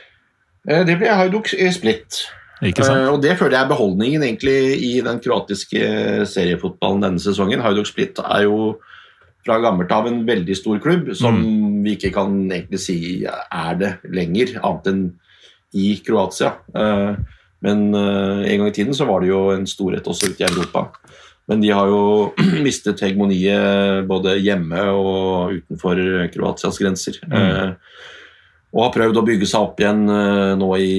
Eh, 0.68 0.82
det 0.86 0.98
ble 1.00 1.10
Hajduk 1.14 1.48
Split. 1.48 2.24
Uh, 2.62 3.08
og 3.10 3.22
Det 3.24 3.34
føler 3.38 3.56
jeg 3.56 3.64
er 3.64 3.70
beholdningen 3.72 4.22
egentlig 4.22 4.58
i 4.86 4.92
den 5.02 5.18
kroatiske 5.22 6.26
seriefotballen 6.30 7.02
denne 7.06 7.22
sesongen. 7.22 7.62
Hajduk 7.64 7.88
Split 7.90 8.20
er 8.22 8.44
jo 8.46 8.76
fra 9.42 9.56
gammelt 9.62 9.90
av 9.90 10.06
en 10.06 10.20
veldig 10.26 10.54
stor 10.54 10.78
klubb, 10.82 11.10
som 11.18 11.40
mm. 11.40 11.80
vi 11.82 11.96
ikke 11.96 12.12
kan 12.14 12.36
egentlig 12.46 12.78
si 12.78 12.98
er 13.24 13.78
det 13.80 13.96
lenger, 14.06 14.58
annet 14.60 14.90
enn 14.92 15.02
i 15.74 15.96
Kroatia. 16.04 16.52
Uh, 16.76 17.16
Men 17.62 17.90
uh, 17.94 18.42
en 18.42 18.62
gang 18.62 18.70
i 18.70 18.74
tiden 18.74 18.96
så 18.96 19.06
var 19.08 19.22
det 19.22 19.30
jo 19.30 19.42
en 19.54 19.68
storhet 19.70 20.08
også 20.08 20.32
ute 20.32 20.42
i 20.42 20.48
Europa. 20.48 20.88
Men 21.50 21.62
de 21.62 21.70
har 21.74 21.90
jo 21.90 22.32
mistet 22.66 23.02
hegemoniet 23.04 24.06
både 24.10 24.38
hjemme 24.42 24.88
og 24.94 25.58
utenfor 25.60 26.00
Kroatias 26.34 26.80
grenser. 26.82 27.20
Mm. 27.26 27.38
Uh, 27.38 28.10
og 28.72 28.86
har 28.86 28.92
prøvd 28.94 29.18
å 29.20 29.24
bygge 29.26 29.46
seg 29.50 29.66
opp 29.66 29.80
igjen 29.82 30.06
uh, 30.08 30.54
nå 30.56 30.68
i 30.80 30.92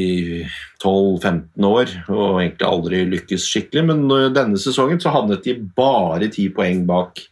12-15 0.83 1.67
år, 1.67 1.93
og 2.13 2.41
egentlig 2.43 2.67
aldri 2.69 3.05
lykkes 3.15 3.47
skikkelig. 3.49 3.85
Men 3.89 4.33
denne 4.35 4.59
sesongen 4.61 5.01
så 5.01 5.13
havnet 5.15 5.45
de 5.47 5.57
bare 5.77 6.29
ti 6.31 6.49
poeng 6.53 6.83
bak. 6.89 7.23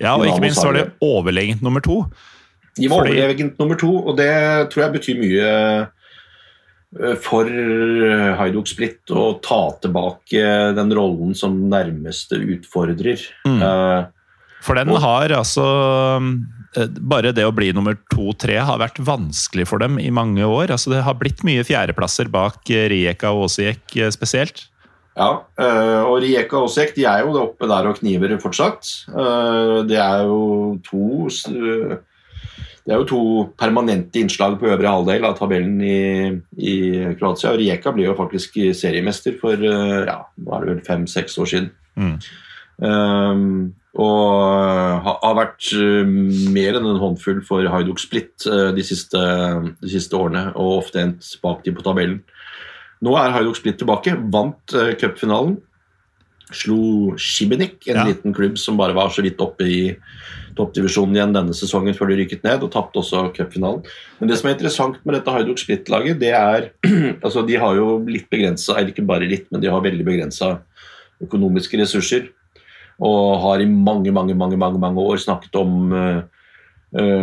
Ja, 0.00 0.16
og 0.16 0.26
ikke 0.26 0.44
minst 0.44 0.64
var 0.64 0.76
det 0.76 0.90
overlegent 1.04 1.64
nummer 1.64 1.82
to. 1.84 2.02
De 2.78 2.88
var 2.88 3.04
Fordi... 3.04 3.16
overlegent 3.18 3.58
nummer 3.58 3.78
to, 3.80 3.90
og 3.98 4.16
det 4.18 4.30
tror 4.72 4.86
jeg 4.86 4.94
betyr 4.96 5.18
mye 5.20 5.48
eh, 5.48 5.88
for 7.22 7.46
Haiduk 8.40 8.66
Split 8.66 9.12
å 9.14 9.36
ta 9.44 9.60
tilbake 9.82 10.42
den 10.74 10.94
rollen 10.96 11.36
som 11.38 11.54
nærmeste 11.70 12.40
utfordrer. 12.56 13.22
Mm. 13.46 13.60
Uh, 13.62 14.08
for 14.64 14.76
den 14.76 14.90
og, 14.92 14.98
har 15.00 15.32
altså 15.32 15.66
eh, 16.76 16.90
Bare 17.12 17.32
det 17.36 17.46
å 17.48 17.54
bli 17.54 17.70
nummer 17.72 17.96
to-tre 18.12 18.58
har 18.60 18.80
vært 18.82 19.00
vanskelig 19.00 19.68
for 19.70 19.82
dem 19.82 20.00
i 20.02 20.10
mange 20.12 20.44
år. 20.44 20.74
Altså 20.74 20.92
Det 20.92 21.04
har 21.06 21.16
blitt 21.20 21.44
mye 21.46 21.64
fjerdeplasser 21.66 22.28
bak 22.32 22.60
Rijeka 22.68 23.32
og 23.32 23.46
Åsijek 23.48 23.96
spesielt. 24.12 24.66
Ja, 25.18 25.42
og 26.06 26.20
Rijeka 26.22 26.58
og 26.58 26.68
Åsijek 26.68 26.94
de 26.96 27.06
er 27.08 27.24
jo 27.24 27.34
oppe 27.40 27.66
der 27.68 27.88
og 27.90 27.98
kniver 27.98 28.36
fortsatt. 28.40 28.86
Det 29.88 29.98
er 29.98 30.22
jo 30.28 30.78
to 30.86 31.08
det 32.86 32.94
er 32.94 33.02
jo 33.02 33.08
to 33.08 33.22
permanente 33.60 34.22
innslag 34.22 34.56
på 34.60 34.70
øvre 34.72 34.92
halvdel 34.94 35.26
av 35.28 35.36
tabellen 35.38 35.80
i, 35.84 36.30
i 36.56 36.76
Kroatia. 37.18 37.52
og 37.52 37.60
Rijeka 37.60 37.92
blir 37.92 38.08
jo 38.08 38.16
faktisk 38.18 38.56
seriemester 38.76 39.36
for 39.40 39.60
eh, 39.60 40.06
ja, 40.08 40.22
nå 40.40 40.54
er 40.56 40.64
det 40.64 40.72
vel 40.72 40.86
fem-seks 40.86 41.36
år 41.42 41.50
siden. 41.52 41.68
Mm. 42.00 42.16
Um, 42.80 43.44
og 44.00 45.04
har 45.04 45.36
vært 45.36 45.68
eh, 45.76 46.08
mer 46.56 46.78
enn 46.78 46.88
en 46.88 47.00
håndfull 47.02 47.42
for 47.44 47.68
Haiduk 47.68 48.00
Split 48.00 48.48
eh, 48.48 48.70
de 48.76 48.86
siste, 48.86 49.20
de 49.82 49.92
siste, 49.92 50.16
årene, 50.16 50.48
og 50.56 50.80
ofte 50.80 51.02
endt 51.04 51.34
bak 51.44 51.60
de 51.66 51.76
på 51.76 51.84
tabellen. 51.84 52.22
Nå 53.04 53.12
er 53.16 53.36
Haiduk 53.36 53.60
Split 53.60 53.80
tilbake, 53.80 54.16
vant 54.32 54.78
cupfinalen. 55.00 55.58
Slo 56.54 57.14
Shibenik, 57.20 57.78
en 57.88 58.00
ja. 58.00 58.04
liten 58.08 58.34
klubb 58.34 58.58
som 58.58 58.78
bare 58.80 58.94
var 58.96 59.12
så 59.14 59.22
vidt 59.22 59.40
oppe 59.42 59.66
i 59.66 59.80
toppdivisjonen 60.58 61.14
igjen 61.16 61.34
denne 61.34 61.54
sesongen 61.56 61.94
før 61.96 62.10
de 62.10 62.18
rykket 62.20 62.42
ned, 62.46 62.64
og 62.64 62.72
tapte 62.74 63.00
også 63.00 63.28
cupfinalen. 63.36 63.84
Men 64.18 64.30
det 64.30 64.40
som 64.40 64.50
er 64.50 64.56
interessant 64.56 64.98
med 65.04 65.16
dette 65.16 65.34
Haiduk 65.34 65.62
Split-laget, 65.62 66.18
det 66.22 66.34
er 66.36 66.70
altså 67.24 67.44
De 67.46 67.58
har 67.60 67.78
jo 67.78 68.00
litt 68.08 68.28
begrensa, 68.32 68.76
eller 68.76 68.92
ikke 68.94 69.06
bare 69.06 69.30
litt, 69.30 69.46
men 69.50 69.62
de 69.62 69.70
har 69.70 69.84
veldig 69.84 70.06
begrensa 70.06 70.56
økonomiske 71.22 71.80
ressurser. 71.80 72.28
Og 73.00 73.40
har 73.44 73.62
i 73.62 73.70
mange, 73.70 74.12
mange, 74.12 74.36
mange, 74.36 74.58
mange, 74.60 74.80
mange 74.82 75.00
år 75.00 75.22
snakket 75.22 75.54
om 75.56 75.94
uh, 75.94 76.20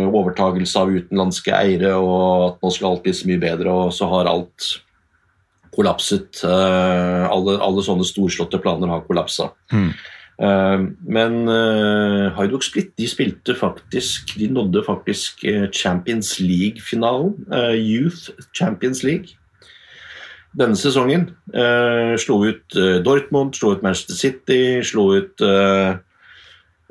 overtagelse 0.08 0.80
av 0.80 0.90
utenlandske 0.90 1.54
eiere, 1.54 1.94
og 2.00 2.48
at 2.48 2.62
nå 2.64 2.72
skal 2.74 2.94
alt 2.94 3.04
bli 3.04 3.14
så 3.14 3.28
mye 3.30 3.42
bedre, 3.42 3.74
og 3.84 3.94
så 3.94 4.08
har 4.10 4.30
alt 4.30 4.72
kollapset. 5.78 6.42
Uh, 6.42 7.24
alle, 7.30 7.58
alle, 7.62 7.84
sånne 7.86 8.06
storslåtte 8.06 8.60
planer 8.62 8.90
har 8.90 9.04
kollapsa. 9.06 9.52
Mm. 9.72 9.90
Eh, 10.38 10.82
men 11.10 11.32
uh, 11.50 12.30
Haiduk 12.36 12.62
Split 12.62 12.92
de 12.94 13.08
spilte 13.10 13.56
faktisk 13.58 14.36
De 14.38 14.46
nådde 14.54 14.84
faktisk 14.86 15.42
eh, 15.50 15.64
Champions 15.74 16.36
League-finalen. 16.38 17.34
Youth 17.74 18.30
Champions 18.54 19.02
League. 19.02 19.34
Denne 20.58 20.78
sesongen 20.78 21.26
slo 22.18 22.38
ut 22.48 22.74
Dortmund, 23.04 23.52
slo 23.54 23.74
ut 23.74 23.82
Manchester 23.84 24.16
City, 24.16 24.80
slo 24.82 25.04
ut 25.20 25.42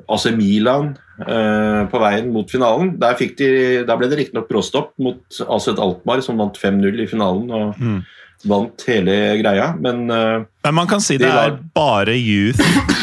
AC 0.08 0.28
Milan 0.36 0.92
på 1.18 2.00
veien 2.00 2.30
mot 2.32 2.48
finalen. 2.48 2.94
Der, 3.02 3.18
de, 3.18 3.50
der 3.84 3.98
ble 3.98 4.08
det 4.08 4.20
riktignok 4.20 4.46
bråstopp 4.48 4.94
mot 5.02 5.40
AZ 5.42 5.68
Alkmaar, 5.74 6.22
som 6.24 6.38
vant 6.38 6.56
5-0 6.56 7.02
i 7.02 7.10
finalen. 7.10 7.50
og 7.50 7.82
mm 7.82 7.98
vant 8.46 8.84
hele 8.86 9.14
greia, 9.40 9.72
men 9.80 10.04
Men 10.06 10.74
Man 10.74 10.86
kan 10.86 11.00
si 11.02 11.16
det 11.18 11.26
er 11.26 11.56
bare 11.74 12.14
Youth 12.14 12.60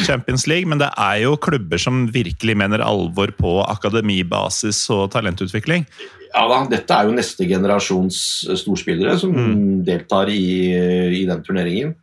Champions 0.07 0.45
League, 0.47 0.69
men 0.69 0.79
det 0.79 0.91
er 0.95 1.23
jo 1.25 1.35
klubber 1.35 1.81
som 1.81 2.05
virkelig 2.13 2.55
mener 2.55 2.83
alvor 2.85 3.33
på 3.35 3.57
akademibasis 3.65 4.85
og 4.93 5.11
talentutvikling. 5.11 5.87
Ja 6.35 6.45
da, 6.51 6.63
dette 6.67 6.95
er 6.95 7.07
jo 7.07 7.15
neste 7.15 7.47
generasjons 7.47 8.17
storspillere 8.59 9.15
som 9.19 9.31
mm. 9.35 9.83
deltar 9.87 10.31
i, 10.31 10.73
i, 11.21 11.23
den 11.27 11.43
turneringen. 11.45 11.93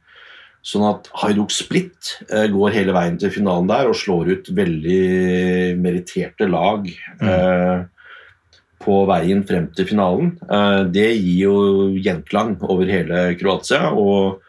Sånn 0.64 0.86
at 0.86 1.10
Haiduk 1.20 1.50
Split 1.52 2.14
uh, 2.30 2.46
går 2.48 2.76
hele 2.76 2.94
veien 2.96 3.18
til 3.20 3.32
finalen 3.34 3.68
der 3.68 3.90
og 3.90 3.98
slår 3.98 4.30
ut 4.32 4.52
veldig 4.56 5.02
meritterte 5.82 6.48
lag. 6.48 6.86
Mm. 7.20 7.26
Uh, 7.28 8.01
på 8.82 9.02
veien 9.10 9.42
frem 9.48 9.68
til 9.76 9.88
finalen. 9.88 10.34
Eh, 10.46 10.80
det 10.94 11.10
gir 11.16 11.44
jo 11.46 11.58
gjenklang 11.96 12.56
over 12.66 12.90
hele 12.90 13.28
Kroatia. 13.40 13.92
og, 13.92 14.42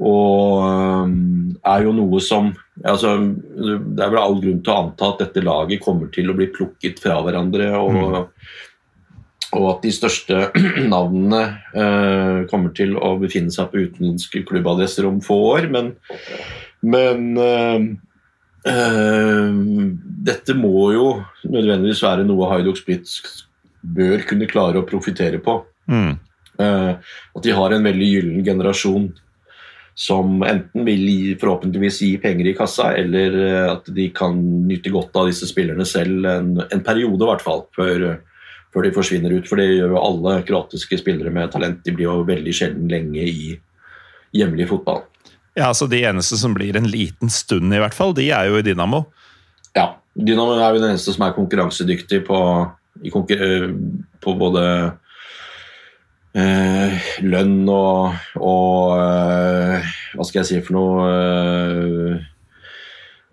og 0.00 0.66
eh, 0.66 1.16
er 1.62 1.86
jo 1.86 1.94
noe 1.94 2.20
som 2.24 2.50
altså, 2.82 3.14
Det 3.46 4.02
er 4.02 4.10
vel 4.10 4.20
all 4.20 4.38
grunn 4.42 4.60
til 4.64 4.74
å 4.74 4.80
anta 4.86 5.12
at 5.12 5.24
dette 5.26 5.44
laget 5.44 5.82
kommer 5.84 6.10
til 6.14 6.30
å 6.30 6.36
bli 6.38 6.50
plukket 6.52 7.02
fra 7.02 7.20
hverandre. 7.24 7.70
og, 7.78 7.96
mm. 7.96 8.16
og 9.58 9.66
at 9.74 9.84
de 9.86 9.92
største 9.94 10.46
navnene 10.94 11.42
eh, 11.74 12.38
kommer 12.50 12.74
til 12.76 12.96
å 12.96 13.14
befinne 13.22 13.54
seg 13.54 13.70
på 13.72 13.86
utenlandske 13.86 14.44
klubbadresser 14.48 15.08
om 15.08 15.20
få 15.24 15.38
år. 15.52 15.70
Men, 15.72 15.92
men 16.82 17.30
eh, 17.46 17.88
eh, 18.72 19.62
dette 20.32 20.58
må 20.58 20.90
jo 20.96 21.08
nødvendigvis 21.44 22.04
være 22.04 22.26
noe 22.28 22.50
Haiduk 22.50 22.80
Split 22.80 23.10
bør 23.82 24.22
kunne 24.28 24.48
klare 24.50 24.80
å 24.80 24.86
profitere 24.86 25.40
på. 25.42 25.58
Mm. 25.90 26.14
Uh, 26.60 26.94
at 27.34 27.44
de 27.44 27.54
har 27.56 27.74
en 27.74 27.86
veldig 27.86 28.08
gyllen 28.08 28.42
generasjon 28.46 29.08
som 29.98 30.40
enten 30.46 30.86
vil 30.86 31.02
gi, 31.04 31.36
forhåpentligvis 31.40 31.98
gi 32.04 32.10
penger 32.20 32.48
i 32.48 32.56
kassa, 32.56 32.92
eller 32.96 33.36
uh, 33.36 33.70
at 33.74 33.88
de 33.92 34.08
kan 34.14 34.36
nyte 34.68 34.92
godt 34.92 35.16
av 35.18 35.30
disse 35.30 35.48
spillerne 35.50 35.86
selv 35.88 36.28
en, 36.28 36.52
en 36.64 36.84
periode, 36.84 37.20
i 37.24 37.30
hvert 37.32 37.44
fall, 37.44 37.64
før, 37.76 38.06
før, 38.72 38.86
de 38.86 38.94
forsvinner 38.96 39.34
ut. 39.34 39.48
For 39.48 39.60
det 39.60 39.70
gjør 39.72 39.96
jo 39.96 40.02
alle 40.02 40.36
kroatiske 40.48 41.00
spillere 41.02 41.32
med 41.34 41.52
talent. 41.52 41.82
De 41.84 41.94
blir 41.96 42.08
jo 42.08 42.20
veldig 42.28 42.54
sjelden 42.56 42.92
lenge 42.92 43.26
i 43.26 43.56
hjemlig 44.32 44.70
fotball. 44.70 45.02
Ja, 45.52 45.66
altså 45.68 45.84
De 45.90 45.98
eneste 46.08 46.38
som 46.40 46.54
blir 46.56 46.78
en 46.78 46.88
liten 46.88 47.28
stund, 47.28 47.74
i 47.74 47.80
hvert 47.82 47.96
fall, 47.96 48.14
de 48.16 48.30
er 48.32 48.48
jo 48.48 48.56
i 48.56 48.64
Dynamo. 48.64 49.02
Ja, 49.76 49.90
Dynamo 50.16 50.54
er 50.56 50.72
jo 50.72 50.80
den 50.80 50.94
eneste 50.94 51.12
som 51.12 51.26
er 51.26 51.34
konkurransedyktig 51.36 52.22
på 52.24 52.38
Eh, 52.40 52.81
på 54.22 54.34
både 54.38 54.64
eh, 56.38 57.08
lønn 57.24 57.62
og, 57.68 58.20
og 58.40 58.92
eh, 58.98 59.90
Hva 60.16 60.26
skal 60.26 60.42
jeg 60.42 60.48
si 60.48 60.60
for 60.66 60.76
noe 60.78 61.08
eh, 61.08 62.28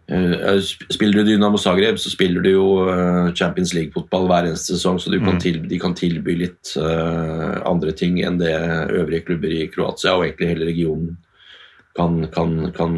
eh 0.09 0.59
Spiller 0.89 1.21
du 1.21 1.29
Dynamo 1.29 1.59
Zagreb, 1.61 1.99
så 2.01 2.11
spiller 2.11 2.43
du 2.43 2.51
jo 2.51 2.67
eh, 2.89 3.31
Champions 3.37 3.75
League-fotball 3.77 4.27
hver 4.29 4.49
eneste 4.49 4.75
sesong, 4.75 4.99
så 4.99 5.13
kan 5.21 5.39
tilby, 5.41 5.69
de 5.69 5.81
kan 5.81 5.95
tilby 5.95 6.37
litt 6.43 6.75
andre 6.79 7.93
ting 7.93 8.21
enn 8.25 8.39
det 8.41 8.55
øvrige 8.55 9.27
klubber 9.27 9.53
i 9.53 9.67
Kroatia 9.71 10.15
og 10.17 10.25
egentlig 10.25 10.53
hele 10.53 10.69
regionen 10.71 11.17
kan, 11.97 12.23
kan, 12.31 12.71
kan 12.73 12.95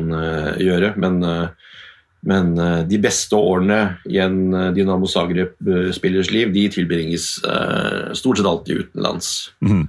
gjøre. 0.61 0.93
Men 1.01 1.19
men 2.27 2.53
uh, 2.59 2.81
de 2.85 2.99
beste 3.01 3.37
årene 3.37 3.79
i 4.09 4.19
en 4.21 4.53
uh, 4.53 4.69
Dynamo 4.75 5.09
Zagreb-spillers 5.09 6.29
liv 6.33 6.51
de 6.53 6.67
tilbringes 6.73 7.33
stort 8.17 8.37
sett 8.37 8.49
alltid 8.49 8.83
utenlands. 8.85 9.31
Mm. 9.65 9.87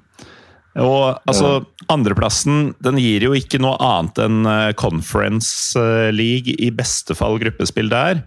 Og 0.81 1.19
altså, 1.29 1.67
Andreplassen 1.93 2.71
den 2.81 2.97
gir 3.03 3.27
jo 3.27 3.35
ikke 3.37 3.61
noe 3.61 3.77
annet 3.85 4.23
enn 4.25 4.49
Conference 4.81 5.77
League, 6.17 6.55
i 6.57 6.71
beste 6.73 7.13
fall 7.19 7.37
gruppespill 7.43 7.93
der. 7.93 8.23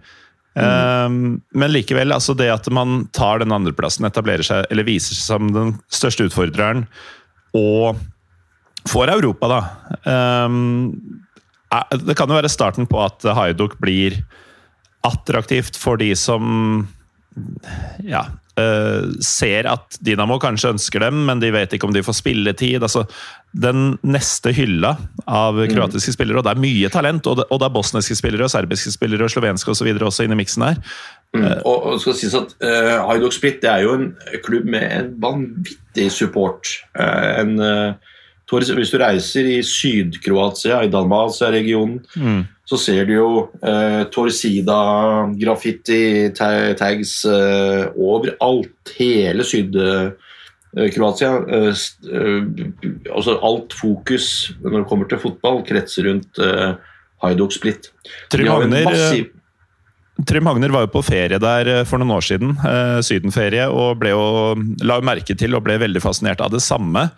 Mm. 0.54 1.42
Men 1.58 1.74
likevel, 1.74 2.14
altså 2.14 2.36
det 2.38 2.46
at 2.54 2.70
man 2.70 3.08
tar 3.16 3.42
den 3.42 3.50
andreplassen, 3.56 4.06
etablerer 4.06 4.46
seg, 4.46 4.70
eller 4.70 4.86
viser 4.86 5.18
seg 5.18 5.26
som 5.26 5.50
den 5.56 5.74
største 5.90 6.28
utfordreren, 6.30 6.86
og 7.58 7.98
får 8.86 9.16
Europa, 9.16 9.50
da. 9.50 9.60
Um, 11.74 12.06
det 12.06 12.16
kan 12.18 12.30
jo 12.30 12.38
være 12.38 12.52
starten 12.52 12.88
på 12.90 13.00
at 13.04 13.26
Haiduk 13.36 13.78
blir 13.82 14.20
attraktivt 15.06 15.78
for 15.78 16.00
de 16.00 16.12
som 16.18 16.86
ja, 18.06 18.22
uh, 18.60 19.08
ser 19.24 19.68
at 19.68 19.98
Dynamo 20.04 20.38
kanskje 20.42 20.72
ønsker 20.74 21.04
dem, 21.04 21.24
men 21.28 21.42
de 21.42 21.52
vet 21.54 21.76
ikke 21.76 21.88
om 21.88 21.94
de 21.94 22.04
får 22.06 22.18
spilletid. 22.20 22.82
altså 22.82 23.04
Den 23.52 23.98
neste 24.06 24.54
hylla 24.56 24.96
av 25.26 25.58
mm. 25.58 25.68
kroatiske 25.74 26.14
mm. 26.14 26.16
spillere, 26.16 26.40
og 26.40 26.46
det 26.46 26.54
er 26.54 26.64
mye 26.64 26.92
talent. 26.92 27.28
Og 27.28 27.40
det, 27.40 27.48
og 27.50 27.60
det 27.60 27.68
er 27.68 27.76
bosniske 27.76 28.18
spillere, 28.18 28.48
og 28.48 28.54
serbiske 28.54 28.94
spillere 28.94 29.28
og 29.28 29.34
slovenske 29.34 29.74
osv. 29.74 29.92
også 30.00 30.26
inne 30.26 30.38
i 30.38 30.42
miksen 30.42 30.66
her. 30.68 30.82
Mm. 31.36 31.44
Uh, 31.44 31.54
og, 31.64 31.86
og 31.92 32.02
skal 32.02 32.18
sies 32.18 32.36
at 32.38 32.56
uh, 32.64 33.30
Split 33.34 33.62
det 33.62 33.72
er 33.72 33.84
jo 33.84 33.96
en 33.98 34.10
klubb 34.44 34.68
med 34.70 34.86
en 34.90 35.14
vanvittig 35.22 36.10
support. 36.12 36.78
en 36.96 37.58
Hvis 38.46 38.92
du 38.92 38.98
reiser 39.02 39.42
i 39.50 39.56
Syd-Kroatia, 39.66 40.84
i 40.86 40.90
Dalmatia-regionen, 40.92 41.96
Mm. 42.16 42.44
så 42.66 42.78
ser 42.78 43.04
du 43.06 43.12
jo 43.16 43.30
eh, 43.62 44.04
Torsida, 44.14 44.76
graffiti-tags 45.38 47.24
eh, 47.26 47.88
overalt. 47.98 48.92
Hele 48.98 49.42
Syd-Kroatia. 49.42 51.32
Eh, 51.48 51.74
eh, 52.12 53.10
altså 53.14 53.34
alt 53.42 53.72
fokus 53.74 54.52
når 54.62 54.78
det 54.80 54.88
kommer 54.90 55.08
til 55.10 55.18
fotball, 55.22 55.62
kretser 55.66 56.06
rundt 56.10 56.38
eh, 56.42 56.74
Hajduk 57.24 57.52
Split. 57.54 57.90
Trym 58.30 58.46
Hagner, 58.52 58.84
massiv- 58.86 59.32
Trym 60.26 60.46
Hagner 60.48 60.72
var 60.72 60.86
jo 60.86 60.92
på 60.94 61.02
ferie 61.04 61.38
der 61.42 61.66
eh, 61.80 61.84
for 61.84 61.98
noen 62.00 62.14
år 62.16 62.24
siden, 62.24 62.54
eh, 62.62 63.00
sydenferie, 63.04 63.66
og 63.68 63.98
ble 64.00 64.14
jo, 64.14 64.54
la 64.86 65.00
merke 65.04 65.34
til 65.36 65.54
og 65.58 65.64
ble 65.66 65.78
veldig 65.82 66.00
fascinert 66.04 66.40
av 66.40 66.50
det 66.54 66.62
samme. 66.64 67.08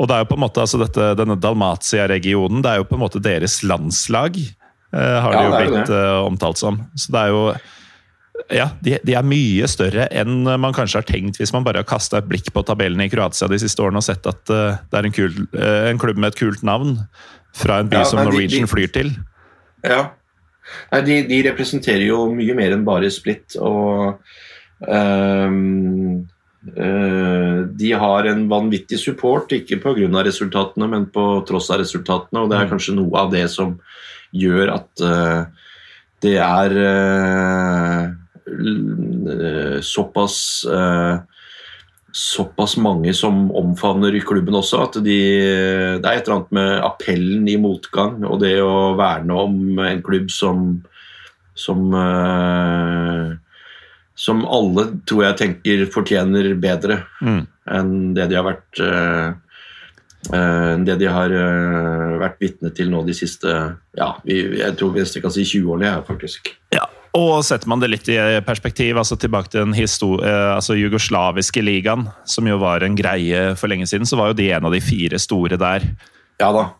Og 0.00 0.08
det 0.08 0.16
er 0.16 0.22
jo 0.24 0.30
på 0.30 0.38
en 0.38 0.44
måte, 0.46 0.62
altså 0.64 0.78
dette, 0.80 1.10
Denne 1.18 1.36
Dalmatia-regionen 1.36 2.62
det 2.64 2.70
er 2.72 2.80
jo 2.80 2.86
på 2.88 2.96
en 2.96 3.02
måte 3.04 3.20
deres 3.20 3.58
landslag, 3.68 4.38
eh, 4.40 5.18
har 5.20 5.34
det 5.36 5.42
Ja, 5.44 5.50
det 5.52 5.66
jo 5.66 5.74
blitt 5.74 5.92
eh, 5.92 6.16
omtalt 6.24 6.60
som. 6.62 6.78
Så 6.96 7.12
det 7.12 7.20
er 7.26 7.34
jo 7.34 7.42
ja, 8.56 8.70
de, 8.80 8.94
de 9.04 9.12
er 9.18 9.26
mye 9.28 9.66
større 9.68 10.06
enn 10.16 10.46
man 10.48 10.72
kanskje 10.72 11.02
har 11.02 11.04
tenkt 11.04 11.36
hvis 11.36 11.52
man 11.52 11.66
bare 11.66 11.82
har 11.82 11.88
kasta 11.90 12.22
et 12.22 12.28
blikk 12.30 12.48
på 12.54 12.62
tabellene 12.64 13.04
i 13.04 13.10
Kroatia 13.12 13.50
de 13.52 13.58
siste 13.60 13.82
årene 13.84 14.00
og 14.00 14.06
sett 14.06 14.24
at 14.30 14.48
uh, 14.54 14.78
det 14.88 14.96
er 14.96 15.08
en, 15.10 15.12
kul, 15.12 15.34
uh, 15.52 15.90
en 15.90 16.00
klubb 16.00 16.16
med 16.16 16.32
et 16.32 16.38
kult 16.40 16.62
navn 16.64 16.94
fra 17.60 17.82
en 17.82 17.90
by 17.92 17.98
Ja, 18.00 18.06
som 18.08 18.16
nei, 18.16 18.24
de- 18.24 18.30
Norwegian 18.32 18.64
de- 18.64 18.70
flyr 18.72 18.88
til. 18.94 19.12
Ja. 19.84 20.00
Nei, 20.94 21.02
de, 21.04 21.18
de 21.28 21.42
representerer 21.50 22.06
jo 22.08 22.22
mye 22.32 22.56
mer 22.56 22.72
enn 22.78 22.86
bare 22.88 23.10
Split. 23.12 23.58
Og 23.60 24.16
eh, 24.88 25.50
de 26.60 27.92
har 27.96 28.26
en 28.28 28.42
vanvittig 28.50 28.98
support, 29.00 29.52
ikke 29.52 29.78
pga. 29.80 30.22
resultatene, 30.26 30.88
men 30.92 31.06
på 31.08 31.24
tross 31.48 31.70
av 31.70 31.80
resultatene. 31.80 32.42
Og 32.42 32.50
det 32.50 32.58
er 32.58 32.68
kanskje 32.68 32.96
noe 32.98 33.16
av 33.16 33.30
det 33.32 33.46
som 33.48 33.78
gjør 34.36 34.74
at 34.74 35.02
eh, 35.02 35.44
det 36.20 36.36
er 36.44 36.76
eh, 36.84 38.02
eh, 39.32 39.80
såpass 39.80 40.36
eh, 40.68 41.16
såpass 42.10 42.74
mange 42.82 43.14
som 43.14 43.52
omfavner 43.54 44.16
klubben 44.26 44.56
også, 44.58 44.82
at 44.82 44.96
de, 45.04 45.18
det 46.02 46.04
er 46.04 46.16
et 46.18 46.26
eller 46.26 46.40
annet 46.40 46.54
med 46.58 46.72
appellen 46.82 47.46
i 47.48 47.54
motgang 47.62 48.24
og 48.26 48.40
det 48.42 48.56
å 48.64 48.96
verne 48.98 49.36
om 49.46 49.78
en 49.78 50.02
klubb 50.02 50.26
som 50.34 50.82
som, 51.60 51.94
eh, 51.94 53.36
som 54.20 54.42
alle 54.44 54.86
tror 55.08 55.24
jeg 55.30 55.38
tenker 55.40 55.86
fortjener 55.92 56.52
bedre 56.60 57.04
Mm. 57.20 57.46
enn 57.70 58.14
det 58.16 58.28
de 58.30 58.36
har 58.36 58.44
vært 58.44 58.80
eh, 58.84 59.32
uh, 60.34 60.74
det 60.84 60.96
de 61.00 61.08
har 61.08 61.32
uh, 61.32 62.18
vært 62.20 62.40
vitne 62.42 62.72
til 62.76 62.90
nå 62.92 63.02
de 63.06 63.14
siste 63.16 63.48
ja, 63.96 64.08
vi, 64.24 64.42
jeg 64.60 64.76
tror 64.76 64.92
vi 64.96 65.04
kan 65.22 65.32
si 65.32 65.44
20 65.44 65.72
årene, 65.72 65.92
faktisk. 66.04 66.52
Ja, 66.74 66.84
og 67.16 67.44
setter 67.46 67.70
man 67.70 67.80
det 67.80 67.90
litt 67.90 68.08
i 68.12 68.18
perspektiv, 68.46 68.98
altså 69.00 69.16
tilbake 69.16 69.50
til 69.50 69.64
den 69.64 69.74
altså 69.74 70.76
jugoslaviske 70.76 71.62
ligaen, 71.64 72.08
som 72.24 72.46
jo 72.46 72.58
var 72.60 72.84
en 72.84 72.98
greie 72.98 73.54
for 73.56 73.72
lenge 73.72 73.86
siden, 73.86 74.06
så 74.06 74.20
var 74.20 74.30
jo 74.30 74.38
de 74.38 74.50
en 74.52 74.68
av 74.68 74.72
de 74.76 74.82
fire 74.84 75.18
store 75.18 75.56
der. 75.60 75.88
Ja 76.40 76.52
da. 76.52 76.70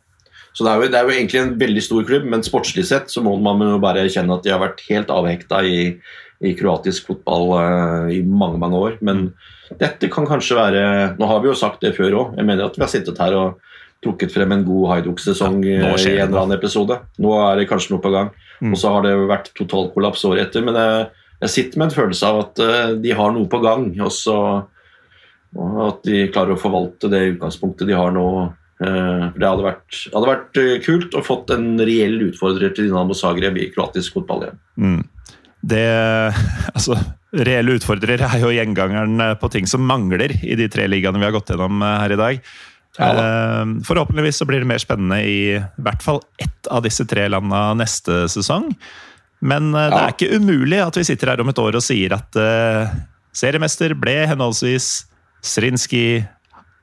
Så 0.53 0.65
det 0.67 0.71
er, 0.71 0.81
jo, 0.83 0.91
det 0.91 0.99
er 0.99 1.07
jo 1.07 1.15
egentlig 1.15 1.41
en 1.41 1.53
veldig 1.61 1.83
stor 1.83 2.07
klubb, 2.07 2.25
men 2.27 2.43
sportslig 2.43 2.85
sett 2.89 3.11
så 3.11 3.23
må 3.23 3.37
man 3.43 3.63
jo 3.63 3.79
bare 3.83 4.03
erkjenne 4.05 4.35
at 4.35 4.47
de 4.47 4.53
har 4.53 4.63
vært 4.63 4.83
helt 4.89 5.13
avhekta 5.15 5.63
i, 5.67 5.83
i 6.41 6.55
kroatisk 6.57 7.11
fotball 7.11 7.51
uh, 7.53 8.13
i 8.13 8.21
mange, 8.25 8.59
mange 8.61 8.79
år. 8.81 8.99
Men 9.05 9.29
dette 9.79 10.09
kan 10.11 10.27
kanskje 10.29 10.57
være 10.59 10.85
Nå 11.19 11.29
har 11.29 11.43
vi 11.43 11.51
jo 11.51 11.59
sagt 11.59 11.85
det 11.85 11.95
før 11.99 12.17
òg. 12.17 12.39
Jeg 12.39 12.49
mener 12.49 12.67
at 12.67 12.79
vi 12.79 12.85
har 12.85 12.93
sittet 12.93 13.21
her 13.21 13.37
og 13.39 13.61
trukket 14.01 14.33
frem 14.33 14.55
en 14.57 14.65
god 14.65 14.87
Haiduk-sesong 14.95 15.61
Ja, 15.67 15.93
eh, 15.93 16.05
i 16.09 16.15
en 16.17 16.31
eller 16.31 16.45
annen 16.45 16.57
episode. 16.57 16.97
Nå 17.21 17.35
er 17.45 17.61
det 17.61 17.69
kanskje 17.69 17.95
noe 17.95 18.05
på 18.05 18.13
gang. 18.15 18.31
Mm. 18.61 18.73
Og 18.73 18.81
så 18.81 18.93
har 18.95 19.05
det 19.05 19.13
vært 19.29 19.53
totalkollaps 19.59 20.25
året 20.29 20.49
etter. 20.49 20.65
Men 20.65 20.79
jeg, 20.81 21.11
jeg 21.45 21.55
sitter 21.57 21.83
med 21.83 21.91
en 21.91 21.99
følelse 21.99 22.31
av 22.31 22.41
at 22.47 22.65
uh, 22.65 22.95
de 23.05 23.13
har 23.17 23.37
noe 23.37 23.51
på 23.51 23.61
gang. 23.65 23.91
Og 24.01 24.15
så 24.15 24.39
og 25.51 25.79
at 25.83 26.05
de 26.07 26.29
klarer 26.31 26.55
å 26.55 26.63
forvalte 26.63 27.09
det 27.11 27.25
utgangspunktet 27.35 27.89
de 27.91 27.97
har 27.99 28.13
nå. 28.15 28.27
Uh, 28.81 29.29
Det 29.37 29.45
hadde 29.45 29.67
vært, 29.67 29.97
hadde 30.15 30.29
vært 30.31 30.61
kult 30.87 31.17
å 31.19 31.25
fått 31.27 31.51
en 31.53 31.75
reell 31.85 32.21
utfordrer 32.31 32.73
til 32.73 32.89
Dinamo 32.89 33.17
Zagreb 33.19 33.59
i 33.61 33.69
kroatisk 33.75 34.17
fotball 34.17 34.47
igjen. 34.47 34.61
Mm. 34.81 35.03
Det 35.61 35.85
Altså, 36.77 36.97
reelle 37.37 37.77
utfordrere 37.79 38.29
er 38.31 38.43
jo 38.43 38.53
gjengangeren 38.55 39.21
eh, 39.23 39.37
på 39.41 39.51
ting 39.53 39.69
som 39.71 39.85
mangler 39.87 40.35
i 40.43 40.57
de 40.59 40.69
tre 40.73 40.87
ligaene 40.91 41.21
vi 41.21 41.29
har 41.29 41.35
gått 41.37 41.53
gjennom 41.53 41.83
eh, 41.85 41.99
her 42.05 42.15
i 42.15 42.19
dag. 42.21 42.41
Ja. 42.99 43.11
Eh, 43.11 43.75
Forhåpentligvis 43.87 44.41
så 44.41 44.49
blir 44.49 44.65
det 44.65 44.71
mer 44.71 44.83
spennende 44.83 45.21
i 45.23 45.61
hvert 45.83 46.03
fall 46.05 46.23
ett 46.43 46.71
av 46.71 46.85
disse 46.87 47.07
tre 47.09 47.29
landene 47.31 47.83
neste 47.83 48.25
sesong. 48.33 48.73
Men 49.41 49.71
det 49.73 49.97
er 49.97 50.11
ikke 50.13 50.37
umulig 50.37 50.83
at 50.85 50.99
vi 50.99 51.07
sitter 51.09 51.31
her 51.33 51.41
om 51.41 51.49
et 51.49 51.61
år 51.63 51.79
og 51.79 51.81
sier 51.81 52.13
at 52.13 52.37
uh, 52.37 52.91
seriemester 53.33 53.95
ble 53.97 54.19
henholdsvis 54.29 54.89
Srinski, 55.41 56.21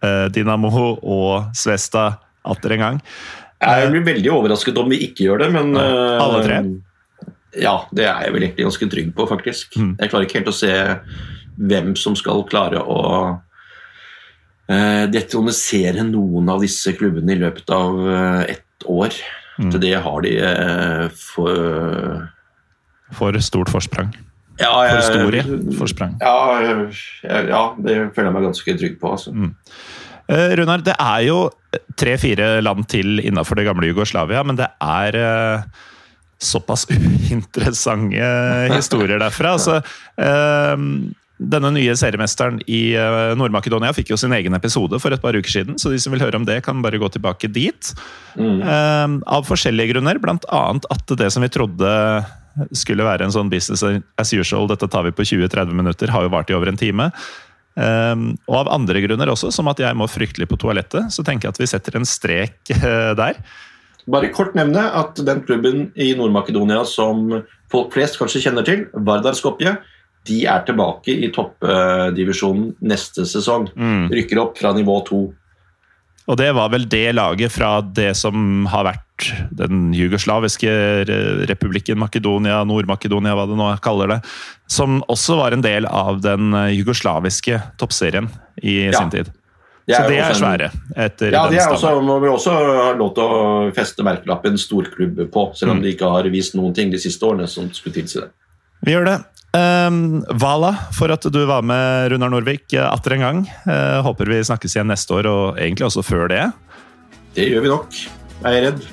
uh, 0.01 0.25
Dinamo 0.33 0.71
og 0.97 1.51
Svesta 1.53 2.07
atter 2.49 2.73
en 2.73 2.83
gang. 2.83 2.97
Jeg 3.57 3.91
blir 3.93 4.05
veldig 4.05 4.31
overrasket 4.33 4.77
om 4.77 4.89
vi 4.91 4.99
ikke 5.07 5.25
gjør 5.25 5.41
det, 5.41 5.47
men 5.55 5.71
eh, 5.81 6.21
alle 6.21 6.41
tre? 6.45 6.59
Ja, 7.57 7.75
det 7.95 8.05
er 8.05 8.23
jeg 8.27 8.33
vel 8.35 8.43
egentlig 8.45 8.65
ganske 8.67 8.89
trygg 8.91 9.09
på, 9.17 9.25
faktisk. 9.29 9.75
Mm. 9.79 9.95
Jeg 9.99 10.11
klarer 10.11 10.27
ikke 10.27 10.39
helt 10.41 10.51
å 10.51 10.55
se 10.55 10.71
hvem 11.57 11.95
som 11.97 12.13
skal 12.19 12.43
klare 12.45 12.79
å 12.83 13.01
uh, 14.69 15.05
detronisere 15.13 16.03
noen 16.05 16.49
av 16.53 16.61
disse 16.65 16.93
klubbene 16.97 17.33
i 17.33 17.39
løpet 17.41 17.73
av 17.73 17.97
uh, 18.05 18.41
ett 18.45 18.85
år. 18.85 19.15
Mm. 19.57 19.71
Til 19.73 19.81
det 19.81 19.93
har 20.05 20.21
de 20.21 20.33
uh, 20.37 21.07
for 21.17 22.27
For 23.17 23.39
stort 23.41 23.71
forsprang. 23.73 24.11
ja, 24.59 24.69
For 24.91 25.01
stor 25.01 25.31
store 25.31 25.43
forsprang. 25.79 26.17
Ja, 26.21 26.35
jeg- 26.61 27.47
ja, 27.49 27.61
det 27.81 27.95
føler 28.13 28.29
jeg 28.29 28.33
meg 28.37 28.47
ganske 28.51 28.77
trygg 28.83 28.99
på. 29.01 29.11
Altså. 29.15 29.31
Mm. 29.33 29.53
Runar, 30.59 30.81
det 30.83 30.93
er 30.99 31.21
jo 31.23 31.37
tre-fire 31.95 32.59
land 32.61 32.83
til 32.91 33.21
innafor 33.23 33.55
det 33.55 33.63
gamle 33.65 33.87
Jugoslavia, 33.87 34.41
men 34.43 34.57
det 34.59 34.67
er 34.83 35.15
såpass 36.39 36.85
uinteressante 36.91 38.75
historier 38.75 39.19
derfra. 39.21 39.55
Altså, 39.57 39.81
denne 41.37 41.69
nye 41.75 41.93
seriemesteren 41.97 42.57
i 42.65 42.95
eh, 42.97 43.35
Nord-Makedonia 43.37 43.93
fikk 43.93 44.09
jo 44.09 44.17
sin 44.17 44.33
egen 44.33 44.57
episode 44.57 44.97
for 45.01 45.13
et 45.13 45.21
par 45.21 45.37
uker 45.37 45.53
siden, 45.53 45.77
så 45.77 45.91
de 45.93 45.99
som 46.01 46.13
vil 46.13 46.23
høre 46.23 46.39
om 46.39 46.47
det, 46.47 46.63
kan 46.65 46.81
bare 46.81 46.97
gå 46.97 47.09
tilbake 47.13 47.49
dit. 47.53 47.91
Mm. 48.39 48.61
Eh, 48.61 49.05
av 49.37 49.45
forskjellige 49.45 49.93
grunner, 49.93 50.17
bl.a. 50.21 50.63
at 50.73 51.17
det 51.21 51.29
som 51.33 51.45
vi 51.45 51.51
trodde 51.53 51.91
skulle 52.73 53.05
være 53.05 53.27
en 53.27 53.33
sånn 53.35 53.51
business 53.53 53.83
as 54.17 54.33
usual, 54.33 54.65
dette 54.71 54.89
tar 54.89 55.05
vi 55.05 55.13
på 55.13 55.27
20-30 55.29 55.77
minutter, 55.77 56.09
har 56.09 56.25
jo 56.25 56.33
vart 56.33 56.49
i 56.49 56.57
over 56.57 56.71
en 56.71 56.79
time. 56.79 57.11
Um, 57.77 58.31
og 58.49 58.63
av 58.63 58.71
andre 58.73 59.03
grunner 59.03 59.29
også, 59.29 59.51
som 59.53 59.69
at 59.69 59.77
jeg 59.77 59.93
må 59.93 60.07
fryktelig 60.09 60.47
på 60.49 60.57
toalettet, 60.57 61.11
så 61.13 61.21
tenker 61.21 61.45
jeg 61.45 61.53
at 61.53 61.59
vi 61.61 61.67
setter 61.69 61.99
en 61.99 62.07
strek 62.09 62.57
uh, 62.79 63.13
der. 63.19 63.37
Bare 64.07 64.29
kort 64.31 64.53
nevne 64.55 64.85
at 64.95 65.19
den 65.27 65.41
klubben 65.43 65.89
i 65.99 66.13
Nord-Makedonia 66.15 66.85
som 66.87 67.27
folk 67.71 67.91
flest 67.95 68.15
kanskje 68.19 68.45
kjenner 68.45 68.63
til, 68.67 68.85
Vardar 68.93 69.35
Skopje, 69.35 69.75
de 70.27 70.41
er 70.47 70.63
tilbake 70.67 71.11
i 71.11 71.27
toppdivisjonen 71.35 72.73
neste 72.87 73.25
sesong. 73.27 73.67
Mm. 73.75 74.07
Rykker 74.11 74.39
opp 74.41 74.57
fra 74.59 74.71
nivå 74.75 74.97
to. 75.07 75.21
Og 76.27 76.35
det 76.39 76.49
var 76.57 76.67
vel 76.73 76.83
det 76.91 77.05
laget 77.15 77.53
fra 77.55 77.77
det 77.81 78.09
som 78.19 78.65
har 78.67 78.83
vært 78.89 79.29
den 79.55 79.93
jugoslaviske 79.95 80.73
re- 81.07 81.45
republikken 81.49 81.97
Makedonia, 82.01 82.59
Nord-Makedonia, 82.67 83.33
hva 83.39 83.45
det 83.47 83.55
nå 83.57 83.69
kaller 83.83 84.11
det, 84.11 84.17
som 84.69 84.99
også 85.07 85.37
var 85.39 85.55
en 85.55 85.63
del 85.63 85.87
av 85.87 86.19
den 86.21 86.51
eh, 86.53 86.73
jugoslaviske 86.75 87.61
toppserien 87.79 88.27
i 88.61 88.89
Ja. 88.91 88.99
sin 88.99 89.09
tid. 89.15 89.31
Så 89.87 90.01
det 90.09 90.17
er 90.19 90.33
svære. 90.35 90.71
etter 90.97 91.31
Ja, 91.31 91.45
de 91.47 91.55
er 91.61 91.71
også, 91.71 92.01
må 92.03 92.19
vi 92.19 92.27
også 92.27 92.51
ha 92.51 92.91
lov 92.99 93.13
til 93.15 93.23
å 93.23 93.71
feste 93.75 94.03
merkelappen 94.03 94.57
storklubb 94.59 95.21
på, 95.31 95.55
selv 95.55 95.71
om 95.71 95.77
Mm. 95.77 95.83
de 95.83 95.93
ikke 95.95 96.09
har 96.11 96.23
vist 96.33 96.55
noen 96.55 96.73
ting 96.75 96.91
de 96.91 96.97
siste 96.99 97.23
årene 97.23 97.47
som 97.47 97.69
skulle 97.71 97.93
tilsi 97.95 98.19
det. 98.19 98.29
Vi 98.83 98.91
gjør 98.91 99.05
det. 99.05 99.17
Um, 99.55 100.25
Vala, 100.37 100.73
for 100.93 101.09
at 101.09 101.21
du 101.31 101.45
var 101.45 101.61
med, 101.63 102.11
Runar 102.11 102.29
Norvik, 102.29 102.73
eh, 102.73 102.83
atter 102.83 103.13
en 103.13 103.19
gang. 103.19 103.39
Uh, 103.65 104.01
håper 104.03 104.25
vi 104.27 104.43
snakkes 104.43 104.75
igjen 104.75 104.87
neste 104.91 105.09
år, 105.15 105.25
og 105.25 105.57
egentlig 105.57 105.87
også 105.87 106.03
før 106.03 106.27
det. 106.27 106.51
Det 107.33 107.47
gjør 107.49 107.61
vi 107.61 107.67
nok, 107.69 107.93
Jeg 108.43 108.53
er 108.53 108.71
redd. 108.71 108.83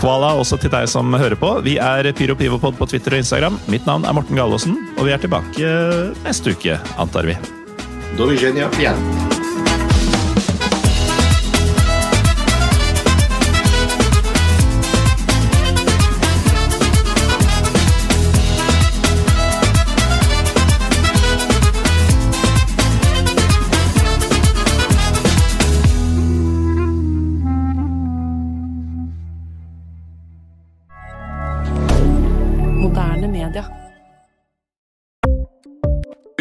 Vala, 0.00 0.30
også 0.40 0.56
til 0.58 0.70
deg 0.70 0.88
som 0.88 1.12
hører 1.12 1.36
på. 1.36 1.62
Vi 1.62 1.76
er 1.78 2.10
Pyro 2.12 2.34
Pivopod 2.34 2.78
på 2.78 2.88
Twitter 2.88 3.12
og 3.12 3.18
Instagram. 3.18 3.58
Mitt 3.68 3.84
navn 3.84 4.06
er 4.06 4.12
Morten 4.14 4.36
Galaasen, 4.36 4.78
og 4.96 5.04
vi 5.04 5.12
er 5.12 5.18
tilbake 5.18 5.74
neste 6.24 6.54
uke, 6.56 6.78
antar 6.96 7.24
vi. 7.28 7.36
Do 8.16 8.24
Virginia 8.30 8.70
igjen. 8.78 9.31